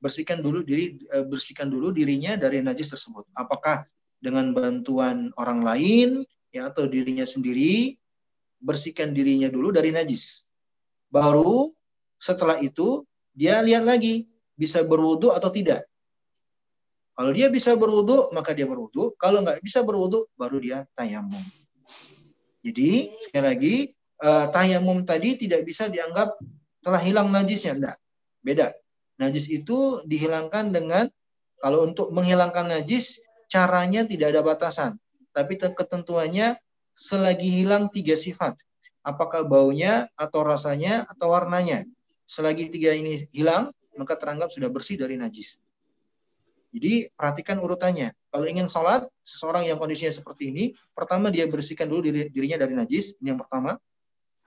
Bersihkan 0.00 0.40
dulu 0.40 0.64
diri 0.64 0.98
uh, 1.12 1.28
bersihkan 1.28 1.68
dulu 1.68 1.92
dirinya 1.92 2.40
dari 2.40 2.64
najis 2.64 2.88
tersebut. 2.96 3.28
Apakah 3.36 3.84
dengan 4.16 4.56
bantuan 4.56 5.28
orang 5.36 5.60
lain 5.60 6.08
ya 6.54 6.72
atau 6.72 6.88
dirinya 6.88 7.28
sendiri 7.28 8.00
bersihkan 8.62 9.10
dirinya 9.12 9.50
dulu 9.50 9.74
dari 9.74 9.90
najis 9.90 10.51
baru 11.12 11.68
setelah 12.16 12.56
itu 12.64 13.04
dia 13.36 13.60
lihat 13.60 13.84
lagi 13.84 14.24
bisa 14.56 14.80
berwudu 14.80 15.28
atau 15.36 15.52
tidak. 15.52 15.84
Kalau 17.12 17.28
dia 17.36 17.52
bisa 17.52 17.76
berwudu, 17.76 18.32
maka 18.32 18.56
dia 18.56 18.64
berwudu. 18.64 19.12
Kalau 19.20 19.44
nggak 19.44 19.60
bisa 19.60 19.84
berwudu, 19.84 20.24
baru 20.32 20.56
dia 20.56 20.88
tayamum. 20.96 21.44
Jadi 22.64 23.12
sekali 23.20 23.44
lagi 23.44 23.74
uh, 24.24 24.48
tayamum 24.48 25.04
tadi 25.04 25.36
tidak 25.36 25.68
bisa 25.68 25.92
dianggap 25.92 26.32
telah 26.80 27.02
hilang 27.04 27.28
najisnya, 27.28 27.76
enggak. 27.76 27.96
Beda. 28.40 28.72
Najis 29.20 29.52
itu 29.52 30.00
dihilangkan 30.08 30.72
dengan 30.72 31.04
kalau 31.60 31.84
untuk 31.84 32.10
menghilangkan 32.16 32.72
najis 32.72 33.20
caranya 33.52 34.02
tidak 34.08 34.32
ada 34.32 34.40
batasan, 34.40 34.96
tapi 35.36 35.60
ketentuannya 35.60 36.56
selagi 36.96 37.62
hilang 37.62 37.92
tiga 37.92 38.16
sifat. 38.16 38.56
Apakah 39.02 39.42
baunya 39.42 40.06
atau 40.14 40.46
rasanya 40.46 41.06
atau 41.10 41.34
warnanya. 41.34 41.82
Selagi 42.26 42.70
tiga 42.70 42.94
ini 42.94 43.18
hilang, 43.34 43.74
maka 43.98 44.14
teranggap 44.16 44.48
sudah 44.54 44.70
bersih 44.70 44.96
dari 44.96 45.18
najis. 45.18 45.58
Jadi 46.72 47.12
perhatikan 47.12 47.60
urutannya. 47.60 48.16
Kalau 48.32 48.48
ingin 48.48 48.64
sholat, 48.64 49.04
seseorang 49.20 49.68
yang 49.68 49.76
kondisinya 49.76 50.08
seperti 50.08 50.48
ini, 50.48 50.72
pertama 50.96 51.28
dia 51.28 51.44
bersihkan 51.44 51.84
dulu 51.84 52.08
diri, 52.08 52.32
dirinya 52.32 52.64
dari 52.64 52.72
najis. 52.72 53.20
Ini 53.20 53.36
yang 53.36 53.40
pertama. 53.44 53.76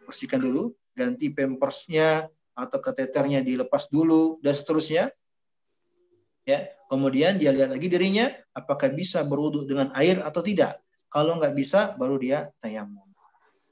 Bersihkan 0.10 0.42
dulu, 0.42 0.74
ganti 0.98 1.30
pampersnya 1.30 2.26
atau 2.58 2.80
keteternya 2.82 3.46
dilepas 3.46 3.94
dulu 3.94 4.42
dan 4.42 4.58
seterusnya. 4.58 5.14
Ya, 6.50 6.74
kemudian 6.90 7.38
dia 7.38 7.54
lihat 7.54 7.74
lagi 7.74 7.90
dirinya 7.90 8.34
apakah 8.58 8.90
bisa 8.90 9.22
berwudhu 9.22 9.66
dengan 9.70 9.94
air 9.94 10.22
atau 10.26 10.42
tidak. 10.42 10.82
Kalau 11.14 11.38
nggak 11.38 11.54
bisa, 11.54 11.94
baru 11.98 12.18
dia 12.18 12.50
tayamum. 12.58 13.05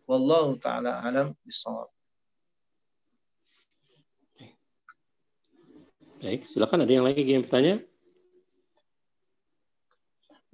Wallahu 0.03 0.59
taala 0.59 0.99
alam 0.99 1.31
bisawab. 1.47 1.87
Baik, 6.23 6.47
silakan 6.47 6.87
ada 6.87 6.91
yang 6.91 7.03
lagi 7.03 7.23
yang 7.23 7.43
bertanya? 7.43 7.83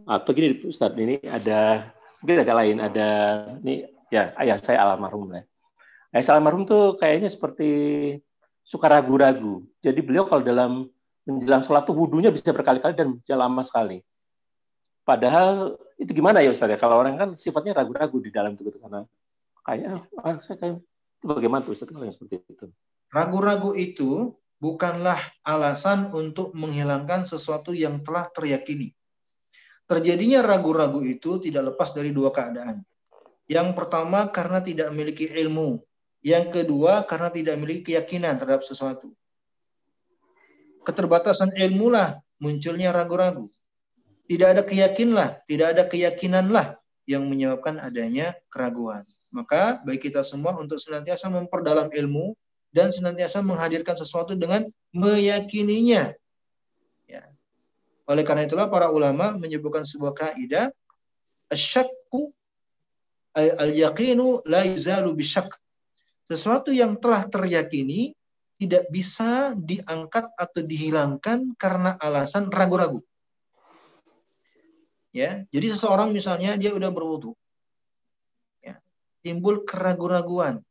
Atau 0.09 0.33
gini 0.33 0.65
Ustaz, 0.65 0.97
ini 0.97 1.21
ada 1.21 1.93
mungkin 2.21 2.41
agak 2.41 2.57
lain, 2.57 2.77
ada 2.81 3.07
ini 3.61 3.85
ya 4.09 4.33
ayah 4.41 4.57
saya 4.57 4.81
almarhum 4.81 5.29
lah. 5.29 5.45
Ayah 6.09 6.23
saya 6.25 6.35
almarhum 6.41 6.65
tuh 6.65 6.97
kayaknya 6.97 7.29
seperti 7.29 7.69
suka 8.65 8.89
ragu-ragu. 8.89 9.61
Jadi 9.85 10.01
beliau 10.01 10.25
kalau 10.25 10.41
dalam 10.41 10.89
menjelang 11.29 11.61
sholat 11.61 11.85
tuh 11.85 11.93
wudhunya 11.93 12.33
bisa 12.33 12.49
berkali-kali 12.49 12.97
dan 12.97 13.21
lama 13.37 13.61
sekali. 13.61 14.01
Padahal 15.05 15.77
itu 16.01 16.09
gimana 16.13 16.41
ya 16.41 16.53
Ustaz 16.53 16.69
ya? 16.69 16.81
Kalau 16.81 16.97
orang 16.97 17.13
kan 17.17 17.29
sifatnya 17.37 17.77
ragu-ragu 17.77 18.17
di 18.21 18.33
dalam 18.33 18.57
itu 18.57 18.73
karena 18.77 19.05
kayaknya 19.65 20.03
ah, 20.21 20.37
saya 20.43 20.57
kayak 20.59 20.77
bagaimana 21.23 21.65
tuh 21.65 21.75
kalau 21.75 22.05
yang 22.07 22.15
seperti 22.15 22.43
itu? 22.47 22.67
Ragu-ragu 23.09 23.73
itu 23.73 24.37
bukanlah 24.61 25.17
alasan 25.41 26.11
untuk 26.13 26.53
menghilangkan 26.53 27.25
sesuatu 27.25 27.73
yang 27.73 28.03
telah 28.05 28.29
teryakini. 28.29 28.93
Terjadinya 29.89 30.45
ragu-ragu 30.45 31.01
itu 31.01 31.41
tidak 31.41 31.73
lepas 31.73 31.89
dari 31.97 32.13
dua 32.13 32.29
keadaan. 32.29 32.85
Yang 33.49 33.73
pertama 33.73 34.29
karena 34.29 34.61
tidak 34.61 34.93
memiliki 34.93 35.25
ilmu. 35.25 35.81
Yang 36.21 36.61
kedua 36.61 37.07
karena 37.09 37.33
tidak 37.33 37.57
memiliki 37.57 37.95
keyakinan 37.95 38.37
terhadap 38.37 38.61
sesuatu. 38.61 39.09
Keterbatasan 40.85 41.57
ilmu 41.57 41.89
lah 41.89 42.21
munculnya 42.37 42.93
ragu-ragu. 42.93 43.49
Tidak 44.29 44.45
ada 44.45 44.61
keyakinlah, 44.61 45.41
tidak 45.49 45.73
ada 45.73 45.83
keyakinanlah 45.89 46.77
yang 47.09 47.25
menyebabkan 47.25 47.81
adanya 47.81 48.37
keraguan. 48.53 49.01
Maka 49.29 49.81
bagi 49.85 50.09
kita 50.09 50.25
semua 50.25 50.57
untuk 50.57 50.81
senantiasa 50.81 51.29
memperdalam 51.29 51.93
ilmu, 51.93 52.33
dan 52.69 52.93
senantiasa 52.93 53.41
menghadirkan 53.41 53.97
sesuatu 53.97 54.37
dengan 54.37 54.65
meyakininya. 54.93 56.13
Ya. 57.09 57.25
Oleh 58.05 58.21
karena 58.21 58.45
itulah 58.45 58.69
para 58.69 58.93
ulama 58.93 59.37
menyebutkan 59.37 59.85
sebuah 59.85 60.13
kaidah 60.13 60.69
asyakku 61.49 62.33
al-yaqinu 63.33 64.45
la 64.45 64.65
yuzalu 64.65 65.17
bisyak. 65.17 65.49
Sesuatu 66.29 66.69
yang 66.69 66.97
telah 67.01 67.25
teryakini 67.25 68.13
tidak 68.61 68.85
bisa 68.93 69.57
diangkat 69.57 70.29
atau 70.37 70.61
dihilangkan 70.61 71.57
karena 71.57 71.97
alasan 71.97 72.53
ragu-ragu. 72.53 73.01
Ya, 75.09 75.41
jadi 75.49 75.73
seseorang 75.73 76.13
misalnya 76.13 76.53
dia 76.53 76.69
udah 76.69 76.93
berwudu. 76.93 77.33
Timbul 79.19 79.67
keraguan-raguan 79.67 80.63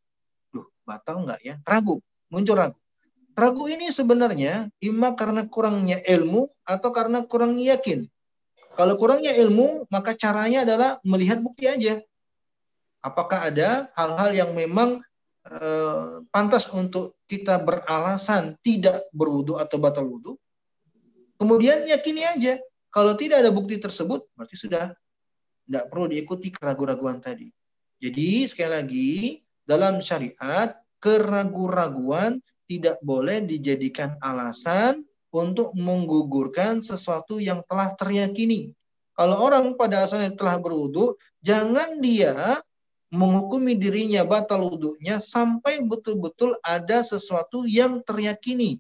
batal 0.88 1.28
nggak 1.28 1.40
ya? 1.44 1.55
Ragu, 1.68 2.01
muncul 2.32 2.57
ragu. 2.57 2.78
Ragu 3.36 3.68
ini 3.68 3.92
sebenarnya 3.92 4.72
ima 4.80 5.12
karena 5.12 5.44
kurangnya 5.46 6.01
ilmu 6.01 6.49
atau 6.64 6.90
karena 6.90 7.28
kurang 7.28 7.61
yakin. 7.61 8.09
Kalau 8.74 8.96
kurangnya 8.96 9.36
ilmu, 9.36 9.86
maka 9.92 10.16
caranya 10.16 10.64
adalah 10.64 10.96
melihat 11.05 11.44
bukti 11.44 11.68
aja. 11.68 12.01
Apakah 13.05 13.53
ada 13.53 13.92
hal-hal 13.94 14.34
yang 14.34 14.51
memang 14.57 14.99
eh, 15.46 16.24
pantas 16.34 16.66
untuk 16.74 17.14
kita 17.30 17.62
beralasan 17.62 18.59
tidak 18.64 19.07
berwudu 19.14 19.55
atau 19.61 19.78
batal 19.78 20.09
wudu? 20.09 20.34
Kemudian 21.38 21.86
yakini 21.86 22.26
aja. 22.26 22.59
Kalau 22.90 23.14
tidak 23.14 23.46
ada 23.46 23.55
bukti 23.55 23.78
tersebut, 23.78 24.26
berarti 24.34 24.57
sudah 24.59 24.90
tidak 25.68 25.84
perlu 25.92 26.11
diikuti 26.11 26.51
keraguan-raguan 26.51 27.22
tadi. 27.22 27.46
Jadi 27.99 28.46
sekali 28.46 28.70
lagi 28.70 29.11
dalam 29.66 29.99
syariat 29.99 30.78
keraguan-raguan 31.03 32.38
tidak 32.70 32.99
boleh 33.03 33.42
dijadikan 33.42 34.14
alasan 34.22 35.03
untuk 35.34 35.74
menggugurkan 35.74 36.80
sesuatu 36.80 37.42
yang 37.42 37.61
telah 37.66 37.92
teryakini. 37.99 38.72
Kalau 39.18 39.51
orang 39.51 39.74
pada 39.74 40.07
asalnya 40.07 40.30
telah 40.38 40.62
berwudu, 40.62 41.18
jangan 41.42 41.99
dia 41.99 42.62
menghukumi 43.11 43.74
dirinya 43.74 44.22
batal 44.22 44.68
wudhunya 44.68 45.18
sampai 45.18 45.82
betul-betul 45.82 46.55
ada 46.62 47.03
sesuatu 47.03 47.66
yang 47.66 48.05
teryakini. 48.05 48.78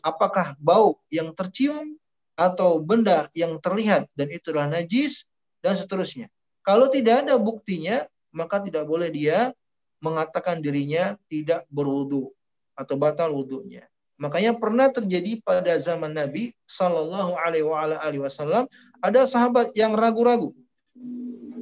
Apakah 0.00 0.54
bau 0.62 1.02
yang 1.10 1.34
tercium 1.34 1.98
atau 2.38 2.78
benda 2.78 3.26
yang 3.34 3.58
terlihat 3.58 4.06
dan 4.14 4.30
itulah 4.30 4.70
najis 4.70 5.26
dan 5.58 5.74
seterusnya. 5.74 6.30
Kalau 6.62 6.86
tidak 6.86 7.26
ada 7.26 7.34
buktinya, 7.34 8.06
maka 8.34 8.60
tidak 8.62 8.84
boleh 8.84 9.08
dia 9.08 9.52
mengatakan 9.98 10.62
dirinya 10.62 11.18
tidak 11.26 11.66
berwudu 11.72 12.30
atau 12.78 12.94
batal 12.94 13.34
wudhunya. 13.34 13.86
Makanya 14.18 14.58
pernah 14.58 14.90
terjadi 14.90 15.38
pada 15.46 15.78
zaman 15.78 16.10
Nabi 16.10 16.50
Shallallahu 16.66 17.38
Alaihi 17.38 18.18
Wasallam 18.18 18.66
ada 18.98 19.26
sahabat 19.30 19.74
yang 19.78 19.94
ragu-ragu 19.94 20.50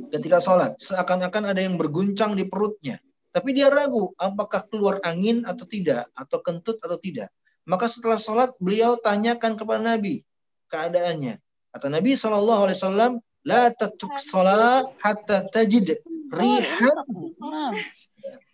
ketika 0.08 0.40
sholat, 0.40 0.78
seakan-akan 0.80 1.52
ada 1.52 1.60
yang 1.60 1.76
berguncang 1.76 2.32
di 2.32 2.46
perutnya. 2.48 2.96
Tapi 3.34 3.52
dia 3.52 3.68
ragu 3.68 4.16
apakah 4.16 4.64
keluar 4.72 4.96
angin 5.04 5.44
atau 5.44 5.68
tidak, 5.68 6.08
atau 6.16 6.40
kentut 6.40 6.80
atau 6.80 6.96
tidak. 6.96 7.28
Maka 7.68 7.90
setelah 7.90 8.16
sholat 8.16 8.56
beliau 8.56 8.96
tanyakan 8.96 9.60
kepada 9.60 9.82
Nabi 9.82 10.24
keadaannya. 10.72 11.36
Kata 11.76 11.92
Nabi 11.92 12.16
Shallallahu 12.16 12.60
Alaihi 12.64 12.78
Wasallam, 12.80 13.12
la 13.44 13.68
tatruk 13.76 14.16
sholat 14.16 14.88
hatta 15.04 15.44
tajid 15.52 16.00
rihan. 16.32 16.96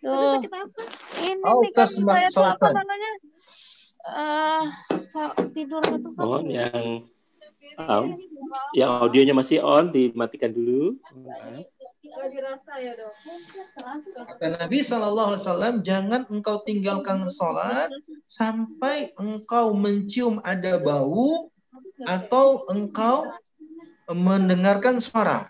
Tuh. 0.03 0.41
Ini 1.23 1.41
Au 1.41 1.57
nih 1.63 1.71
kan 1.73 1.87
tasma' 1.87 2.13
saya 2.13 2.27
tuh 2.29 2.45
apa 2.45 2.67
namanya? 2.75 3.11
Eh, 4.03 4.63
sa- 5.09 5.35
tidur 5.55 5.81
itu 5.87 6.09
kan. 6.13 6.23
Oh, 6.27 6.41
yang 6.43 7.07
um, 7.79 8.05
yang 8.75 8.89
audionya 9.01 9.33
masih 9.33 9.63
on 9.63 9.89
dimatikan 9.89 10.51
dulu. 10.53 10.99
Kata 14.13 14.45
Nabi 14.59 14.79
Shallallahu 14.85 15.29
Alaihi 15.33 15.41
Wasallam, 15.41 15.75
jangan 15.81 16.21
engkau 16.29 16.61
tinggalkan 16.67 17.25
sholat 17.25 17.89
sampai 18.29 19.09
engkau 19.17 19.73
mencium 19.73 20.37
ada 20.45 20.77
bau 20.77 21.49
atau 22.05 22.67
engkau 22.69 23.33
mendengarkan 24.11 24.99
suara. 25.01 25.49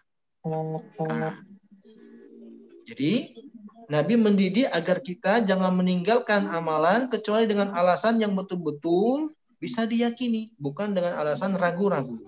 Nah, 1.03 1.36
jadi 2.93 3.33
Nabi 3.89 4.13
mendidik 4.21 4.69
agar 4.69 5.01
kita 5.01 5.41
jangan 5.49 5.73
meninggalkan 5.73 6.45
amalan 6.45 7.09
kecuali 7.09 7.49
dengan 7.49 7.73
alasan 7.73 8.21
yang 8.21 8.37
betul-betul 8.37 9.33
bisa 9.57 9.89
diyakini, 9.89 10.53
bukan 10.61 10.93
dengan 10.93 11.17
alasan 11.17 11.57
ragu-ragu. 11.57 12.21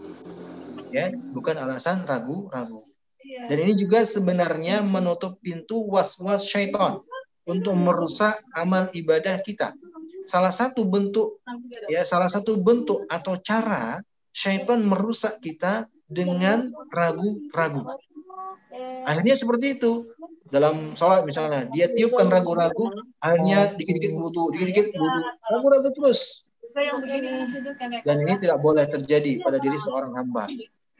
Ya, 0.89 1.13
bukan 1.13 1.55
alasan 1.61 2.01
ragu-ragu. 2.09 2.81
Dan 3.21 3.57
ini 3.61 3.77
juga 3.77 4.01
sebenarnya 4.01 4.81
menutup 4.81 5.37
pintu 5.45 5.85
was-was 5.85 6.49
syaitan 6.49 7.05
untuk 7.45 7.77
merusak 7.77 8.41
amal 8.57 8.89
ibadah 8.97 9.37
kita. 9.45 9.77
Salah 10.25 10.49
satu 10.49 10.81
bentuk 10.81 11.45
ya 11.85 12.01
salah 12.09 12.25
satu 12.25 12.57
bentuk 12.57 13.05
atau 13.05 13.37
cara 13.37 14.01
syaitan 14.33 14.81
merusak 14.81 15.37
kita 15.45 15.85
dengan 16.09 16.73
ragu-ragu. 16.89 17.85
Akhirnya 19.05 19.37
seperti 19.37 19.77
itu. 19.77 20.09
Dalam 20.45 20.93
sholat 20.93 21.25
misalnya, 21.25 21.65
dia 21.73 21.89
tiupkan 21.89 22.29
ragu-ragu, 22.29 22.93
akhirnya 23.17 23.73
dikit-dikit 23.73 24.13
wudhu, 24.13 24.53
dikit-dikit 24.53 24.93
wudhu. 24.93 25.21
Ragu-ragu 25.49 25.89
terus. 25.89 26.45
Dan 28.05 28.15
ini 28.21 28.33
tidak 28.37 28.61
boleh 28.61 28.85
terjadi 28.85 29.41
pada 29.41 29.57
diri 29.57 29.79
seorang 29.79 30.13
hamba. 30.13 30.45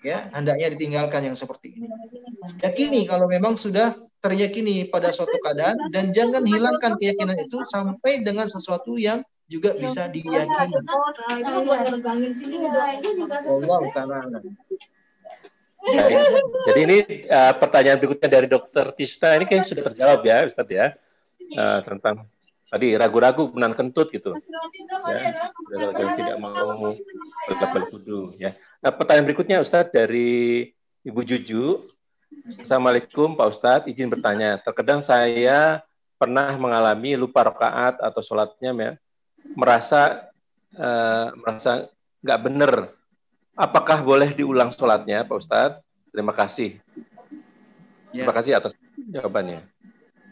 Ya, 0.06 0.30
hendaknya 0.34 0.70
ditinggalkan 0.74 1.26
yang 1.26 1.38
seperti 1.38 1.78
ini. 1.78 1.89
Yakini 2.62 3.10
kalau 3.10 3.26
memang 3.26 3.58
sudah 3.58 3.93
teryakini 4.22 4.89
pada 4.89 5.10
suatu 5.10 5.34
keadaan 5.41 5.78
dan 5.89 6.14
jangan 6.14 6.46
hilangkan 6.46 6.98
keyakinan 6.98 7.38
itu 7.41 7.62
sampai 7.66 8.22
dengan 8.22 8.46
sesuatu 8.46 8.98
yang 9.02 9.26
juga 9.46 9.78
bisa 9.78 10.10
diyakini. 10.10 10.50
Allah 13.46 13.82
taala. 13.93 14.41
Baik. 15.86 16.18
Jadi 16.66 16.80
ini 16.82 16.98
uh, 17.30 17.54
pertanyaan 17.62 17.98
berikutnya 18.02 18.30
dari 18.30 18.48
Dokter 18.50 18.90
Tista 18.98 19.38
ini 19.38 19.46
kayaknya 19.46 19.70
sudah 19.70 19.84
terjawab 19.94 20.20
ya, 20.26 20.38
Ustadz 20.50 20.74
ya, 20.74 20.88
Uh, 21.46 21.78
tentang 21.86 22.26
tadi 22.74 22.98
ragu-ragu 22.98 23.54
menahan 23.54 23.78
kentut 23.78 24.10
gitu, 24.10 24.34
ya, 25.06 25.54
kalau 25.70 25.94
tidak 26.18 26.38
mau 26.42 26.98
berlebih 27.46 27.86
kudu 27.94 28.34
ya. 28.42 28.58
Nah, 28.82 28.90
pertanyaan 28.90 29.30
berikutnya 29.30 29.62
Ustadz 29.62 29.94
dari 29.94 30.74
Ibu 31.06 31.22
Juju. 31.22 31.86
Assalamualaikum 32.66 33.38
Pak 33.38 33.48
Ustadz, 33.54 33.86
izin 33.86 34.10
bertanya. 34.10 34.58
Terkadang 34.58 35.06
saya 35.06 35.86
pernah 36.18 36.58
mengalami 36.58 37.14
lupa 37.14 37.46
rakaat 37.46 38.02
atau 38.02 38.26
sholatnya 38.26 38.74
ya, 38.74 38.92
merasa 39.54 40.34
uh, 40.74 41.30
merasa 41.38 41.94
nggak 42.26 42.42
benar 42.42 42.72
Apakah 43.56 44.03
boleh 44.03 44.36
diulang 44.36 44.76
sholatnya, 44.76 45.24
Pak 45.24 45.38
Ustadz? 45.39 45.80
Terima 46.12 46.36
kasih. 46.36 46.80
Ya. 48.12 48.28
Terima 48.28 48.36
kasih 48.36 48.51
atas 48.60 48.72
jawabannya. 48.95 49.64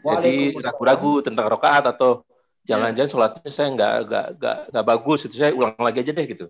Jadi 0.03 0.55
ragu-ragu 0.59 1.23
tentang 1.23 1.47
rokaat 1.47 1.87
atau 1.87 2.27
jangan-jangan 2.67 3.11
sholatnya 3.11 3.51
saya 3.51 3.67
nggak 3.71 3.93
nggak 4.07 4.25
nggak 4.39 4.57
nggak 4.71 4.85
bagus 4.87 5.19
itu 5.27 5.35
saya 5.35 5.51
ulang 5.55 5.75
lagi 5.79 6.03
aja 6.03 6.11
deh 6.15 6.27
gitu. 6.27 6.47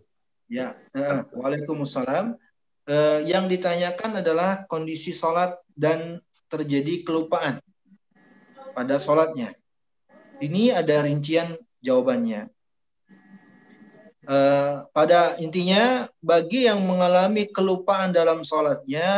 Ya, 0.49 0.78
eh, 0.93 1.26
Waalaikumsalam. 1.34 2.38
Eh, 2.84 3.19
yang 3.26 3.47
ditanyakan 3.47 4.21
adalah 4.21 4.69
kondisi 4.69 5.15
sholat 5.15 5.55
dan 5.74 6.19
terjadi 6.51 7.01
kelupaan 7.01 7.57
pada 8.78 9.01
sholatnya. 9.01 9.55
Ini 10.38 10.78
ada 10.78 11.01
rincian 11.01 11.57
jawabannya. 11.82 12.53
Eh, 14.24 14.76
pada 14.95 15.36
intinya, 15.43 16.07
bagi 16.24 16.63
yang 16.63 16.80
mengalami 16.88 17.43
kelupaan 17.51 18.15
dalam 18.15 18.47
sholatnya, 18.47 19.11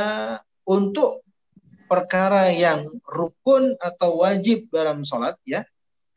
untuk 0.66 1.22
perkara 1.86 2.50
yang 2.50 2.90
rukun 3.06 3.78
atau 3.78 4.26
wajib 4.26 4.66
dalam 4.74 5.06
sholat, 5.06 5.38
ya, 5.46 5.62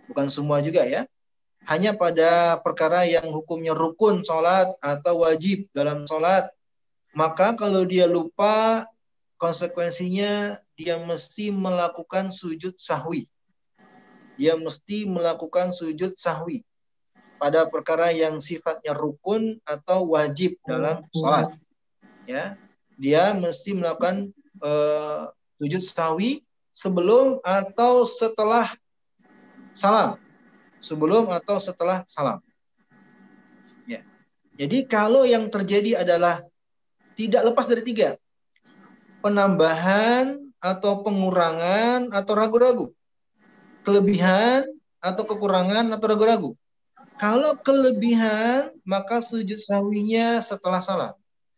bukan 0.08 0.32
semua 0.32 0.64
juga 0.64 0.88
ya, 0.88 1.04
hanya 1.68 1.92
pada 2.00 2.56
perkara 2.64 3.04
yang 3.04 3.28
hukumnya 3.28 3.76
rukun 3.76 4.24
sholat 4.24 4.72
atau 4.80 5.20
wajib 5.20 5.68
dalam 5.76 6.08
sholat, 6.08 6.48
maka 7.12 7.52
kalau 7.60 7.84
dia 7.84 8.08
lupa, 8.08 8.88
konsekuensinya 9.36 10.64
dia 10.80 10.96
mesti 10.96 11.52
melakukan 11.52 12.32
sujud 12.32 12.80
sahwi. 12.80 13.28
Dia 14.40 14.56
mesti 14.56 15.04
melakukan 15.04 15.76
sujud 15.76 16.16
sahwi 16.16 16.64
pada 17.38 17.70
perkara 17.70 18.10
yang 18.10 18.42
sifatnya 18.42 18.92
rukun 18.92 19.62
atau 19.62 20.10
wajib 20.12 20.58
dalam 20.66 21.06
sholat. 21.14 21.54
Ya, 22.28 22.58
dia 22.98 23.32
mesti 23.32 23.72
melakukan 23.78 24.34
eh, 24.60 25.22
sujud 25.62 25.82
sahwi 25.82 26.44
sebelum 26.74 27.40
atau 27.42 28.04
setelah 28.04 28.68
salam 29.72 30.18
sebelum 30.80 31.30
atau 31.30 31.58
setelah 31.58 32.06
salam. 32.06 32.38
Ya. 33.86 34.02
Jadi 34.58 34.86
kalau 34.86 35.26
yang 35.26 35.50
terjadi 35.50 36.02
adalah 36.02 36.42
tidak 37.18 37.42
lepas 37.50 37.66
dari 37.66 37.82
tiga. 37.82 38.14
Penambahan 39.18 40.38
atau 40.62 41.02
pengurangan 41.02 42.14
atau 42.14 42.32
ragu-ragu. 42.38 42.86
Kelebihan 43.82 44.66
atau 45.02 45.22
kekurangan 45.26 45.90
atau 45.94 46.06
ragu-ragu. 46.06 46.50
Kalau 47.18 47.58
kelebihan 47.66 48.70
maka 48.86 49.18
sujud 49.18 49.58
sahwinya 49.58 50.38
setelah 50.38 50.78
salam. 50.78 51.14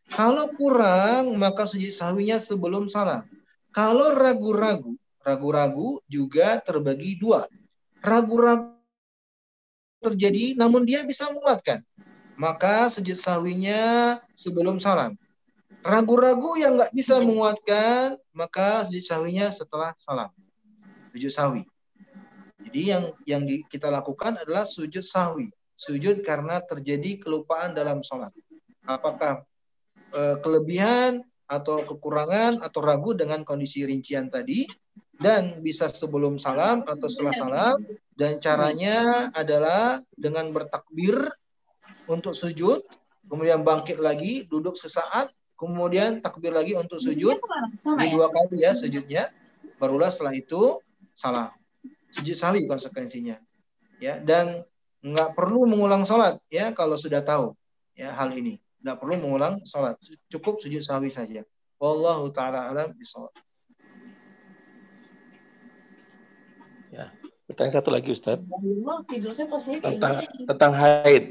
Kalau 0.08 0.48
kurang 0.56 1.36
maka 1.36 1.68
sujud 1.68 1.92
sahwinya 1.92 2.40
sebelum 2.40 2.88
salam. 2.88 3.28
Kalau 3.70 4.16
ragu-ragu, 4.16 4.96
ragu-ragu 5.20 6.00
juga 6.08 6.58
terbagi 6.64 7.20
dua. 7.20 7.44
Ragu-ragu 8.00 8.80
terjadi 10.00 10.56
namun 10.56 10.88
dia 10.88 11.04
bisa 11.04 11.28
menguatkan. 11.28 11.84
Maka 12.40 12.88
sujud 12.88 13.20
sahwinya 13.20 14.16
sebelum 14.32 14.80
salam. 14.80 15.12
Ragu-ragu 15.84 16.56
yang 16.56 16.80
nggak 16.80 16.92
bisa 16.96 17.20
menguatkan, 17.20 18.16
maka 18.32 18.88
sujud 18.88 19.04
sahwinya 19.04 19.52
setelah 19.52 19.92
salam. 20.00 20.32
Sujud 21.12 21.32
sahwi. 21.32 21.62
Jadi 22.66 22.80
yang 22.92 23.04
yang 23.24 23.42
di- 23.48 23.64
kita 23.66 23.88
lakukan 23.88 24.36
adalah 24.36 24.68
sujud 24.68 25.00
sahwi. 25.00 25.48
Sujud 25.80 26.20
karena 26.20 26.60
terjadi 26.60 27.24
kelupaan 27.24 27.72
dalam 27.72 28.04
sholat. 28.04 28.32
Apakah 28.84 29.44
eh, 30.12 30.36
kelebihan 30.44 31.24
atau 31.50 31.82
kekurangan 31.82 32.62
atau 32.62 32.80
ragu 32.84 33.16
dengan 33.16 33.42
kondisi 33.42 33.82
rincian 33.82 34.30
tadi 34.30 34.68
dan 35.18 35.58
bisa 35.60 35.90
sebelum 35.90 36.38
salam 36.38 36.86
atau 36.86 37.08
setelah 37.10 37.34
salam 37.34 37.78
dan 38.14 38.38
caranya 38.38 39.28
adalah 39.34 39.98
dengan 40.14 40.54
bertakbir 40.54 41.26
untuk 42.06 42.38
sujud 42.38 42.86
kemudian 43.26 43.66
bangkit 43.66 43.98
lagi 43.98 44.46
duduk 44.46 44.78
sesaat 44.78 45.30
kemudian 45.58 46.24
takbir 46.24 46.56
lagi 46.56 46.72
untuk 46.72 46.96
sujud. 46.96 47.36
ini 48.00 48.06
dua 48.16 48.32
kali 48.32 48.64
ya 48.64 48.72
sujudnya. 48.72 49.28
Barulah 49.76 50.08
setelah 50.08 50.32
itu 50.32 50.80
salam 51.12 51.59
sujud 52.14 52.36
sahwi 52.36 52.66
konsekuensinya. 52.66 53.38
Ya 54.00 54.18
dan 54.20 54.64
nggak 55.00 55.32
perlu 55.36 55.64
mengulang 55.64 56.04
sholat 56.04 56.36
ya 56.52 56.72
kalau 56.76 56.94
sudah 57.00 57.24
tahu 57.24 57.56
ya 57.94 58.12
hal 58.14 58.34
ini. 58.36 58.58
Nggak 58.80 58.96
perlu 59.00 59.16
mengulang 59.20 59.60
sholat. 59.66 59.96
Cukup 60.32 60.58
sujud 60.62 60.80
sahwi 60.80 61.12
saja. 61.12 61.46
Wallahu 61.80 62.28
taala 62.32 62.68
alam 62.68 62.92
bisawab. 62.96 63.32
Pertanyaan 67.50 67.82
satu 67.82 67.90
lagi 67.90 68.14
Ustadz 68.14 68.46
Tidur 69.10 69.34
saya 69.34 69.50
posisi 69.50 69.82
kayak 69.82 69.98
tentang 69.98 70.14
tentang 70.46 70.72
haid. 70.78 71.24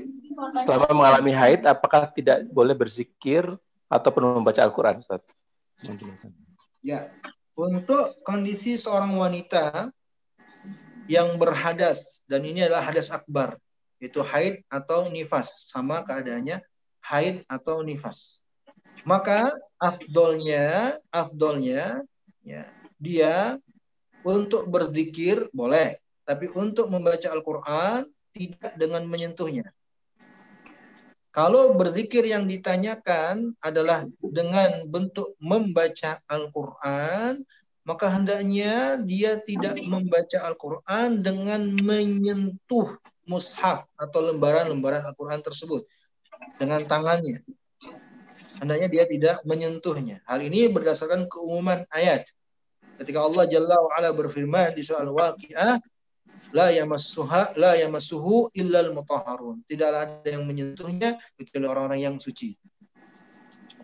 selama 0.67 0.87
mengalami 0.91 1.31
haid 1.31 1.63
apakah 1.63 2.11
tidak 2.11 2.43
boleh 2.51 2.75
berzikir 2.75 3.47
ataupun 3.87 4.43
membaca 4.43 4.59
Al-Qur'an 4.59 4.99
Ustaz? 4.99 5.23
Ya. 6.83 7.07
Untuk 7.55 8.19
kondisi 8.23 8.75
seorang 8.75 9.15
wanita 9.15 9.91
yang 11.09 11.41
berhadas 11.41 12.21
dan 12.29 12.45
ini 12.45 12.69
adalah 12.69 12.85
hadas 12.85 13.09
akbar, 13.09 13.57
itu 13.97 14.21
haid 14.21 14.61
atau 14.69 15.09
nifas, 15.09 15.73
sama 15.73 16.05
keadaannya 16.05 16.61
haid 17.01 17.41
atau 17.49 17.81
nifas. 17.81 18.45
Maka 19.01 19.57
afdolnya, 19.81 21.01
afdolnya 21.09 22.05
ya, 22.45 22.69
dia 23.01 23.57
untuk 24.21 24.69
berzikir 24.69 25.49
boleh, 25.49 25.97
tapi 26.29 26.45
untuk 26.53 26.93
membaca 26.93 27.33
Al-Qur'an 27.33 28.05
tidak 28.29 28.77
dengan 28.77 29.01
menyentuhnya. 29.09 29.73
Kalau 31.29 31.77
berzikir 31.77 32.25
yang 32.25 32.49
ditanyakan 32.49 33.53
adalah 33.61 34.05
dengan 34.17 34.85
bentuk 34.89 35.37
membaca 35.37 36.17
Al-Quran, 36.25 37.45
maka 37.89 38.05
hendaknya 38.13 39.01
dia 39.01 39.41
tidak 39.41 39.73
membaca 39.81 40.37
Al-Quran 40.45 41.25
dengan 41.25 41.73
menyentuh 41.81 43.01
mushaf 43.25 43.89
atau 43.97 44.29
lembaran-lembaran 44.29 45.09
Al-Quran 45.09 45.41
tersebut 45.41 45.89
dengan 46.61 46.85
tangannya. 46.85 47.41
Hendaknya 48.61 48.87
dia 48.93 49.03
tidak 49.09 49.41
menyentuhnya. 49.41 50.21
Hal 50.29 50.45
ini 50.45 50.69
berdasarkan 50.69 51.25
keumuman 51.25 51.89
ayat. 51.89 52.29
Ketika 53.01 53.25
Allah 53.25 53.49
Jalla 53.49 53.81
wa'ala 53.81 54.13
berfirman 54.13 54.77
di 54.77 54.85
surah 54.85 55.09
Al-Waqi'ah, 55.09 55.81
la 56.53 56.67
yamassuha 56.69 57.57
la 57.57 57.73
yamassuhu 57.73 58.53
illal 58.53 58.93
mutahharun. 58.93 59.65
Tidaklah 59.65 60.21
ada 60.21 60.29
yang 60.29 60.45
menyentuhnya 60.45 61.17
kecuali 61.39 61.65
orang-orang 61.65 62.01
yang 62.05 62.15
suci. 62.21 62.53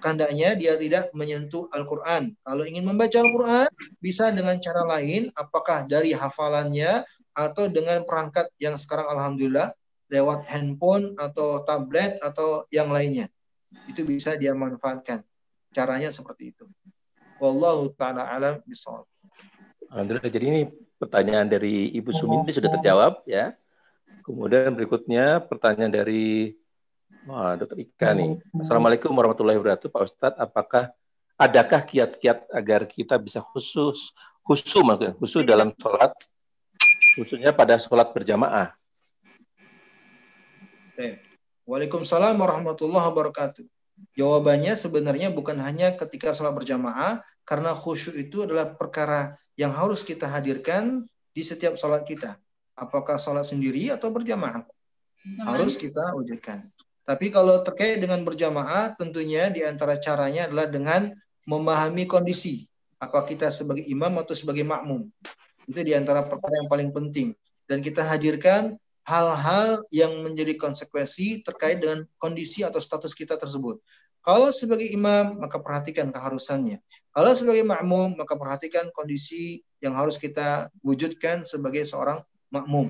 Hendaknya 0.06 0.54
dia 0.54 0.78
tidak 0.78 1.10
menyentuh 1.18 1.66
Al-Quran. 1.74 2.38
Kalau 2.46 2.62
ingin 2.62 2.86
membaca 2.86 3.18
Al-Quran, 3.18 3.66
bisa 3.98 4.30
dengan 4.30 4.62
cara 4.62 4.86
lain, 4.86 5.34
apakah 5.34 5.90
dari 5.90 6.14
hafalannya 6.14 7.02
atau 7.34 7.66
dengan 7.74 8.06
perangkat 8.06 8.54
yang 8.62 8.78
sekarang 8.78 9.10
Alhamdulillah, 9.10 9.74
lewat 10.14 10.46
handphone 10.46 11.18
atau 11.18 11.66
tablet 11.66 12.22
atau 12.22 12.70
yang 12.70 12.94
lainnya. 12.94 13.34
Itu 13.90 14.06
bisa 14.06 14.38
dia 14.38 14.54
manfaatkan. 14.54 15.26
Caranya 15.74 16.14
seperti 16.14 16.54
itu. 16.54 16.70
Wallahu 17.42 17.90
ta'ala 17.98 18.30
alam 18.30 18.62
bisawab. 18.64 19.10
Alhamdulillah. 19.90 20.30
Jadi 20.30 20.46
ini 20.46 20.62
pertanyaan 21.02 21.50
dari 21.50 21.90
Ibu 21.98 22.14
Suminti 22.14 22.54
sudah 22.54 22.70
terjawab 22.78 23.26
ya. 23.26 23.58
Kemudian 24.22 24.74
berikutnya 24.74 25.42
pertanyaan 25.42 25.94
dari 25.94 26.54
Wah, 27.26 27.58
Dokter 27.58 27.82
Ika 27.82 28.14
nih. 28.14 28.38
Assalamualaikum 28.62 29.10
warahmatullahi 29.10 29.58
wabarakatuh, 29.58 29.90
Pak 29.90 30.02
Ustadz. 30.06 30.38
Apakah 30.38 30.94
adakah 31.42 31.82
kiat-kiat 31.82 32.54
agar 32.54 32.86
kita 32.86 33.18
bisa 33.18 33.42
khusus 33.42 34.14
khusus 34.46 34.78
maksudnya 34.86 35.18
khusus 35.18 35.42
dalam 35.42 35.74
sholat, 35.82 36.14
khususnya 37.18 37.50
pada 37.50 37.82
sholat 37.82 38.14
berjamaah? 38.14 38.78
Waalaikumsalam 41.66 42.38
warahmatullahi 42.38 43.10
wabarakatuh. 43.10 43.66
Jawabannya 44.14 44.78
sebenarnya 44.78 45.34
bukan 45.34 45.58
hanya 45.66 45.98
ketika 45.98 46.30
sholat 46.30 46.54
berjamaah, 46.54 47.26
karena 47.42 47.74
khusyuk 47.74 48.22
itu 48.22 48.46
adalah 48.46 48.78
perkara 48.78 49.34
yang 49.58 49.74
harus 49.74 50.06
kita 50.06 50.30
hadirkan 50.30 51.10
di 51.34 51.42
setiap 51.42 51.74
sholat 51.74 52.06
kita. 52.06 52.38
Apakah 52.78 53.18
sholat 53.18 53.50
sendiri 53.50 53.90
atau 53.90 54.14
berjamaah? 54.14 54.62
Harus 55.42 55.74
kita 55.74 56.14
wujudkan. 56.14 56.70
Tapi 57.06 57.30
kalau 57.30 57.62
terkait 57.62 58.02
dengan 58.02 58.26
berjamaah, 58.26 58.98
tentunya 58.98 59.54
di 59.54 59.62
antara 59.62 59.94
caranya 60.02 60.50
adalah 60.50 60.66
dengan 60.66 61.14
memahami 61.46 62.10
kondisi. 62.10 62.66
Apa 62.98 63.22
kita 63.30 63.54
sebagai 63.54 63.86
imam 63.86 64.18
atau 64.18 64.34
sebagai 64.34 64.66
makmum. 64.66 65.06
Itu 65.70 65.86
di 65.86 65.94
antara 65.94 66.26
perkara 66.26 66.58
yang 66.58 66.70
paling 66.70 66.90
penting. 66.90 67.38
Dan 67.70 67.86
kita 67.86 68.02
hadirkan 68.02 68.78
hal-hal 69.06 69.86
yang 69.94 70.26
menjadi 70.26 70.58
konsekuensi 70.58 71.46
terkait 71.46 71.78
dengan 71.78 72.10
kondisi 72.18 72.66
atau 72.66 72.82
status 72.82 73.14
kita 73.14 73.38
tersebut. 73.38 73.78
Kalau 74.26 74.50
sebagai 74.50 74.90
imam, 74.90 75.38
maka 75.38 75.62
perhatikan 75.62 76.10
keharusannya. 76.10 76.82
Kalau 77.14 77.32
sebagai 77.38 77.62
makmum, 77.62 78.18
maka 78.18 78.34
perhatikan 78.34 78.90
kondisi 78.90 79.62
yang 79.78 79.94
harus 79.94 80.18
kita 80.18 80.74
wujudkan 80.82 81.46
sebagai 81.46 81.86
seorang 81.86 82.26
makmum. 82.50 82.90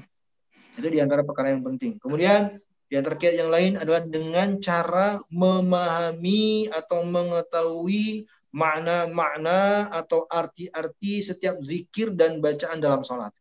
Itu 0.80 0.88
di 0.88 1.04
antara 1.04 1.28
perkara 1.28 1.52
yang 1.52 1.68
penting. 1.68 2.00
Kemudian, 2.00 2.56
yang 2.96 3.04
terkait 3.04 3.36
yang 3.36 3.52
lain 3.52 3.76
adalah 3.76 4.08
dengan 4.08 4.56
cara 4.64 5.20
memahami 5.28 6.72
atau 6.72 7.04
mengetahui 7.04 8.24
makna-makna 8.56 9.92
atau 9.92 10.24
arti-arti 10.32 11.20
setiap 11.20 11.60
zikir 11.60 12.16
dan 12.16 12.40
bacaan 12.40 12.80
dalam 12.80 13.04
sholat. 13.04 13.36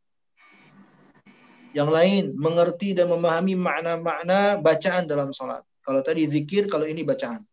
Yang 1.70 1.90
lain, 1.94 2.24
mengerti 2.34 2.98
dan 2.98 3.14
memahami 3.14 3.54
makna-makna 3.54 4.58
bacaan 4.58 5.06
dalam 5.06 5.30
sholat. 5.30 5.62
Kalau 5.86 6.02
tadi 6.02 6.26
zikir, 6.26 6.66
kalau 6.66 6.90
ini 6.90 7.06
bacaan 7.06 7.46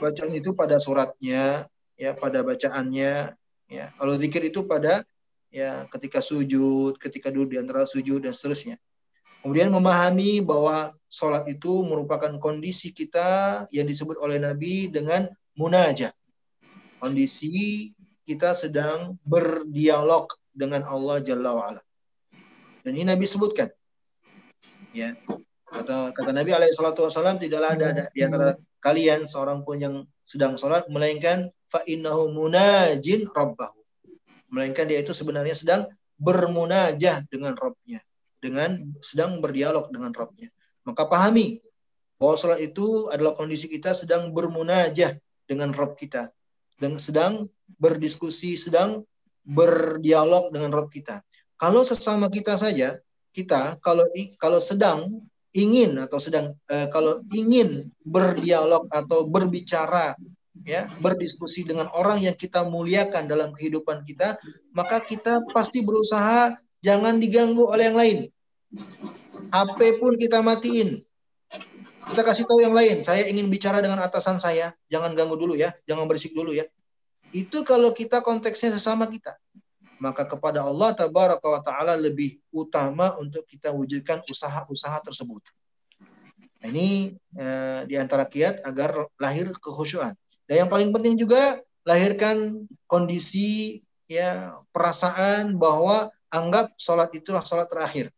bacaan 0.00 0.32
itu 0.32 0.56
pada 0.56 0.80
suratnya, 0.80 1.68
ya 2.00 2.16
pada 2.16 2.40
bacaannya, 2.40 3.36
ya. 3.68 3.86
Kalau 4.00 4.14
zikir 4.16 4.48
itu 4.48 4.64
pada 4.64 5.04
ya 5.52 5.84
ketika 5.92 6.24
sujud, 6.24 6.96
ketika 6.96 7.28
duduk 7.28 7.54
di 7.54 7.58
antara 7.60 7.84
sujud 7.84 8.24
dan 8.24 8.32
seterusnya. 8.32 8.80
Kemudian 9.40 9.72
memahami 9.72 10.44
bahwa 10.44 10.92
sholat 11.08 11.48
itu 11.48 11.80
merupakan 11.82 12.30
kondisi 12.36 12.92
kita 12.92 13.64
yang 13.72 13.88
disebut 13.88 14.20
oleh 14.20 14.36
Nabi 14.36 14.92
dengan 14.92 15.28
munajat. 15.56 16.12
Kondisi 17.00 17.88
kita 18.28 18.52
sedang 18.52 19.16
berdialog 19.24 20.28
dengan 20.52 20.84
Allah 20.84 21.24
Jalla 21.24 21.56
wa'ala. 21.56 21.82
Dan 22.84 22.92
ini 23.00 23.08
Nabi 23.08 23.24
sebutkan. 23.24 23.72
Ya. 24.92 25.16
Kata, 25.70 26.12
kata 26.12 26.30
Nabi 26.34 26.50
alaihi 26.52 26.74
tidaklah 26.74 27.70
ada 27.78 27.88
di 28.10 28.20
antara 28.26 28.58
kalian 28.82 29.22
seorang 29.24 29.62
pun 29.62 29.78
yang 29.78 29.94
sedang 30.26 30.58
sholat 30.58 30.88
melainkan 30.90 31.52
fa 31.70 31.78
innahu 31.86 32.34
munajin 32.34 33.30
rabbahu 33.30 33.78
melainkan 34.50 34.90
dia 34.90 34.98
itu 34.98 35.14
sebenarnya 35.14 35.54
sedang 35.54 35.86
bermunajah 36.18 37.22
dengan 37.30 37.54
Rabbnya 37.54 38.02
dengan 38.40 38.96
sedang 39.04 39.38
berdialog 39.44 39.92
dengan 39.92 40.10
Rabbnya 40.16 40.48
maka 40.84 41.06
pahami 41.06 41.60
bahwa 42.20 42.34
sholat 42.36 42.60
itu 42.60 43.08
adalah 43.08 43.32
kondisi 43.32 43.68
kita 43.68 43.96
sedang 43.96 44.34
bermunajah 44.36 45.16
dengan 45.48 45.72
Rabb 45.72 45.96
kita. 45.96 46.28
Dan 46.76 47.00
sedang 47.00 47.48
berdiskusi 47.80 48.60
sedang 48.60 49.04
berdialog 49.44 50.52
dengan 50.52 50.72
Rabb 50.76 50.92
kita. 50.92 51.24
Kalau 51.56 51.84
sesama 51.84 52.28
kita 52.28 52.56
saja 52.60 53.00
kita 53.30 53.78
kalau 53.84 54.04
kalau 54.36 54.58
sedang 54.58 55.06
ingin 55.54 55.98
atau 56.02 56.18
sedang 56.18 56.56
uh, 56.72 56.88
kalau 56.90 57.20
ingin 57.30 57.88
berdialog 58.02 58.90
atau 58.90 59.26
berbicara 59.26 60.18
ya 60.66 60.90
berdiskusi 60.98 61.62
dengan 61.62 61.86
orang 61.94 62.26
yang 62.26 62.36
kita 62.36 62.66
muliakan 62.66 63.30
dalam 63.30 63.54
kehidupan 63.54 64.02
kita 64.02 64.38
maka 64.74 64.98
kita 65.02 65.42
pasti 65.54 65.82
berusaha 65.82 66.54
jangan 66.80 67.20
diganggu 67.20 67.64
oleh 67.68 67.92
yang 67.92 67.98
lain. 67.98 68.18
HP 69.50 69.98
pun 69.98 70.14
kita 70.16 70.40
matiin. 70.40 71.02
Kita 72.10 72.22
kasih 72.26 72.48
tahu 72.48 72.64
yang 72.64 72.74
lain. 72.74 73.06
Saya 73.06 73.26
ingin 73.28 73.46
bicara 73.46 73.78
dengan 73.78 74.02
atasan 74.02 74.42
saya. 74.42 74.74
Jangan 74.90 75.14
ganggu 75.14 75.36
dulu 75.38 75.54
ya. 75.54 75.70
Jangan 75.86 76.10
berisik 76.10 76.34
dulu 76.34 76.50
ya. 76.56 76.66
Itu 77.30 77.62
kalau 77.62 77.94
kita 77.94 78.24
konteksnya 78.24 78.74
sesama 78.74 79.06
kita. 79.06 79.38
Maka 80.00 80.24
kepada 80.24 80.64
Allah 80.64 80.96
tabaraka 80.96 81.44
wa 81.44 81.60
taala 81.60 81.94
lebih 81.94 82.40
utama 82.50 83.14
untuk 83.20 83.44
kita 83.44 83.68
wujudkan 83.70 84.24
usaha-usaha 84.24 85.04
tersebut. 85.04 85.44
Nah, 86.60 86.66
ini 86.72 87.14
eh, 87.36 87.80
di 87.84 87.94
antara 88.00 88.24
kiat 88.24 88.64
agar 88.64 89.06
lahir 89.20 89.52
kekhusyuan. 89.60 90.16
Dan 90.48 90.66
yang 90.66 90.70
paling 90.72 90.90
penting 90.90 91.20
juga 91.20 91.60
lahirkan 91.84 92.64
kondisi 92.88 93.80
ya 94.10 94.58
perasaan 94.74 95.54
bahwa 95.54 96.10
anggap 96.30 96.72
sholat 96.78 97.10
itulah 97.12 97.44
sholat 97.44 97.66
terakhir. 97.66 98.08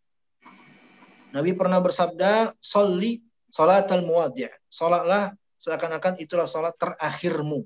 Nabi 1.33 1.57
pernah 1.57 1.81
bersabda, 1.81 2.53
"Sholli 2.61 3.25
al 3.59 4.05
muwaddi'." 4.05 4.53
Sholatlah 4.69 5.33
seakan-akan 5.57 6.21
itulah 6.21 6.45
sholat 6.45 6.77
terakhirmu 6.77 7.65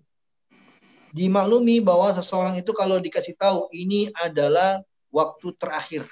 dimaklumi 1.17 1.81
bahwa 1.81 2.13
seseorang 2.13 2.61
itu 2.61 2.77
kalau 2.77 3.01
dikasih 3.01 3.33
tahu 3.41 3.73
ini 3.73 4.13
adalah 4.21 4.85
waktu 5.09 5.57
terakhir. 5.57 6.05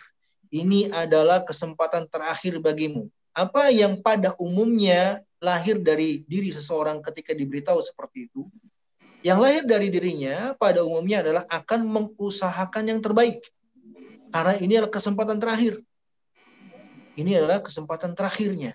Ini 0.48 0.89
adalah 0.97 1.44
kesempatan 1.44 2.09
terakhir 2.09 2.56
bagimu. 2.65 3.12
Apa 3.36 3.69
yang 3.69 4.01
pada 4.01 4.32
umumnya 4.40 5.20
lahir 5.43 5.77
dari 5.85 6.24
diri 6.24 6.48
seseorang 6.48 7.05
ketika 7.05 7.36
diberitahu 7.36 7.85
seperti 7.85 8.32
itu, 8.32 8.48
yang 9.20 9.43
lahir 9.43 9.66
dari 9.69 9.93
dirinya 9.93 10.56
pada 10.56 10.81
umumnya 10.81 11.20
adalah 11.20 11.44
akan 11.52 11.85
mengusahakan 11.85 12.85
yang 12.89 13.01
terbaik. 13.05 13.44
Karena 14.35 14.59
ini 14.59 14.74
adalah 14.74 14.90
kesempatan 14.90 15.39
terakhir. 15.39 15.78
Ini 17.15 17.39
adalah 17.39 17.62
kesempatan 17.62 18.19
terakhirnya. 18.19 18.74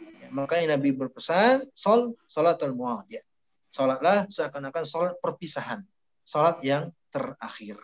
Ya, 0.00 0.28
makanya 0.32 0.80
Nabi 0.80 0.96
berpesan, 0.96 1.68
sol 1.76 2.16
salatul 2.24 2.72
muadiyah. 2.72 3.20
Salatlah 3.68 4.24
seakan-akan 4.32 4.88
salat 4.88 5.14
perpisahan, 5.20 5.84
salat 6.24 6.56
yang 6.64 6.88
terakhir. 7.12 7.76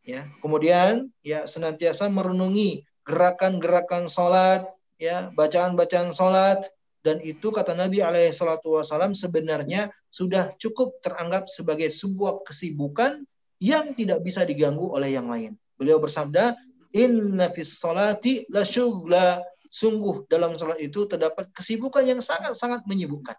Ya, 0.00 0.24
kemudian 0.40 1.12
ya 1.20 1.44
senantiasa 1.44 2.08
merenungi 2.08 2.80
gerakan-gerakan 3.04 4.08
salat, 4.08 4.64
ya 4.96 5.28
bacaan-bacaan 5.36 6.16
salat 6.16 6.64
dan 7.04 7.20
itu 7.20 7.52
kata 7.52 7.76
Nabi 7.76 8.00
alaihi 8.00 8.32
wasallam 8.32 9.12
sebenarnya 9.12 9.92
sudah 10.08 10.56
cukup 10.56 10.96
teranggap 11.04 11.52
sebagai 11.52 11.92
sebuah 11.92 12.40
kesibukan 12.42 13.22
yang 13.60 13.92
tidak 13.92 14.24
bisa 14.24 14.48
diganggu 14.48 14.88
oleh 14.88 15.12
yang 15.12 15.28
lain. 15.28 15.60
Beliau 15.78 16.02
bersabda, 16.02 16.58
"Inna 16.98 17.48
fis 17.54 17.78
salati 17.78 18.44
la 18.50 18.66
syughla." 18.66 19.40
Sungguh 19.68 20.24
dalam 20.32 20.56
salat 20.56 20.80
itu 20.80 21.04
terdapat 21.04 21.52
kesibukan 21.52 22.00
yang 22.00 22.24
sangat-sangat 22.24 22.88
menyibukkan. 22.88 23.36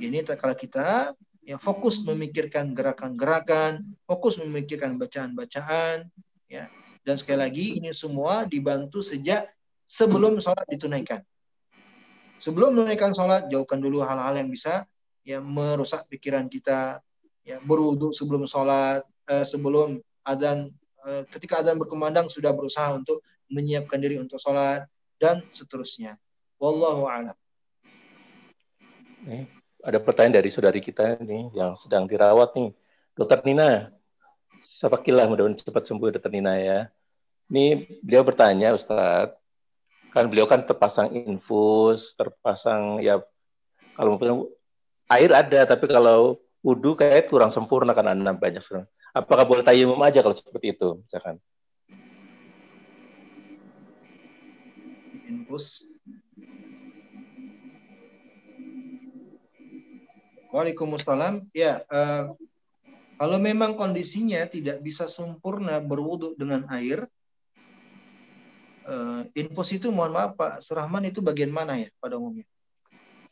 Ini 0.00 0.24
kalau 0.24 0.56
kita 0.56 1.12
ya 1.44 1.60
fokus 1.60 2.00
memikirkan 2.08 2.72
gerakan-gerakan, 2.72 3.84
fokus 4.08 4.40
memikirkan 4.40 4.96
bacaan-bacaan, 4.96 6.08
ya. 6.48 6.72
Dan 7.04 7.16
sekali 7.20 7.38
lagi 7.40 7.66
ini 7.76 7.92
semua 7.92 8.48
dibantu 8.48 9.04
sejak 9.04 9.48
sebelum 9.88 10.40
sholat 10.40 10.64
ditunaikan. 10.68 11.24
Sebelum 12.36 12.76
menunaikan 12.76 13.16
sholat, 13.16 13.48
jauhkan 13.48 13.80
dulu 13.80 14.04
hal-hal 14.04 14.36
yang 14.38 14.52
bisa 14.52 14.84
ya 15.24 15.40
merusak 15.40 16.04
pikiran 16.08 16.46
kita, 16.46 17.00
ya 17.44 17.58
berwudhu 17.64 18.12
sebelum 18.12 18.44
sholat, 18.44 19.04
eh, 19.28 19.44
sebelum 19.44 20.00
adzan, 20.24 20.68
ketika 21.32 21.64
adzan 21.64 21.80
berkumandang 21.80 22.28
sudah 22.28 22.52
berusaha 22.52 22.92
untuk 22.94 23.24
menyiapkan 23.48 23.98
diri 23.98 24.20
untuk 24.20 24.36
sholat 24.36 24.84
dan 25.16 25.42
seterusnya. 25.50 26.16
Wallahu 26.60 27.06
a'lam. 27.08 27.36
ada 29.78 29.98
pertanyaan 30.02 30.42
dari 30.42 30.50
saudari 30.50 30.82
kita 30.82 31.22
nih 31.22 31.54
yang 31.54 31.78
sedang 31.78 32.06
dirawat 32.06 32.54
nih, 32.54 32.74
Dokter 33.14 33.40
Nina. 33.46 33.94
Sapakilah 34.78 35.26
mudah-mudahan 35.26 35.58
cepat 35.58 35.86
sembuh 35.86 36.14
Dokter 36.14 36.32
Nina 36.34 36.58
ya. 36.58 36.78
Ini 37.48 37.98
beliau 38.04 38.26
bertanya 38.26 38.76
Ustadz, 38.76 39.38
kan 40.12 40.24
beliau 40.28 40.44
kan 40.44 40.66
terpasang 40.66 41.14
infus, 41.14 42.12
terpasang 42.18 43.00
ya 43.00 43.22
kalau 43.96 44.18
air 45.08 45.30
ada, 45.32 45.64
tapi 45.64 45.88
kalau 45.88 46.38
wudhu 46.62 46.98
kayak 46.98 47.30
kurang 47.30 47.54
sempurna 47.54 47.94
karena 47.96 48.12
ada 48.12 48.34
banyak 48.34 48.62
Apakah 49.16 49.44
boleh 49.48 49.64
tayamum 49.64 49.98
aja 50.04 50.20
kalau 50.20 50.36
seperti 50.36 50.76
itu, 50.76 51.00
misalkan? 51.08 51.40
infus. 55.48 55.84
Waalaikumsalam. 60.52 61.48
Ya, 61.52 61.84
uh, 61.92 62.32
kalau 63.20 63.36
memang 63.40 63.76
kondisinya 63.76 64.44
tidak 64.48 64.80
bisa 64.80 65.04
sempurna 65.08 65.80
berwudhu 65.80 66.36
dengan 66.36 66.64
air, 66.72 67.04
uh, 68.88 69.24
infus 69.36 69.76
itu 69.76 69.92
mohon 69.92 70.16
maaf 70.16 70.36
Pak 70.36 70.64
Surahman 70.64 71.08
itu 71.08 71.20
bagian 71.20 71.52
mana 71.52 71.76
ya 71.76 71.88
pada 72.00 72.16
umumnya? 72.16 72.48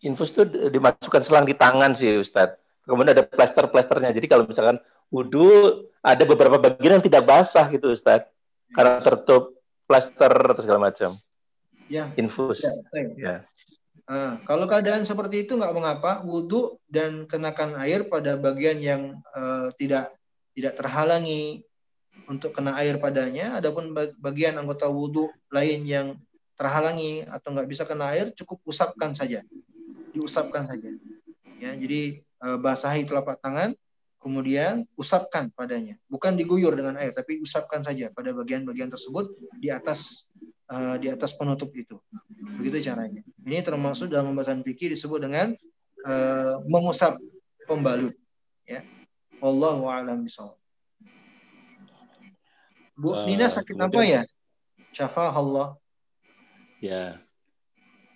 Infus 0.04 0.28
itu 0.32 0.44
dimasukkan 0.44 1.24
selang 1.24 1.48
di 1.48 1.56
tangan 1.56 1.96
sih 1.96 2.20
Ustadz. 2.20 2.60
Kemudian 2.84 3.16
ada 3.16 3.24
plester-plesternya. 3.24 4.14
Jadi 4.14 4.26
kalau 4.28 4.44
misalkan 4.46 4.78
wudhu 5.10 5.86
ada 6.02 6.22
beberapa 6.22 6.58
bagian 6.58 7.00
yang 7.00 7.06
tidak 7.06 7.26
basah 7.26 7.66
gitu 7.70 7.90
Ustadz. 7.90 8.30
Karena 8.74 8.98
tertutup 9.02 9.56
plester 9.86 10.30
atau 10.30 10.62
segala 10.62 10.90
macam. 10.90 11.14
Ya. 11.86 12.10
Infus. 12.18 12.62
Ya. 12.62 12.74
ya. 13.14 13.36
Uh, 14.06 14.38
kalau 14.46 14.70
keadaan 14.70 15.02
seperti 15.02 15.46
itu 15.46 15.58
nggak 15.58 15.74
mengapa, 15.74 16.22
wudhu 16.22 16.78
dan 16.86 17.26
kenakan 17.26 17.74
air 17.82 18.06
pada 18.06 18.38
bagian 18.38 18.78
yang 18.78 19.18
uh, 19.34 19.74
tidak 19.74 20.14
tidak 20.54 20.78
terhalangi 20.78 21.66
untuk 22.30 22.54
kena 22.54 22.78
air 22.78 23.02
padanya. 23.02 23.58
Adapun 23.58 23.94
bagian 24.18 24.58
anggota 24.58 24.86
wudhu 24.86 25.26
lain 25.50 25.82
yang 25.82 26.08
terhalangi 26.54 27.26
atau 27.26 27.50
nggak 27.54 27.68
bisa 27.68 27.82
kena 27.82 28.14
air, 28.14 28.30
cukup 28.32 28.62
usapkan 28.66 29.12
saja, 29.12 29.42
diusapkan 30.14 30.64
saja. 30.64 30.88
Ya, 31.58 31.74
jadi 31.74 32.22
uh, 32.46 32.58
basahi 32.62 33.04
telapak 33.04 33.42
tangan, 33.42 33.74
kemudian 34.26 34.82
usapkan 34.98 35.54
padanya, 35.54 35.94
bukan 36.10 36.34
diguyur 36.34 36.74
dengan 36.74 36.98
air, 36.98 37.14
tapi 37.14 37.38
usapkan 37.38 37.86
saja 37.86 38.10
pada 38.10 38.34
bagian-bagian 38.34 38.90
tersebut 38.90 39.30
di 39.54 39.70
atas 39.70 40.34
uh, 40.66 40.98
di 40.98 41.06
atas 41.06 41.38
penutup 41.38 41.70
itu. 41.78 41.94
Begitu 42.58 42.90
caranya. 42.90 43.22
Ini 43.46 43.62
termasuk 43.62 44.10
dalam 44.10 44.34
pembahasan 44.34 44.66
fikih 44.66 44.90
disebut 44.90 45.22
dengan 45.22 45.54
uh, 46.02 46.58
mengusap 46.66 47.14
pembalut. 47.70 48.18
Ya. 48.66 48.82
Allahu 49.38 49.86
a'lam 49.86 50.26
bishawab. 50.26 50.58
Bu 52.98 53.14
uh, 53.14 53.30
Nina 53.30 53.46
sakit 53.46 53.78
kemudian, 53.78 53.94
apa 53.94 54.02
ya? 54.02 54.22
Syafa 54.90 55.30
Allah. 55.30 55.78
Ya. 56.82 57.22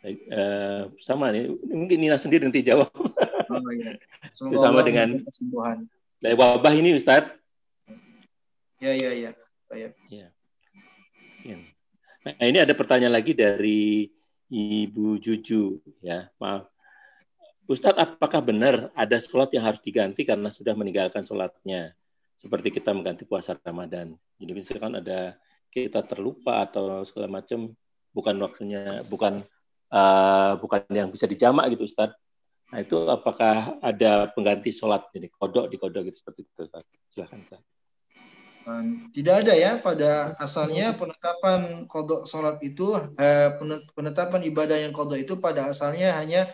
Uh, 0.02 0.90
sama 1.06 1.30
nih, 1.30 1.54
mungkin 1.70 2.02
Nina 2.02 2.18
sendiri 2.18 2.50
nanti 2.50 2.66
jawab. 2.66 2.90
Oh, 2.98 3.70
iya. 3.78 3.94
sama 4.34 4.82
dengan 4.82 5.22
kesembuhan. 5.22 5.86
Dari 6.20 6.36
wabah 6.36 6.76
ini 6.76 7.00
Ustaz. 7.00 7.32
Ya, 8.76 8.92
ya, 8.92 9.10
ya. 9.16 9.32
Ya. 9.72 9.88
ya. 10.12 10.28
ya. 11.48 11.56
Nah, 12.20 12.44
ini 12.44 12.60
ada 12.60 12.76
pertanyaan 12.76 13.16
lagi 13.16 13.32
dari 13.32 14.12
Ibu 14.52 15.16
Juju 15.16 15.80
ya. 16.04 16.28
Maaf. 16.36 16.68
Ustadz, 17.64 18.02
apakah 18.02 18.44
benar 18.44 18.92
ada 18.92 19.16
sholat 19.16 19.48
yang 19.56 19.64
harus 19.64 19.80
diganti 19.80 20.28
karena 20.28 20.52
sudah 20.52 20.76
meninggalkan 20.76 21.24
sholatnya? 21.24 21.96
Seperti 22.36 22.68
kita 22.68 22.92
mengganti 22.92 23.24
puasa 23.24 23.56
Ramadan. 23.56 24.12
Jadi 24.36 24.52
misalkan 24.52 25.00
ada 25.00 25.40
kita 25.72 26.04
terlupa 26.04 26.66
atau 26.68 27.00
segala 27.08 27.40
macam, 27.40 27.72
bukan 28.12 28.36
waktunya, 28.42 29.06
bukan 29.08 29.40
uh, 29.88 30.52
bukan 30.60 30.84
yang 30.92 31.08
bisa 31.08 31.24
dijamak 31.24 31.72
gitu 31.72 31.88
Ustadz. 31.88 32.18
Nah 32.70 32.78
itu 32.78 32.96
apakah 33.10 33.82
ada 33.82 34.30
pengganti 34.30 34.70
sholat, 34.70 35.10
jadi 35.10 35.26
kodok 35.26 35.66
di 35.66 35.76
kodok 35.76 36.06
gitu 36.06 36.22
seperti 36.22 36.46
itu? 36.46 36.62
Silahkan 37.10 37.42
Ustadz. 37.42 37.70
Tidak 39.10 39.34
ada 39.34 39.54
ya 39.56 39.82
pada 39.82 40.38
asalnya 40.38 40.94
penetapan 40.94 41.90
kodok 41.90 42.28
sholat 42.30 42.62
itu 42.62 42.94
eh, 43.18 43.50
penetapan 43.96 44.46
ibadah 44.46 44.78
yang 44.78 44.94
kodok 44.94 45.18
itu 45.18 45.34
pada 45.42 45.72
asalnya 45.72 46.14
hanya 46.20 46.46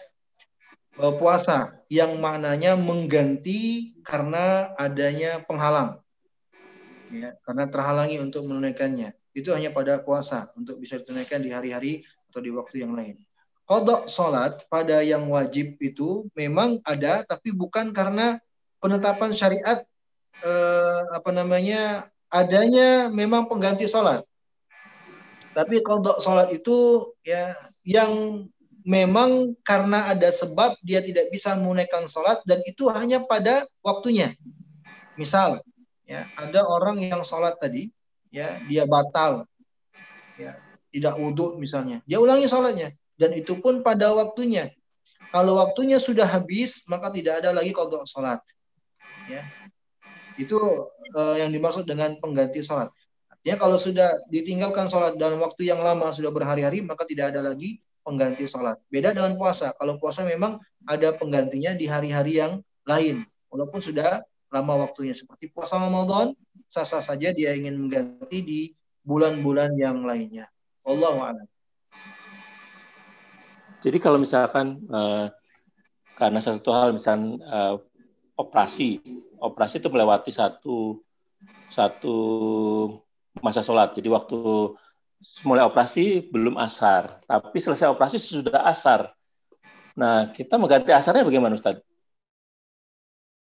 eh, 0.97 1.15
puasa 1.21 1.83
yang 1.93 2.17
maknanya 2.17 2.79
mengganti 2.79 3.93
karena 4.01 4.73
adanya 4.79 5.45
penghalang 5.45 6.01
ya, 7.11 7.35
karena 7.43 7.65
terhalangi 7.69 8.17
untuk 8.23 8.47
menunaikannya 8.49 9.13
itu 9.37 9.53
hanya 9.53 9.75
pada 9.75 10.01
puasa 10.01 10.49
untuk 10.57 10.81
bisa 10.81 10.97
ditunaikan 10.97 11.43
di 11.43 11.53
hari-hari 11.53 12.07
atau 12.33 12.41
di 12.41 12.49
waktu 12.55 12.87
yang 12.87 12.97
lain 12.97 13.21
kodok 13.67 14.07
sholat 14.07 14.63
pada 14.71 15.03
yang 15.03 15.27
wajib 15.27 15.75
itu 15.83 16.31
memang 16.39 16.79
ada 16.87 17.27
tapi 17.27 17.51
bukan 17.51 17.91
karena 17.91 18.39
penetapan 18.79 19.35
syariat 19.35 19.83
eh, 20.41 21.01
apa 21.11 21.31
namanya 21.35 22.07
adanya 22.31 23.11
memang 23.11 23.51
pengganti 23.51 23.91
sholat. 23.91 24.23
Tapi 25.51 25.83
kodok 25.83 26.23
sholat 26.23 26.55
itu 26.55 27.11
ya 27.27 27.59
yang 27.83 28.47
memang 28.87 29.59
karena 29.67 30.15
ada 30.15 30.31
sebab 30.31 30.79
dia 30.87 31.03
tidak 31.03 31.35
bisa 31.35 31.59
menunaikan 31.59 32.07
sholat 32.07 32.39
dan 32.47 32.63
itu 32.63 32.87
hanya 32.87 33.27
pada 33.27 33.67
waktunya. 33.83 34.31
Misal, 35.19 35.59
ya 36.07 36.29
ada 36.39 36.63
orang 36.63 37.03
yang 37.03 37.25
sholat 37.25 37.57
tadi, 37.57 37.89
ya 38.29 38.61
dia 38.69 38.85
batal, 38.85 39.49
ya 40.37 40.61
tidak 40.93 41.17
wudhu 41.17 41.57
misalnya, 41.57 42.05
dia 42.05 42.21
ulangi 42.21 42.45
sholatnya 42.45 42.93
dan 43.17 43.33
itu 43.33 43.59
pun 43.61 43.81
pada 43.81 44.13
waktunya. 44.13 44.73
Kalau 45.33 45.59
waktunya 45.59 46.01
sudah 46.01 46.25
habis, 46.25 46.87
maka 46.89 47.13
tidak 47.13 47.45
ada 47.45 47.53
lagi 47.53 47.73
kodok 47.73 48.07
sholat. 48.09 48.41
Ya, 49.27 49.43
itu 50.39 50.57
uh, 51.17 51.37
yang 51.41 51.51
dimaksud 51.51 51.89
dengan 51.89 52.17
pengganti 52.23 52.63
sholat. 52.63 52.93
Artinya 53.33 53.57
kalau 53.59 53.77
sudah 53.81 54.09
ditinggalkan 54.31 54.87
sholat 54.87 55.19
dalam 55.19 55.43
waktu 55.43 55.69
yang 55.69 55.81
lama, 55.83 56.13
sudah 56.13 56.31
berhari-hari, 56.31 56.85
maka 56.85 57.09
tidak 57.09 57.35
ada 57.35 57.43
lagi 57.43 57.83
pengganti 58.07 58.47
sholat. 58.47 58.79
Beda 58.87 59.11
dengan 59.11 59.35
puasa. 59.35 59.75
Kalau 59.75 59.99
puasa 59.99 60.23
memang 60.23 60.63
ada 60.87 61.11
penggantinya 61.17 61.75
di 61.75 61.91
hari-hari 61.91 62.39
yang 62.39 62.63
lain. 62.87 63.27
Walaupun 63.51 63.83
sudah 63.83 64.23
lama 64.55 64.87
waktunya. 64.87 65.17
Seperti 65.17 65.51
puasa 65.51 65.81
Ramadan, 65.81 66.37
sah-sah 66.71 67.03
saja 67.03 67.35
dia 67.35 67.55
ingin 67.57 67.75
mengganti 67.75 68.39
di 68.47 68.61
bulan-bulan 69.03 69.75
yang 69.75 70.07
lainnya. 70.07 70.47
Allah 70.87 71.35
a'lam. 71.35 71.49
Jadi 73.87 74.03
kalau 74.03 74.19
misalkan 74.19 74.83
uh, 74.91 75.31
karena 76.19 76.43
satu 76.43 76.75
hal 76.75 76.91
misalkan 76.91 77.39
uh, 77.47 77.79
operasi 78.35 78.99
operasi 79.39 79.79
itu 79.79 79.87
melewati 79.87 80.35
satu 80.35 80.99
satu 81.71 82.17
masa 83.39 83.63
sholat. 83.63 83.95
Jadi 83.95 84.11
waktu 84.11 84.75
mulai 85.47 85.63
operasi 85.63 86.27
belum 86.35 86.59
asar, 86.59 87.23
tapi 87.31 87.63
selesai 87.63 87.87
operasi 87.95 88.19
sudah 88.19 88.67
asar. 88.67 89.15
Nah, 89.97 90.35
kita 90.35 90.61
mengganti 90.61 90.93
asarnya 90.93 91.25
bagaimana 91.25 91.57
Ustaz? 91.57 91.81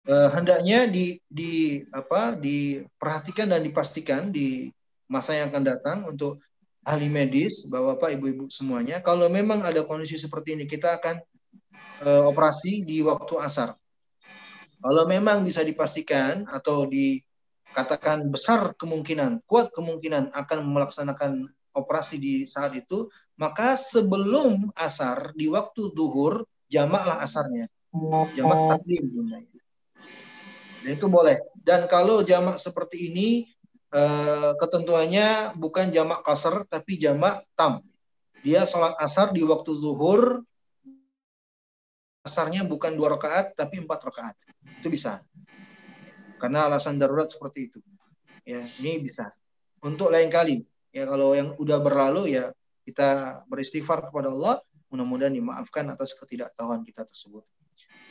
Uh, 0.10 0.34
hendaknya 0.34 0.90
di 0.90 1.22
di 1.30 1.86
apa 1.94 2.34
diperhatikan 2.34 3.54
dan 3.54 3.62
dipastikan 3.62 4.34
di 4.34 4.74
masa 5.06 5.38
yang 5.38 5.54
akan 5.54 5.64
datang 5.64 5.98
untuk 6.10 6.42
ahli 6.82 7.08
medis, 7.08 7.70
bapak-bapak, 7.70 8.18
ibu-ibu 8.18 8.46
semuanya. 8.50 9.00
Kalau 9.06 9.30
memang 9.30 9.62
ada 9.62 9.86
kondisi 9.86 10.18
seperti 10.18 10.58
ini, 10.58 10.66
kita 10.66 10.98
akan 10.98 11.22
uh, 12.06 12.24
operasi 12.30 12.82
di 12.82 13.06
waktu 13.06 13.38
asar. 13.38 13.78
Kalau 14.82 15.06
memang 15.06 15.46
bisa 15.46 15.62
dipastikan 15.62 16.50
atau 16.50 16.90
dikatakan 16.90 18.34
besar 18.34 18.74
kemungkinan, 18.74 19.46
kuat 19.46 19.70
kemungkinan 19.70 20.34
akan 20.34 20.60
melaksanakan 20.66 21.46
operasi 21.78 22.18
di 22.18 22.34
saat 22.50 22.74
itu, 22.74 23.06
maka 23.38 23.78
sebelum 23.78 24.74
asar 24.74 25.38
di 25.38 25.46
waktu 25.54 25.94
duhur 25.94 26.50
jamaklah 26.66 27.22
asarnya. 27.22 27.70
Jamak 28.34 28.60
takdim 28.72 29.06
Dan 30.82 30.90
itu 30.98 31.06
boleh. 31.12 31.38
Dan 31.62 31.86
kalau 31.86 32.26
jamak 32.26 32.58
seperti 32.58 33.14
ini 33.14 33.46
eh, 33.92 34.52
ketentuannya 34.58 35.56
bukan 35.60 35.92
jamak 35.92 36.24
kasar 36.24 36.64
tapi 36.68 36.96
jamak 36.98 37.44
tam. 37.54 37.84
Dia 38.42 38.66
sholat 38.66 38.98
asar 38.98 39.36
di 39.36 39.44
waktu 39.46 39.72
zuhur. 39.78 40.42
Asarnya 42.22 42.62
bukan 42.62 42.94
dua 42.94 43.18
rakaat 43.18 43.58
tapi 43.58 43.82
empat 43.82 44.00
rakaat. 44.02 44.36
Itu 44.82 44.90
bisa. 44.90 45.22
Karena 46.38 46.70
alasan 46.70 46.98
darurat 46.98 47.30
seperti 47.30 47.70
itu. 47.70 47.80
Ya 48.46 48.66
ini 48.82 49.02
bisa. 49.02 49.30
Untuk 49.82 50.10
lain 50.10 50.30
kali. 50.30 50.66
Ya 50.94 51.06
kalau 51.06 51.34
yang 51.38 51.54
udah 51.58 51.82
berlalu 51.82 52.38
ya 52.38 52.54
kita 52.86 53.42
beristighfar 53.50 54.10
kepada 54.10 54.30
Allah. 54.34 54.62
Mudah-mudahan 54.92 55.32
dimaafkan 55.32 55.88
atas 55.88 56.14
ketidaktahuan 56.20 56.84
kita 56.84 57.08
tersebut. 57.08 57.48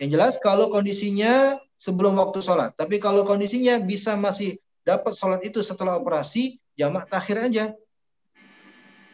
Yang 0.01 0.11
jelas 0.17 0.35
kalau 0.41 0.73
kondisinya 0.73 1.61
sebelum 1.77 2.17
waktu 2.17 2.41
sholat 2.41 2.73
tapi 2.73 2.97
kalau 2.97 3.23
kondisinya 3.23 3.77
bisa 3.85 4.17
masih 4.17 4.57
dapat 4.91 5.15
sholat 5.15 5.41
itu 5.47 5.63
setelah 5.63 6.03
operasi 6.03 6.59
jamak 6.75 7.07
takhir 7.07 7.37
aja. 7.39 7.65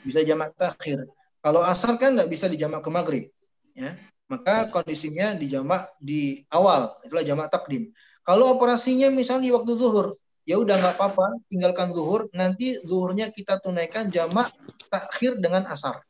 Bisa 0.01 0.24
jamak 0.24 0.57
takhir. 0.57 1.05
Kalau 1.44 1.61
asar 1.61 2.01
kan 2.01 2.16
nggak 2.16 2.31
bisa 2.32 2.48
dijamak 2.48 2.81
ke 2.81 2.90
maghrib 2.90 3.24
ya. 3.77 3.93
Maka 4.27 4.73
kondisinya 4.74 5.39
dijamak 5.39 5.86
di 6.03 6.43
awal 6.51 6.97
itulah 7.07 7.23
jamak 7.23 7.53
takdim. 7.53 7.94
Kalau 8.27 8.59
operasinya 8.59 9.07
misalnya 9.12 9.47
di 9.47 9.53
waktu 9.55 9.73
zuhur 9.78 10.11
ya 10.43 10.59
udah 10.59 10.78
nggak 10.82 10.94
apa-apa 10.98 11.47
tinggalkan 11.47 11.94
zuhur 11.94 12.27
nanti 12.35 12.74
zuhurnya 12.82 13.31
kita 13.31 13.62
tunaikan 13.62 14.11
jamak 14.11 14.51
takhir 14.90 15.39
dengan 15.39 15.69
asar. 15.70 16.03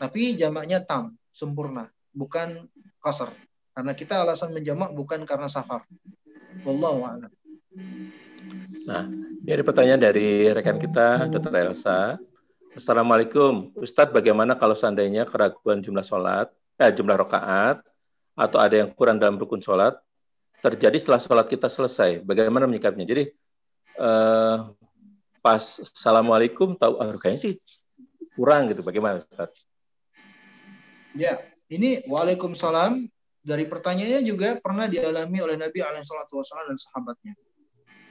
Tapi 0.00 0.38
jamaknya 0.38 0.80
tam 0.80 1.18
sempurna 1.28 1.92
bukan 2.16 2.64
kasar 3.04 3.32
karena 3.76 3.92
kita 3.92 4.24
alasan 4.24 4.56
menjamak 4.56 4.94
bukan 4.96 5.28
karena 5.28 5.48
safar. 5.48 5.84
Wallahu 6.64 7.04
a'lam 7.04 7.32
Nah, 8.82 9.06
ini 9.46 9.50
ada 9.50 9.62
pertanyaan 9.62 10.02
dari 10.02 10.50
rekan 10.50 10.78
kita, 10.82 11.30
Dr. 11.30 11.54
Elsa. 11.54 12.18
Assalamualaikum, 12.74 13.70
Ustadz 13.78 14.10
bagaimana 14.10 14.56
kalau 14.58 14.74
seandainya 14.74 15.28
keraguan 15.28 15.84
jumlah 15.84 16.02
sholat 16.02 16.48
eh, 16.80 16.90
jumlah 16.90 17.20
rakaat 17.20 17.84
atau 18.32 18.58
ada 18.58 18.80
yang 18.80 18.90
kurang 18.96 19.20
dalam 19.20 19.36
rukun 19.36 19.60
sholat 19.60 19.94
terjadi 20.64 20.98
setelah 20.98 21.20
sholat 21.20 21.46
kita 21.52 21.68
selesai. 21.68 22.24
Bagaimana 22.24 22.64
menyikapinya? 22.64 23.06
Jadi 23.06 23.24
eh, 24.00 24.56
pas 25.44 25.64
assalamualaikum 25.78 26.74
tahu 26.74 26.96
ah, 26.98 27.14
kayaknya 27.20 27.40
sih 27.44 27.52
kurang 28.34 28.72
gitu. 28.72 28.80
Bagaimana 28.80 29.22
Ustaz? 29.22 29.52
Ya, 31.12 31.38
ini 31.68 32.00
waalaikumsalam 32.08 33.04
dari 33.44 33.68
pertanyaannya 33.68 34.22
juga 34.24 34.56
pernah 34.58 34.88
dialami 34.88 35.38
oleh 35.44 35.60
Nabi 35.60 35.84
Alaihissalam 35.84 36.66
dan 36.72 36.78
sahabatnya. 36.78 37.36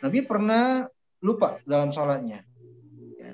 Nabi 0.02 0.20
pernah 0.26 0.86
lupa 1.22 1.62
dalam 1.64 1.94
sholatnya. 1.94 2.42
Ya. 3.18 3.34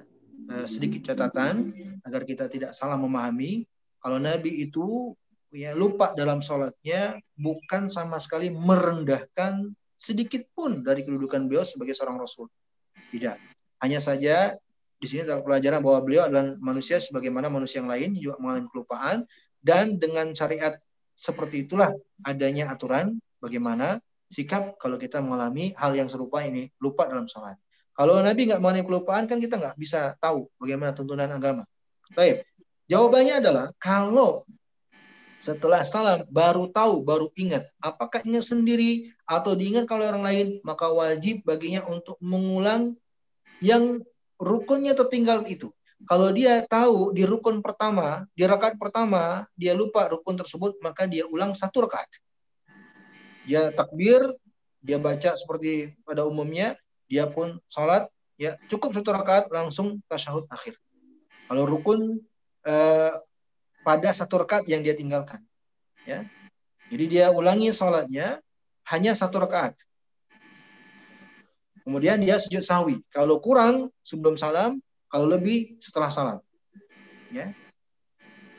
Eh, 0.52 0.68
sedikit 0.68 1.12
catatan 1.12 1.72
agar 2.04 2.28
kita 2.28 2.52
tidak 2.52 2.76
salah 2.76 3.00
memahami. 3.00 3.64
Kalau 4.04 4.20
Nabi 4.20 4.68
itu 4.68 5.16
ya 5.52 5.72
lupa 5.74 6.12
dalam 6.14 6.44
sholatnya 6.44 7.18
bukan 7.40 7.88
sama 7.88 8.20
sekali 8.20 8.52
merendahkan 8.52 9.72
sedikit 9.98 10.46
pun 10.54 10.84
dari 10.86 11.02
kedudukan 11.02 11.48
beliau 11.48 11.64
sebagai 11.64 11.96
seorang 11.96 12.20
rasul. 12.20 12.52
Tidak. 13.10 13.38
Hanya 13.82 14.04
saja 14.04 14.54
di 14.98 15.08
sini 15.08 15.24
dalam 15.24 15.46
pelajaran 15.46 15.80
bahwa 15.82 16.00
beliau 16.04 16.26
adalah 16.26 16.58
manusia 16.58 16.98
sebagaimana 16.98 17.48
manusia 17.48 17.82
yang 17.82 17.90
lain 17.90 18.18
juga 18.18 18.42
mengalami 18.42 18.68
kelupaan 18.74 19.18
dan 19.62 20.02
dengan 20.02 20.34
syariat 20.34 20.78
seperti 21.18 21.66
itulah 21.66 21.90
adanya 22.26 22.70
aturan 22.74 23.18
bagaimana 23.42 24.02
sikap 24.28 24.76
kalau 24.78 25.00
kita 25.00 25.24
mengalami 25.24 25.72
hal 25.80 25.96
yang 25.96 26.12
serupa 26.12 26.44
ini 26.44 26.72
lupa 26.84 27.08
dalam 27.08 27.26
sholat. 27.26 27.56
Kalau 27.98 28.22
Nabi 28.22 28.52
nggak 28.52 28.62
mengalami 28.62 28.84
kelupaan 28.86 29.26
kan 29.26 29.42
kita 29.42 29.58
nggak 29.58 29.76
bisa 29.80 30.14
tahu 30.22 30.46
bagaimana 30.62 30.94
tuntunan 30.94 31.32
agama. 31.32 31.66
Baik. 32.14 32.46
Jawabannya 32.88 33.44
adalah 33.44 33.66
kalau 33.82 34.48
setelah 35.38 35.86
salam 35.86 36.26
baru 36.30 36.70
tahu, 36.74 37.06
baru 37.06 37.30
ingat. 37.38 37.66
Apakah 37.78 38.26
ingat 38.26 38.50
sendiri 38.50 39.14
atau 39.26 39.54
diingat 39.54 39.86
kalau 39.86 40.06
orang 40.06 40.26
lain, 40.26 40.48
maka 40.66 40.90
wajib 40.90 41.46
baginya 41.46 41.86
untuk 41.90 42.18
mengulang 42.24 42.98
yang 43.62 44.02
rukunnya 44.42 44.94
tertinggal 44.98 45.46
itu. 45.46 45.70
Kalau 46.06 46.30
dia 46.30 46.62
tahu 46.70 47.10
di 47.14 47.26
rukun 47.26 47.66
pertama, 47.66 48.30
di 48.38 48.46
rakaat 48.46 48.78
pertama, 48.78 49.50
dia 49.58 49.74
lupa 49.74 50.06
rukun 50.06 50.38
tersebut, 50.38 50.78
maka 50.86 51.10
dia 51.10 51.26
ulang 51.26 51.58
satu 51.58 51.90
rakaat. 51.90 52.10
Dia 53.48 53.72
takbir, 53.72 54.20
dia 54.84 55.00
baca 55.00 55.34
seperti 55.34 55.96
pada 56.04 56.28
umumnya, 56.28 56.76
dia 57.08 57.26
pun 57.32 57.56
sholat, 57.72 58.12
ya 58.36 58.60
cukup 58.68 58.92
satu 58.92 59.16
rakaat 59.16 59.48
langsung 59.50 60.04
tasyahud 60.12 60.46
akhir. 60.52 60.76
Kalau 61.48 61.64
rukun 61.64 62.20
eh, 62.68 63.14
pada 63.88 64.10
satu 64.12 64.44
rakaat 64.44 64.68
yang 64.68 64.84
dia 64.84 64.94
tinggalkan. 64.94 65.40
Ya. 66.04 66.28
Jadi 66.92 67.20
dia 67.20 67.32
ulangi 67.32 67.72
sholatnya 67.72 68.44
hanya 68.92 69.12
satu 69.16 69.40
rakaat. 69.44 69.76
Kemudian 71.88 72.20
dia 72.20 72.36
sujud 72.36 72.60
sahwi. 72.60 73.00
Kalau 73.16 73.40
kurang 73.40 73.88
sebelum 74.04 74.36
salam, 74.36 74.84
kalau 75.08 75.32
lebih 75.32 75.80
setelah 75.80 76.12
salam. 76.12 76.40
Ya. 77.32 77.56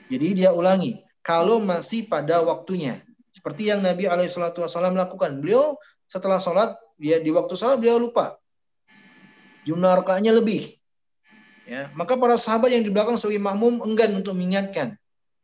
Jadi 0.08 0.32
dia 0.32 0.56
ulangi. 0.56 1.04
Kalau 1.20 1.60
masih 1.60 2.08
pada 2.08 2.40
waktunya. 2.40 3.04
Seperti 3.38 3.70
yang 3.70 3.86
Nabi 3.86 4.10
Alaihissalam 4.10 4.98
lakukan. 4.98 5.38
Beliau 5.38 5.78
setelah 6.10 6.42
sholat, 6.42 6.74
dia 6.98 7.22
di 7.22 7.30
waktu 7.30 7.54
sholat 7.54 7.78
dia 7.78 7.94
lupa. 7.94 8.34
Jumlah 9.62 10.02
rakaatnya 10.02 10.34
lebih. 10.34 10.74
Ya, 11.68 11.92
maka 11.94 12.18
para 12.18 12.34
sahabat 12.34 12.72
yang 12.74 12.82
di 12.82 12.90
belakang 12.90 13.14
sebagai 13.20 13.44
makmum 13.44 13.84
enggan 13.84 14.16
untuk 14.16 14.32
mengingatkan 14.34 14.96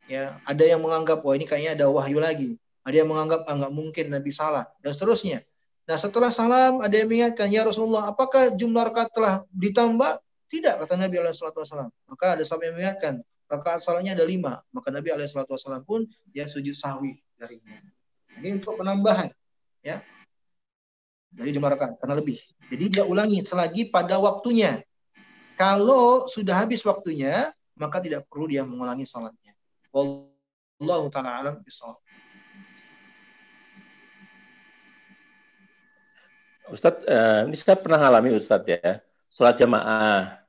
ya 0.05 0.37
ada 0.45 0.63
yang 0.63 0.81
menganggap 0.81 1.21
wah 1.25 1.33
ini 1.33 1.45
kayaknya 1.49 1.77
ada 1.81 1.85
wahyu 1.89 2.21
lagi 2.21 2.57
ada 2.85 2.95
yang 2.95 3.09
menganggap 3.09 3.45
ah, 3.49 3.53
nggak 3.57 3.73
mungkin 3.73 4.05
Nabi 4.13 4.29
salah 4.29 4.69
dan 4.81 4.93
seterusnya 4.93 5.41
nah 5.85 5.97
setelah 5.97 6.33
salam 6.33 6.81
ada 6.81 6.93
yang 6.93 7.09
mengingatkan 7.09 7.49
ya 7.49 7.65
Rasulullah 7.65 8.09
apakah 8.09 8.53
jumlah 8.53 8.89
rakaat 8.89 9.09
telah 9.13 9.35
ditambah 9.53 10.21
tidak 10.49 10.85
kata 10.85 10.93
Nabi 10.97 11.15
Alaihissalam 11.21 11.89
maka 11.89 12.25
ada 12.37 12.43
sahabat 12.45 12.73
yang 12.73 12.75
mengingatkan 12.77 13.13
rakaat 13.49 13.81
salatnya 13.81 14.17
ada 14.17 14.25
lima. 14.25 14.61
Maka 14.73 14.89
Nabi 14.89 15.13
Alaihissalam 15.13 15.85
pun 15.85 16.05
dia 16.29 16.45
sujud 16.45 16.73
sahwi 16.73 17.17
darinya. 17.37 17.81
Ini 18.41 18.59
untuk 18.61 18.77
penambahan 18.79 19.31
ya. 19.81 20.01
Dari 21.35 21.51
jumlah 21.51 21.71
rakaat 21.75 21.99
karena 21.99 22.19
lebih. 22.19 22.39
Jadi 22.71 22.85
dia 22.99 23.03
ulangi 23.05 23.43
selagi 23.43 23.91
pada 23.91 24.17
waktunya. 24.17 24.81
Kalau 25.55 26.27
sudah 26.27 26.65
habis 26.65 26.83
waktunya 26.83 27.51
maka 27.75 27.99
tidak 27.99 28.27
perlu 28.31 28.47
dia 28.47 28.63
mengulangi 28.63 29.03
salatnya. 29.03 29.51
Wallahu 29.91 31.07
taala 31.11 31.39
alam 31.43 31.55
bisawab. 31.63 31.99
Ustadz, 36.65 37.05
uh, 37.05 37.45
ini 37.45 37.55
saya 37.61 37.77
pernah 37.77 38.01
ngalami 38.01 38.41
Ustadz 38.41 38.65
ya, 38.65 38.97
sholat 39.29 39.53
jamaah. 39.61 40.41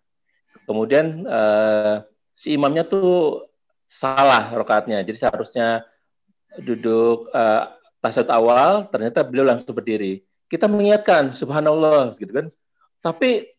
Kemudian 0.65 1.29
uh, 1.29 2.01
si 2.37 2.53
imamnya 2.53 2.85
tuh 2.85 3.49
salah 3.89 4.53
rokaatnya, 4.53 5.01
jadi 5.01 5.27
seharusnya 5.27 5.89
duduk 6.61 7.33
uh, 7.33 7.73
tasawuf 8.05 8.29
awal, 8.29 8.87
ternyata 8.93 9.25
beliau 9.25 9.49
langsung 9.49 9.73
berdiri. 9.73 10.21
Kita 10.47 10.69
mengingatkan, 10.69 11.35
subhanallah, 11.35 12.15
gitu 12.21 12.31
kan. 12.31 12.47
Tapi 13.03 13.51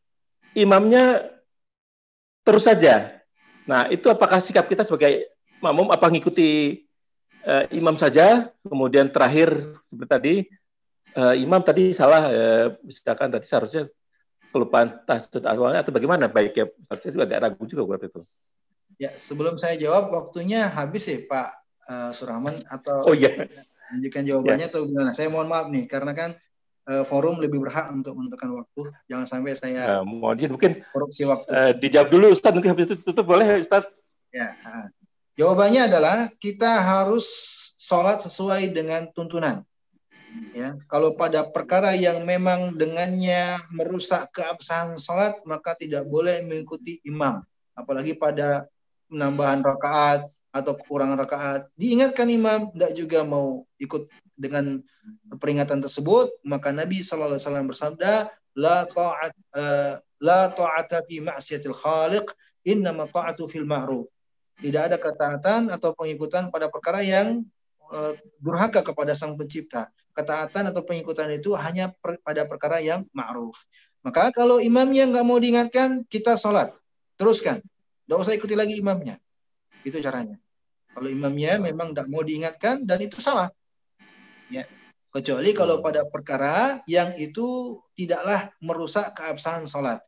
imamnya 0.56 1.28
terus 2.48 2.64
saja. 2.64 3.20
Nah, 3.68 3.91
itu 3.91 4.08
apakah 4.08 4.40
sikap 4.40 4.72
kita 4.72 4.88
sebagai 4.88 5.28
makmum 5.60 5.91
apa 5.91 6.08
ngikuti 6.08 6.80
uh, 7.44 7.68
imam 7.76 7.99
saja, 7.99 8.48
kemudian 8.64 9.12
terakhir 9.12 9.76
seperti 9.91 10.08
tadi 10.08 10.36
uh, 11.20 11.36
imam 11.36 11.60
tadi 11.60 11.91
salah, 11.91 12.24
uh, 12.32 12.68
misalkan 12.86 13.28
tadi 13.28 13.45
seharusnya 13.49 13.84
kelupaan 14.48 15.04
tasud 15.04 15.44
awalnya 15.44 15.84
atau 15.84 15.91
bagaimana 15.91 16.32
baiknya? 16.32 16.72
Saya 17.04 17.12
juga 17.12 17.28
agak 17.28 17.40
ragu 17.44 17.64
juga 17.68 17.84
buat 17.84 17.99
itu. 17.99 18.24
Ya, 18.98 19.14
sebelum 19.14 19.61
saya 19.61 19.78
jawab, 19.78 20.10
waktunya 20.10 20.65
habis 20.65 21.06
ya 21.06 21.22
Pak 21.30 21.49
uh, 21.86 22.11
Surahman 22.18 22.65
atau 22.65 23.06
Oh 23.06 23.14
iya. 23.14 23.30
lanjutkan 23.94 24.26
jawabannya 24.26 24.68
atau 24.74 24.90
gimana? 24.90 25.14
Saya 25.14 25.30
mohon 25.30 25.45
maaf 25.45 25.69
nih 25.69 25.86
karena 25.86 26.18
kan 26.18 26.34
uh, 26.90 27.06
forum 27.06 27.38
lebih 27.38 27.61
berhak 27.61 27.94
untuk 27.94 28.18
menentukan 28.18 28.57
waktu. 28.57 28.82
Jangan 29.06 29.26
sampai 29.30 29.53
saya 29.53 30.02
Uh, 30.02 30.03
mohon 30.03 30.34
mungkin 30.49 30.82
korupsi 30.90 31.30
waktu. 31.30 31.49
uh, 31.53 31.72
dijawab 31.78 32.10
dulu 32.10 32.34
Ustaz 32.34 32.52
nanti 32.57 32.68
habis 32.74 32.90
itu 32.90 32.98
tutup 33.06 33.30
boleh 33.30 33.61
Ustaz? 33.61 33.86
Ya, 34.34 34.57
jawabannya 35.38 35.88
adalah 35.88 36.28
kita 36.41 36.82
harus 36.84 37.26
sholat 37.78 38.19
sesuai 38.26 38.74
dengan 38.74 39.07
tuntunan. 39.14 39.64
Ya, 40.52 40.76
kalau 40.91 41.15
pada 41.15 41.48
perkara 41.48 41.94
yang 41.95 42.26
memang 42.28 42.76
dengannya 42.76 43.61
merusak 43.72 44.30
keabsahan 44.36 44.99
sholat, 44.99 45.40
maka 45.48 45.74
tidak 45.80 46.03
boleh 46.10 46.44
mengikuti 46.44 46.99
imam. 47.07 47.41
Apalagi 47.78 48.18
pada 48.18 48.68
penambahan 49.07 49.63
rakaat 49.63 50.27
atau 50.51 50.73
kekurangan 50.75 51.17
rakaat. 51.19 51.61
Diingatkan 51.75 52.27
imam, 52.31 52.71
tidak 52.73 52.91
juga 52.95 53.19
mau 53.23 53.67
ikut 53.77 54.07
dengan 54.38 54.79
peringatan 55.38 55.81
tersebut, 55.81 56.29
maka 56.45 56.69
Nabi 56.69 57.01
Wasallam 57.01 57.67
bersabda, 57.69 58.29
la 58.57 58.77
ta'at 58.89 59.34
uh, 59.57 59.93
la 60.21 60.49
ta'ata 60.49 61.05
fi 61.05 61.21
ma'siyatil 61.21 61.73
khaliq, 61.73 62.25
innama 62.65 63.09
ta'atu 63.09 63.49
fil 63.49 63.65
ma'ruf. 63.65 64.09
Tidak 64.57 64.81
ada 64.89 64.97
ketaatan 64.97 65.69
atau 65.69 65.93
pengikutan 65.93 66.49
pada 66.49 66.65
perkara 66.69 67.05
yang 67.05 67.45
uh, 67.93 68.13
kepada 68.81 69.13
sang 69.13 69.38
pencipta. 69.38 69.93
Ketaatan 70.17 70.73
atau 70.73 70.81
pengikutan 70.81 71.29
itu 71.29 71.53
hanya 71.53 71.93
per, 71.93 72.17
pada 72.25 72.49
perkara 72.49 72.81
yang 72.81 73.05
ma'ruf. 73.13 73.53
Maka 74.01 74.34
kalau 74.34 74.57
imamnya 74.57 75.05
nggak 75.05 75.25
mau 75.25 75.38
diingatkan, 75.38 76.01
kita 76.09 76.34
sholat. 76.34 76.73
Teruskan. 77.21 77.61
Tidak 78.07 78.17
usah 78.23 78.39
ikuti 78.39 78.55
lagi 78.55 78.79
imamnya. 78.79 79.19
Itu 79.84 79.99
caranya. 79.99 80.39
Kalau 80.95 81.11
imamnya 81.11 81.59
memang 81.59 81.91
tidak 81.91 82.07
mau 82.07 82.23
diingatkan 82.23 82.88
dan 82.88 83.03
itu 83.03 83.19
salah. 83.19 83.51
Ya. 84.47 84.63
Kecuali 85.11 85.51
kalau 85.51 85.84
pada 85.84 86.07
perkara 86.07 86.79
yang 86.88 87.11
itu 87.19 87.77
tidaklah 87.99 88.47
merusak 88.63 89.11
keabsahan 89.11 89.67
sholat. 89.67 89.99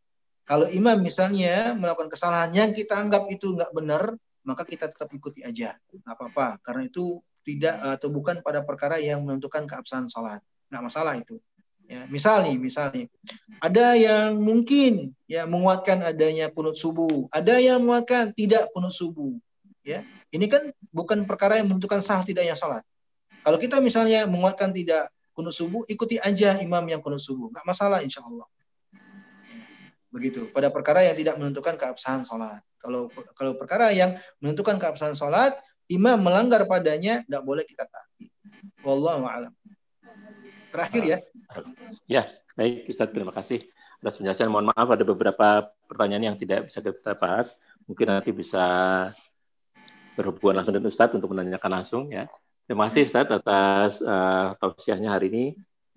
Kalau 0.47 0.71
imam 0.71 0.95
misalnya 1.03 1.75
melakukan 1.75 2.07
kesalahan 2.07 2.55
yang 2.55 2.71
kita 2.71 2.95
anggap 2.95 3.27
itu 3.27 3.51
nggak 3.51 3.75
benar, 3.75 4.15
maka 4.47 4.63
kita 4.63 4.87
tetap 4.87 5.11
ikuti 5.11 5.43
aja. 5.43 5.75
Nggak 5.91 6.15
apa-apa. 6.15 6.63
Karena 6.63 6.87
itu 6.87 7.19
tidak 7.43 7.99
atau 7.99 8.07
bukan 8.15 8.39
pada 8.39 8.63
perkara 8.63 8.95
yang 8.95 9.27
menentukan 9.27 9.67
keabsahan 9.67 10.07
sholat. 10.07 10.39
Nggak 10.71 10.83
masalah 10.87 11.19
itu. 11.19 11.35
Ya, 11.89 12.05
misal 12.05 12.45
nih, 12.45 13.09
ada 13.57 13.97
yang 13.97 14.37
mungkin 14.37 15.17
ya 15.25 15.49
menguatkan 15.49 16.05
adanya 16.05 16.53
kunut 16.53 16.77
subuh, 16.77 17.25
ada 17.33 17.57
yang 17.57 17.81
menguatkan 17.81 18.29
tidak 18.37 18.69
kunut 18.77 18.93
subuh. 18.93 19.33
Ya, 19.81 20.05
ini 20.29 20.45
kan 20.45 20.69
bukan 20.93 21.25
perkara 21.25 21.57
yang 21.57 21.65
menentukan 21.65 21.97
sah 22.05 22.21
tidaknya 22.21 22.53
sholat. 22.53 22.85
Kalau 23.41 23.57
kita 23.57 23.81
misalnya 23.81 24.29
menguatkan 24.29 24.69
tidak 24.69 25.09
kunut 25.33 25.49
subuh, 25.49 25.81
ikuti 25.89 26.21
aja 26.21 26.61
imam 26.61 26.85
yang 26.85 27.01
kunut 27.01 27.25
subuh, 27.25 27.49
nggak 27.49 27.65
masalah 27.65 28.05
insya 28.05 28.21
Allah. 28.21 28.45
Begitu. 30.13 30.53
Pada 30.53 30.69
perkara 30.69 31.01
yang 31.09 31.17
tidak 31.17 31.41
menentukan 31.41 31.73
keabsahan 31.73 32.21
sholat. 32.21 32.61
Kalau 32.77 33.09
kalau 33.33 33.57
perkara 33.57 33.89
yang 33.89 34.13
menentukan 34.37 34.77
keabsahan 34.77 35.17
sholat, 35.17 35.57
imam 35.89 36.21
melanggar 36.21 36.69
padanya, 36.69 37.25
tidak 37.25 37.41
boleh 37.41 37.65
kita 37.65 37.89
taati. 37.89 38.29
Wallahu 38.85 39.25
a'lam. 39.25 39.57
Terakhir 40.69 41.03
ya. 41.03 41.17
Ya, 42.05 42.23
baik 42.53 42.89
Ustaz, 42.89 43.09
terima 43.09 43.33
kasih 43.33 43.65
atas 43.99 44.15
penjelasan. 44.15 44.53
Mohon 44.53 44.71
maaf 44.71 44.87
ada 44.89 45.03
beberapa 45.03 45.47
pertanyaan 45.89 46.33
yang 46.33 46.37
tidak 46.37 46.69
bisa 46.69 46.79
kita 46.79 47.13
bahas. 47.17 47.53
Mungkin 47.89 48.05
nanti 48.05 48.29
bisa 48.29 48.65
berhubungan 50.13 50.61
langsung 50.61 50.75
dengan 50.77 50.91
Ustadz 50.91 51.15
untuk 51.17 51.31
menanyakan 51.33 51.71
langsung 51.81 52.03
ya. 52.13 52.29
Terima 52.69 52.91
kasih 52.91 53.09
Ustadz 53.09 53.33
atas 53.33 53.97
uh, 54.03 54.53
tausiahnya 54.61 55.09
hari 55.09 55.33
ini. 55.33 55.45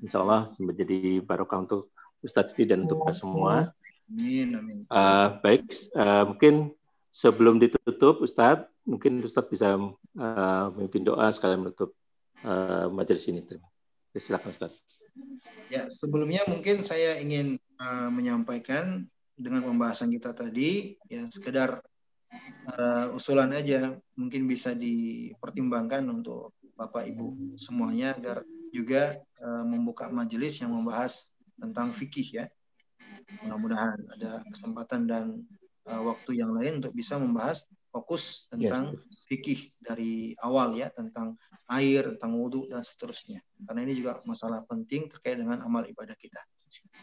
Insya 0.02 0.24
Allah 0.24 0.50
menjadi 0.58 1.22
barokah 1.22 1.62
untuk 1.62 1.92
Ustadz 2.24 2.54
Siti 2.54 2.66
dan 2.66 2.88
untuk 2.88 3.04
kita 3.06 3.18
semua. 3.18 3.76
Amin, 4.08 4.56
amin. 4.56 4.78
Uh, 4.88 5.38
baik, 5.40 5.68
uh, 5.94 6.26
mungkin 6.26 6.74
sebelum 7.12 7.60
ditutup 7.60 8.24
Ustadz, 8.24 8.66
mungkin 8.88 9.22
Ustadz 9.22 9.52
bisa 9.52 9.78
uh, 9.78 10.64
memimpin 10.74 11.06
doa 11.06 11.30
sekalian 11.30 11.68
menutup 11.68 11.94
uh, 12.42 12.88
majelis 12.90 13.24
ini. 13.30 13.44
Terima 13.46 13.71
Silakan 14.20 14.52
Ustaz. 14.52 14.72
Ya, 15.72 15.88
sebelumnya 15.88 16.44
mungkin 16.48 16.84
saya 16.84 17.16
ingin 17.20 17.56
uh, 17.80 18.12
menyampaikan 18.12 19.08
dengan 19.36 19.64
pembahasan 19.64 20.12
kita 20.12 20.36
tadi 20.36 21.00
ya 21.08 21.24
sekedar 21.32 21.80
uh, 22.76 23.16
usulan 23.16 23.52
aja 23.56 23.96
mungkin 24.16 24.44
bisa 24.44 24.76
dipertimbangkan 24.76 26.04
untuk 26.12 26.52
Bapak 26.76 27.08
Ibu 27.08 27.56
semuanya 27.56 28.16
agar 28.16 28.44
juga 28.72 29.20
uh, 29.40 29.64
membuka 29.64 30.08
majelis 30.08 30.60
yang 30.60 30.72
membahas 30.72 31.32
tentang 31.56 31.92
fikih 31.96 32.28
ya. 32.44 32.46
Mudah-mudahan 33.44 33.96
ada 34.12 34.44
kesempatan 34.52 35.08
dan 35.08 35.24
uh, 35.88 36.02
waktu 36.04 36.40
yang 36.40 36.52
lain 36.52 36.84
untuk 36.84 36.92
bisa 36.92 37.16
membahas 37.16 37.64
fokus 37.92 38.48
tentang 38.48 38.96
yes. 38.96 39.28
fikih 39.28 39.60
dari 39.84 40.32
awal 40.40 40.72
ya 40.76 40.88
tentang 40.92 41.36
air, 41.78 42.16
tentang 42.16 42.36
wudhu 42.36 42.68
dan 42.68 42.84
seterusnya. 42.84 43.40
Karena 43.64 43.80
ini 43.86 43.94
juga 43.96 44.20
masalah 44.28 44.64
penting 44.66 45.08
terkait 45.08 45.38
dengan 45.38 45.62
amal 45.64 45.86
ibadah 45.88 46.16
kita. 46.18 46.40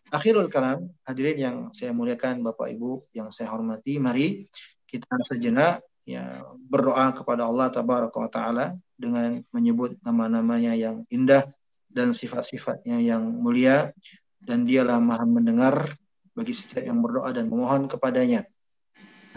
Akhirul 0.10 0.50
kalam, 0.50 0.90
hadirin 1.06 1.38
yang 1.38 1.58
saya 1.74 1.94
muliakan 1.94 2.42
Bapak 2.42 2.74
Ibu 2.74 3.14
yang 3.14 3.30
saya 3.30 3.54
hormati, 3.54 4.02
mari 4.02 4.46
kita 4.90 5.22
sejenak 5.22 5.86
ya 6.10 6.42
berdoa 6.58 7.14
kepada 7.14 7.46
Allah 7.46 7.70
tabaraka 7.70 8.26
taala 8.34 8.74
dengan 8.98 9.46
menyebut 9.54 10.02
nama-namanya 10.02 10.74
yang 10.74 11.06
indah 11.14 11.46
dan 11.90 12.10
sifat-sifatnya 12.14 12.98
yang 12.98 13.22
mulia 13.22 13.94
dan 14.42 14.66
dialah 14.66 14.98
maha 14.98 15.30
mendengar 15.30 15.86
bagi 16.34 16.58
setiap 16.58 16.82
yang 16.82 17.06
berdoa 17.06 17.30
dan 17.30 17.46
memohon 17.46 17.86
kepadanya 17.86 18.50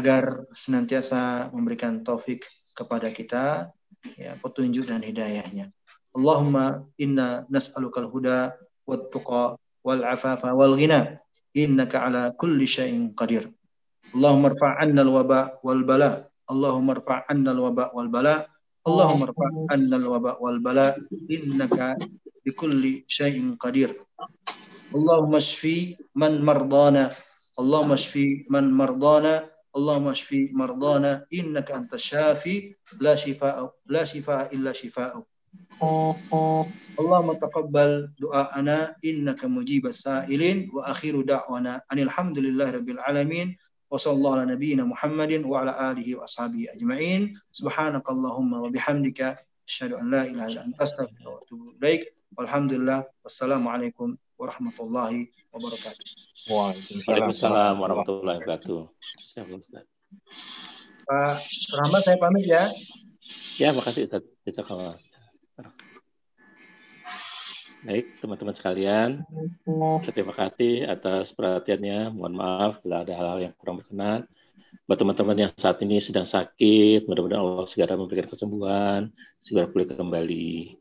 agar 0.00 0.48
senantiasa 0.56 1.52
memberikan 1.52 2.00
taufik 2.00 2.48
kepada 2.72 3.12
kita 3.12 3.68
ya 4.18 4.36
petunjuk 4.38 4.86
dan 4.86 5.02
hidayahnya. 5.02 5.70
Allahumma 6.12 6.84
inna 7.00 7.48
nas'alukal 7.48 8.08
huda 8.12 8.52
wat 8.84 9.08
tuqa 9.08 9.56
wal 9.80 10.02
afafa 10.04 10.52
wal 10.52 10.76
ghina 10.76 11.18
innaka 11.56 12.08
ala 12.08 12.22
kulli 12.36 12.68
syai'in 12.68 13.16
qadir. 13.16 13.48
Allahumma 14.12 14.52
irfa' 14.52 14.76
'anna 14.76 15.00
al 15.00 15.12
waba 15.12 15.40
wal 15.64 15.82
bala. 15.88 16.28
Allahumma 16.48 17.00
irfa' 17.00 17.24
'anna 17.28 17.50
al 17.56 17.60
waba 17.64 17.84
wal 17.96 18.10
bala. 18.12 18.44
Allahumma 18.84 19.32
irfa' 19.32 19.50
'anna 19.72 19.96
al 19.96 20.06
waba 20.12 20.32
wal 20.36 20.60
bala 20.60 20.92
innaka 21.32 21.96
bikulli 22.44 23.08
syai'in 23.08 23.56
qadir. 23.56 23.96
Allahumma 24.92 25.40
shfi 25.40 25.96
man 26.12 26.44
mardana. 26.44 27.16
Allahumma 27.56 27.96
shfi 27.96 28.44
man 28.52 28.68
mardana. 28.68 29.48
Allahumma 29.72 30.12
shfi 30.12 30.52
mardana 30.52 31.24
innaka 31.32 31.74
antas 31.80 32.04
syafi 32.04 32.76
la 33.00 33.16
shifaa 33.16 33.72
la 33.88 34.02
shifaa 34.04 34.52
illa 34.52 34.76
shifaa'uk. 34.76 35.24
Allahumma 37.00 37.40
taqabbal 37.40 38.12
du'aana 38.20 38.94
innaka 39.00 39.48
mujibas 39.48 40.04
sa'ilin 40.04 40.68
wa 40.72 40.92
akhiru 40.92 41.24
da'wana 41.24 41.80
alhamdulillahi 42.04 42.84
rabbil 42.84 43.00
alamin 43.00 43.56
wa 43.88 43.96
sallallahu 43.96 44.44
Muhammadin 44.84 45.44
wa 45.48 45.64
ala 45.64 45.72
wa 46.16 46.28
ashabihi 46.28 46.68
ajma'in. 46.76 47.32
Subhanakallahumma 47.52 48.60
wa 48.60 48.68
bihamdika 48.68 49.40
la 50.12 50.28
ilaha 50.28 50.68
anta 50.68 50.84
astaghfiruka 50.84 51.28
wa 51.32 51.40
atubu 51.40 51.72
Wassalamualaikum 53.24 54.16
warahmatullahi 54.36 55.32
wabarakatuh. 55.52 56.06
Waalaikumsalam 56.48 57.74
warahmatullahi 57.78 58.40
wabarakatuh. 58.40 58.80
Pak 61.06 62.00
saya 62.02 62.16
pamit 62.16 62.48
ya. 62.48 62.72
Ya, 63.60 63.70
makasih 63.76 64.08
Ustaz. 64.08 64.24
Jazakallah. 64.48 64.96
Baik, 67.82 68.14
teman-teman 68.22 68.54
sekalian, 68.54 69.26
terima 70.14 70.30
kasih 70.38 70.86
atas 70.86 71.34
perhatiannya. 71.34 72.14
Mohon 72.14 72.34
maaf 72.38 72.72
bila 72.78 73.02
ada 73.02 73.10
hal-hal 73.10 73.50
yang 73.50 73.54
kurang 73.58 73.82
berkenan. 73.82 74.30
Buat 74.86 75.02
teman-teman 75.02 75.34
yang 75.34 75.52
saat 75.58 75.82
ini 75.82 75.98
sedang 75.98 76.22
sakit, 76.22 77.10
mudah-mudahan 77.10 77.42
Allah 77.42 77.66
segera 77.66 77.98
memberikan 77.98 78.30
kesembuhan, 78.30 79.10
segera 79.42 79.66
pulih 79.66 79.90
kembali. 79.90 80.78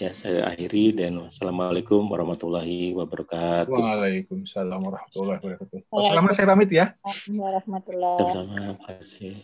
Ya, 0.00 0.16
saya 0.16 0.48
akhiri 0.48 0.96
dan 0.96 1.20
wassalamualaikum 1.20 2.00
warahmatullahi 2.08 2.96
wabarakatuh. 2.96 3.68
Waalaikumsalam 3.68 4.80
warahmatullahi 4.80 5.44
wabarakatuh. 5.44 5.92
Wassalamualaikum 5.92 6.38
saya 6.40 6.48
pamit 6.48 6.70
ya. 6.72 6.96
Warahmatullahi. 7.28 8.20
Sama-sama, 8.24 8.48
terima 8.48 8.76
kasih. 8.88 9.34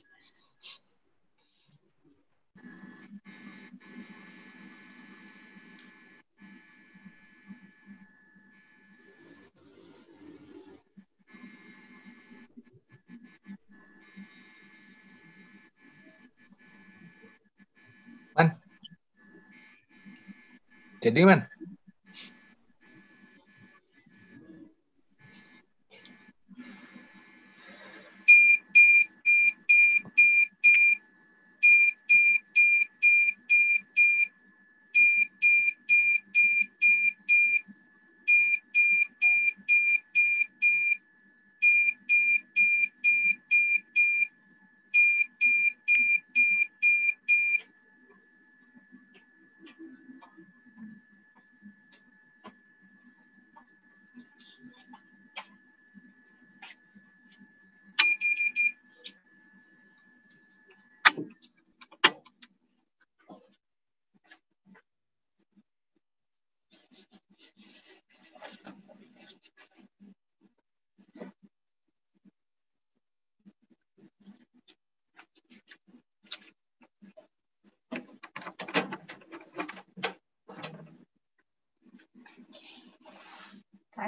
Jadi 21.06 21.22
man. 21.22 21.46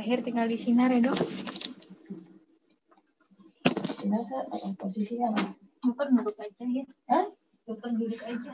Terakhir 0.08 0.24
tinggal 0.24 0.48
di 0.48 0.56
sinar 0.56 0.88
ya 0.88 1.04
dok. 1.04 1.20
Sinar 3.92 4.24
posisinya 4.80 5.36
apa? 5.36 5.52
Dokter 5.84 6.08
duduk 6.16 6.36
aja 6.40 6.64
ya. 6.64 6.84
Hah? 7.12 7.28
Dokter 7.68 7.92
duduk 7.92 8.22
aja. 8.24 8.50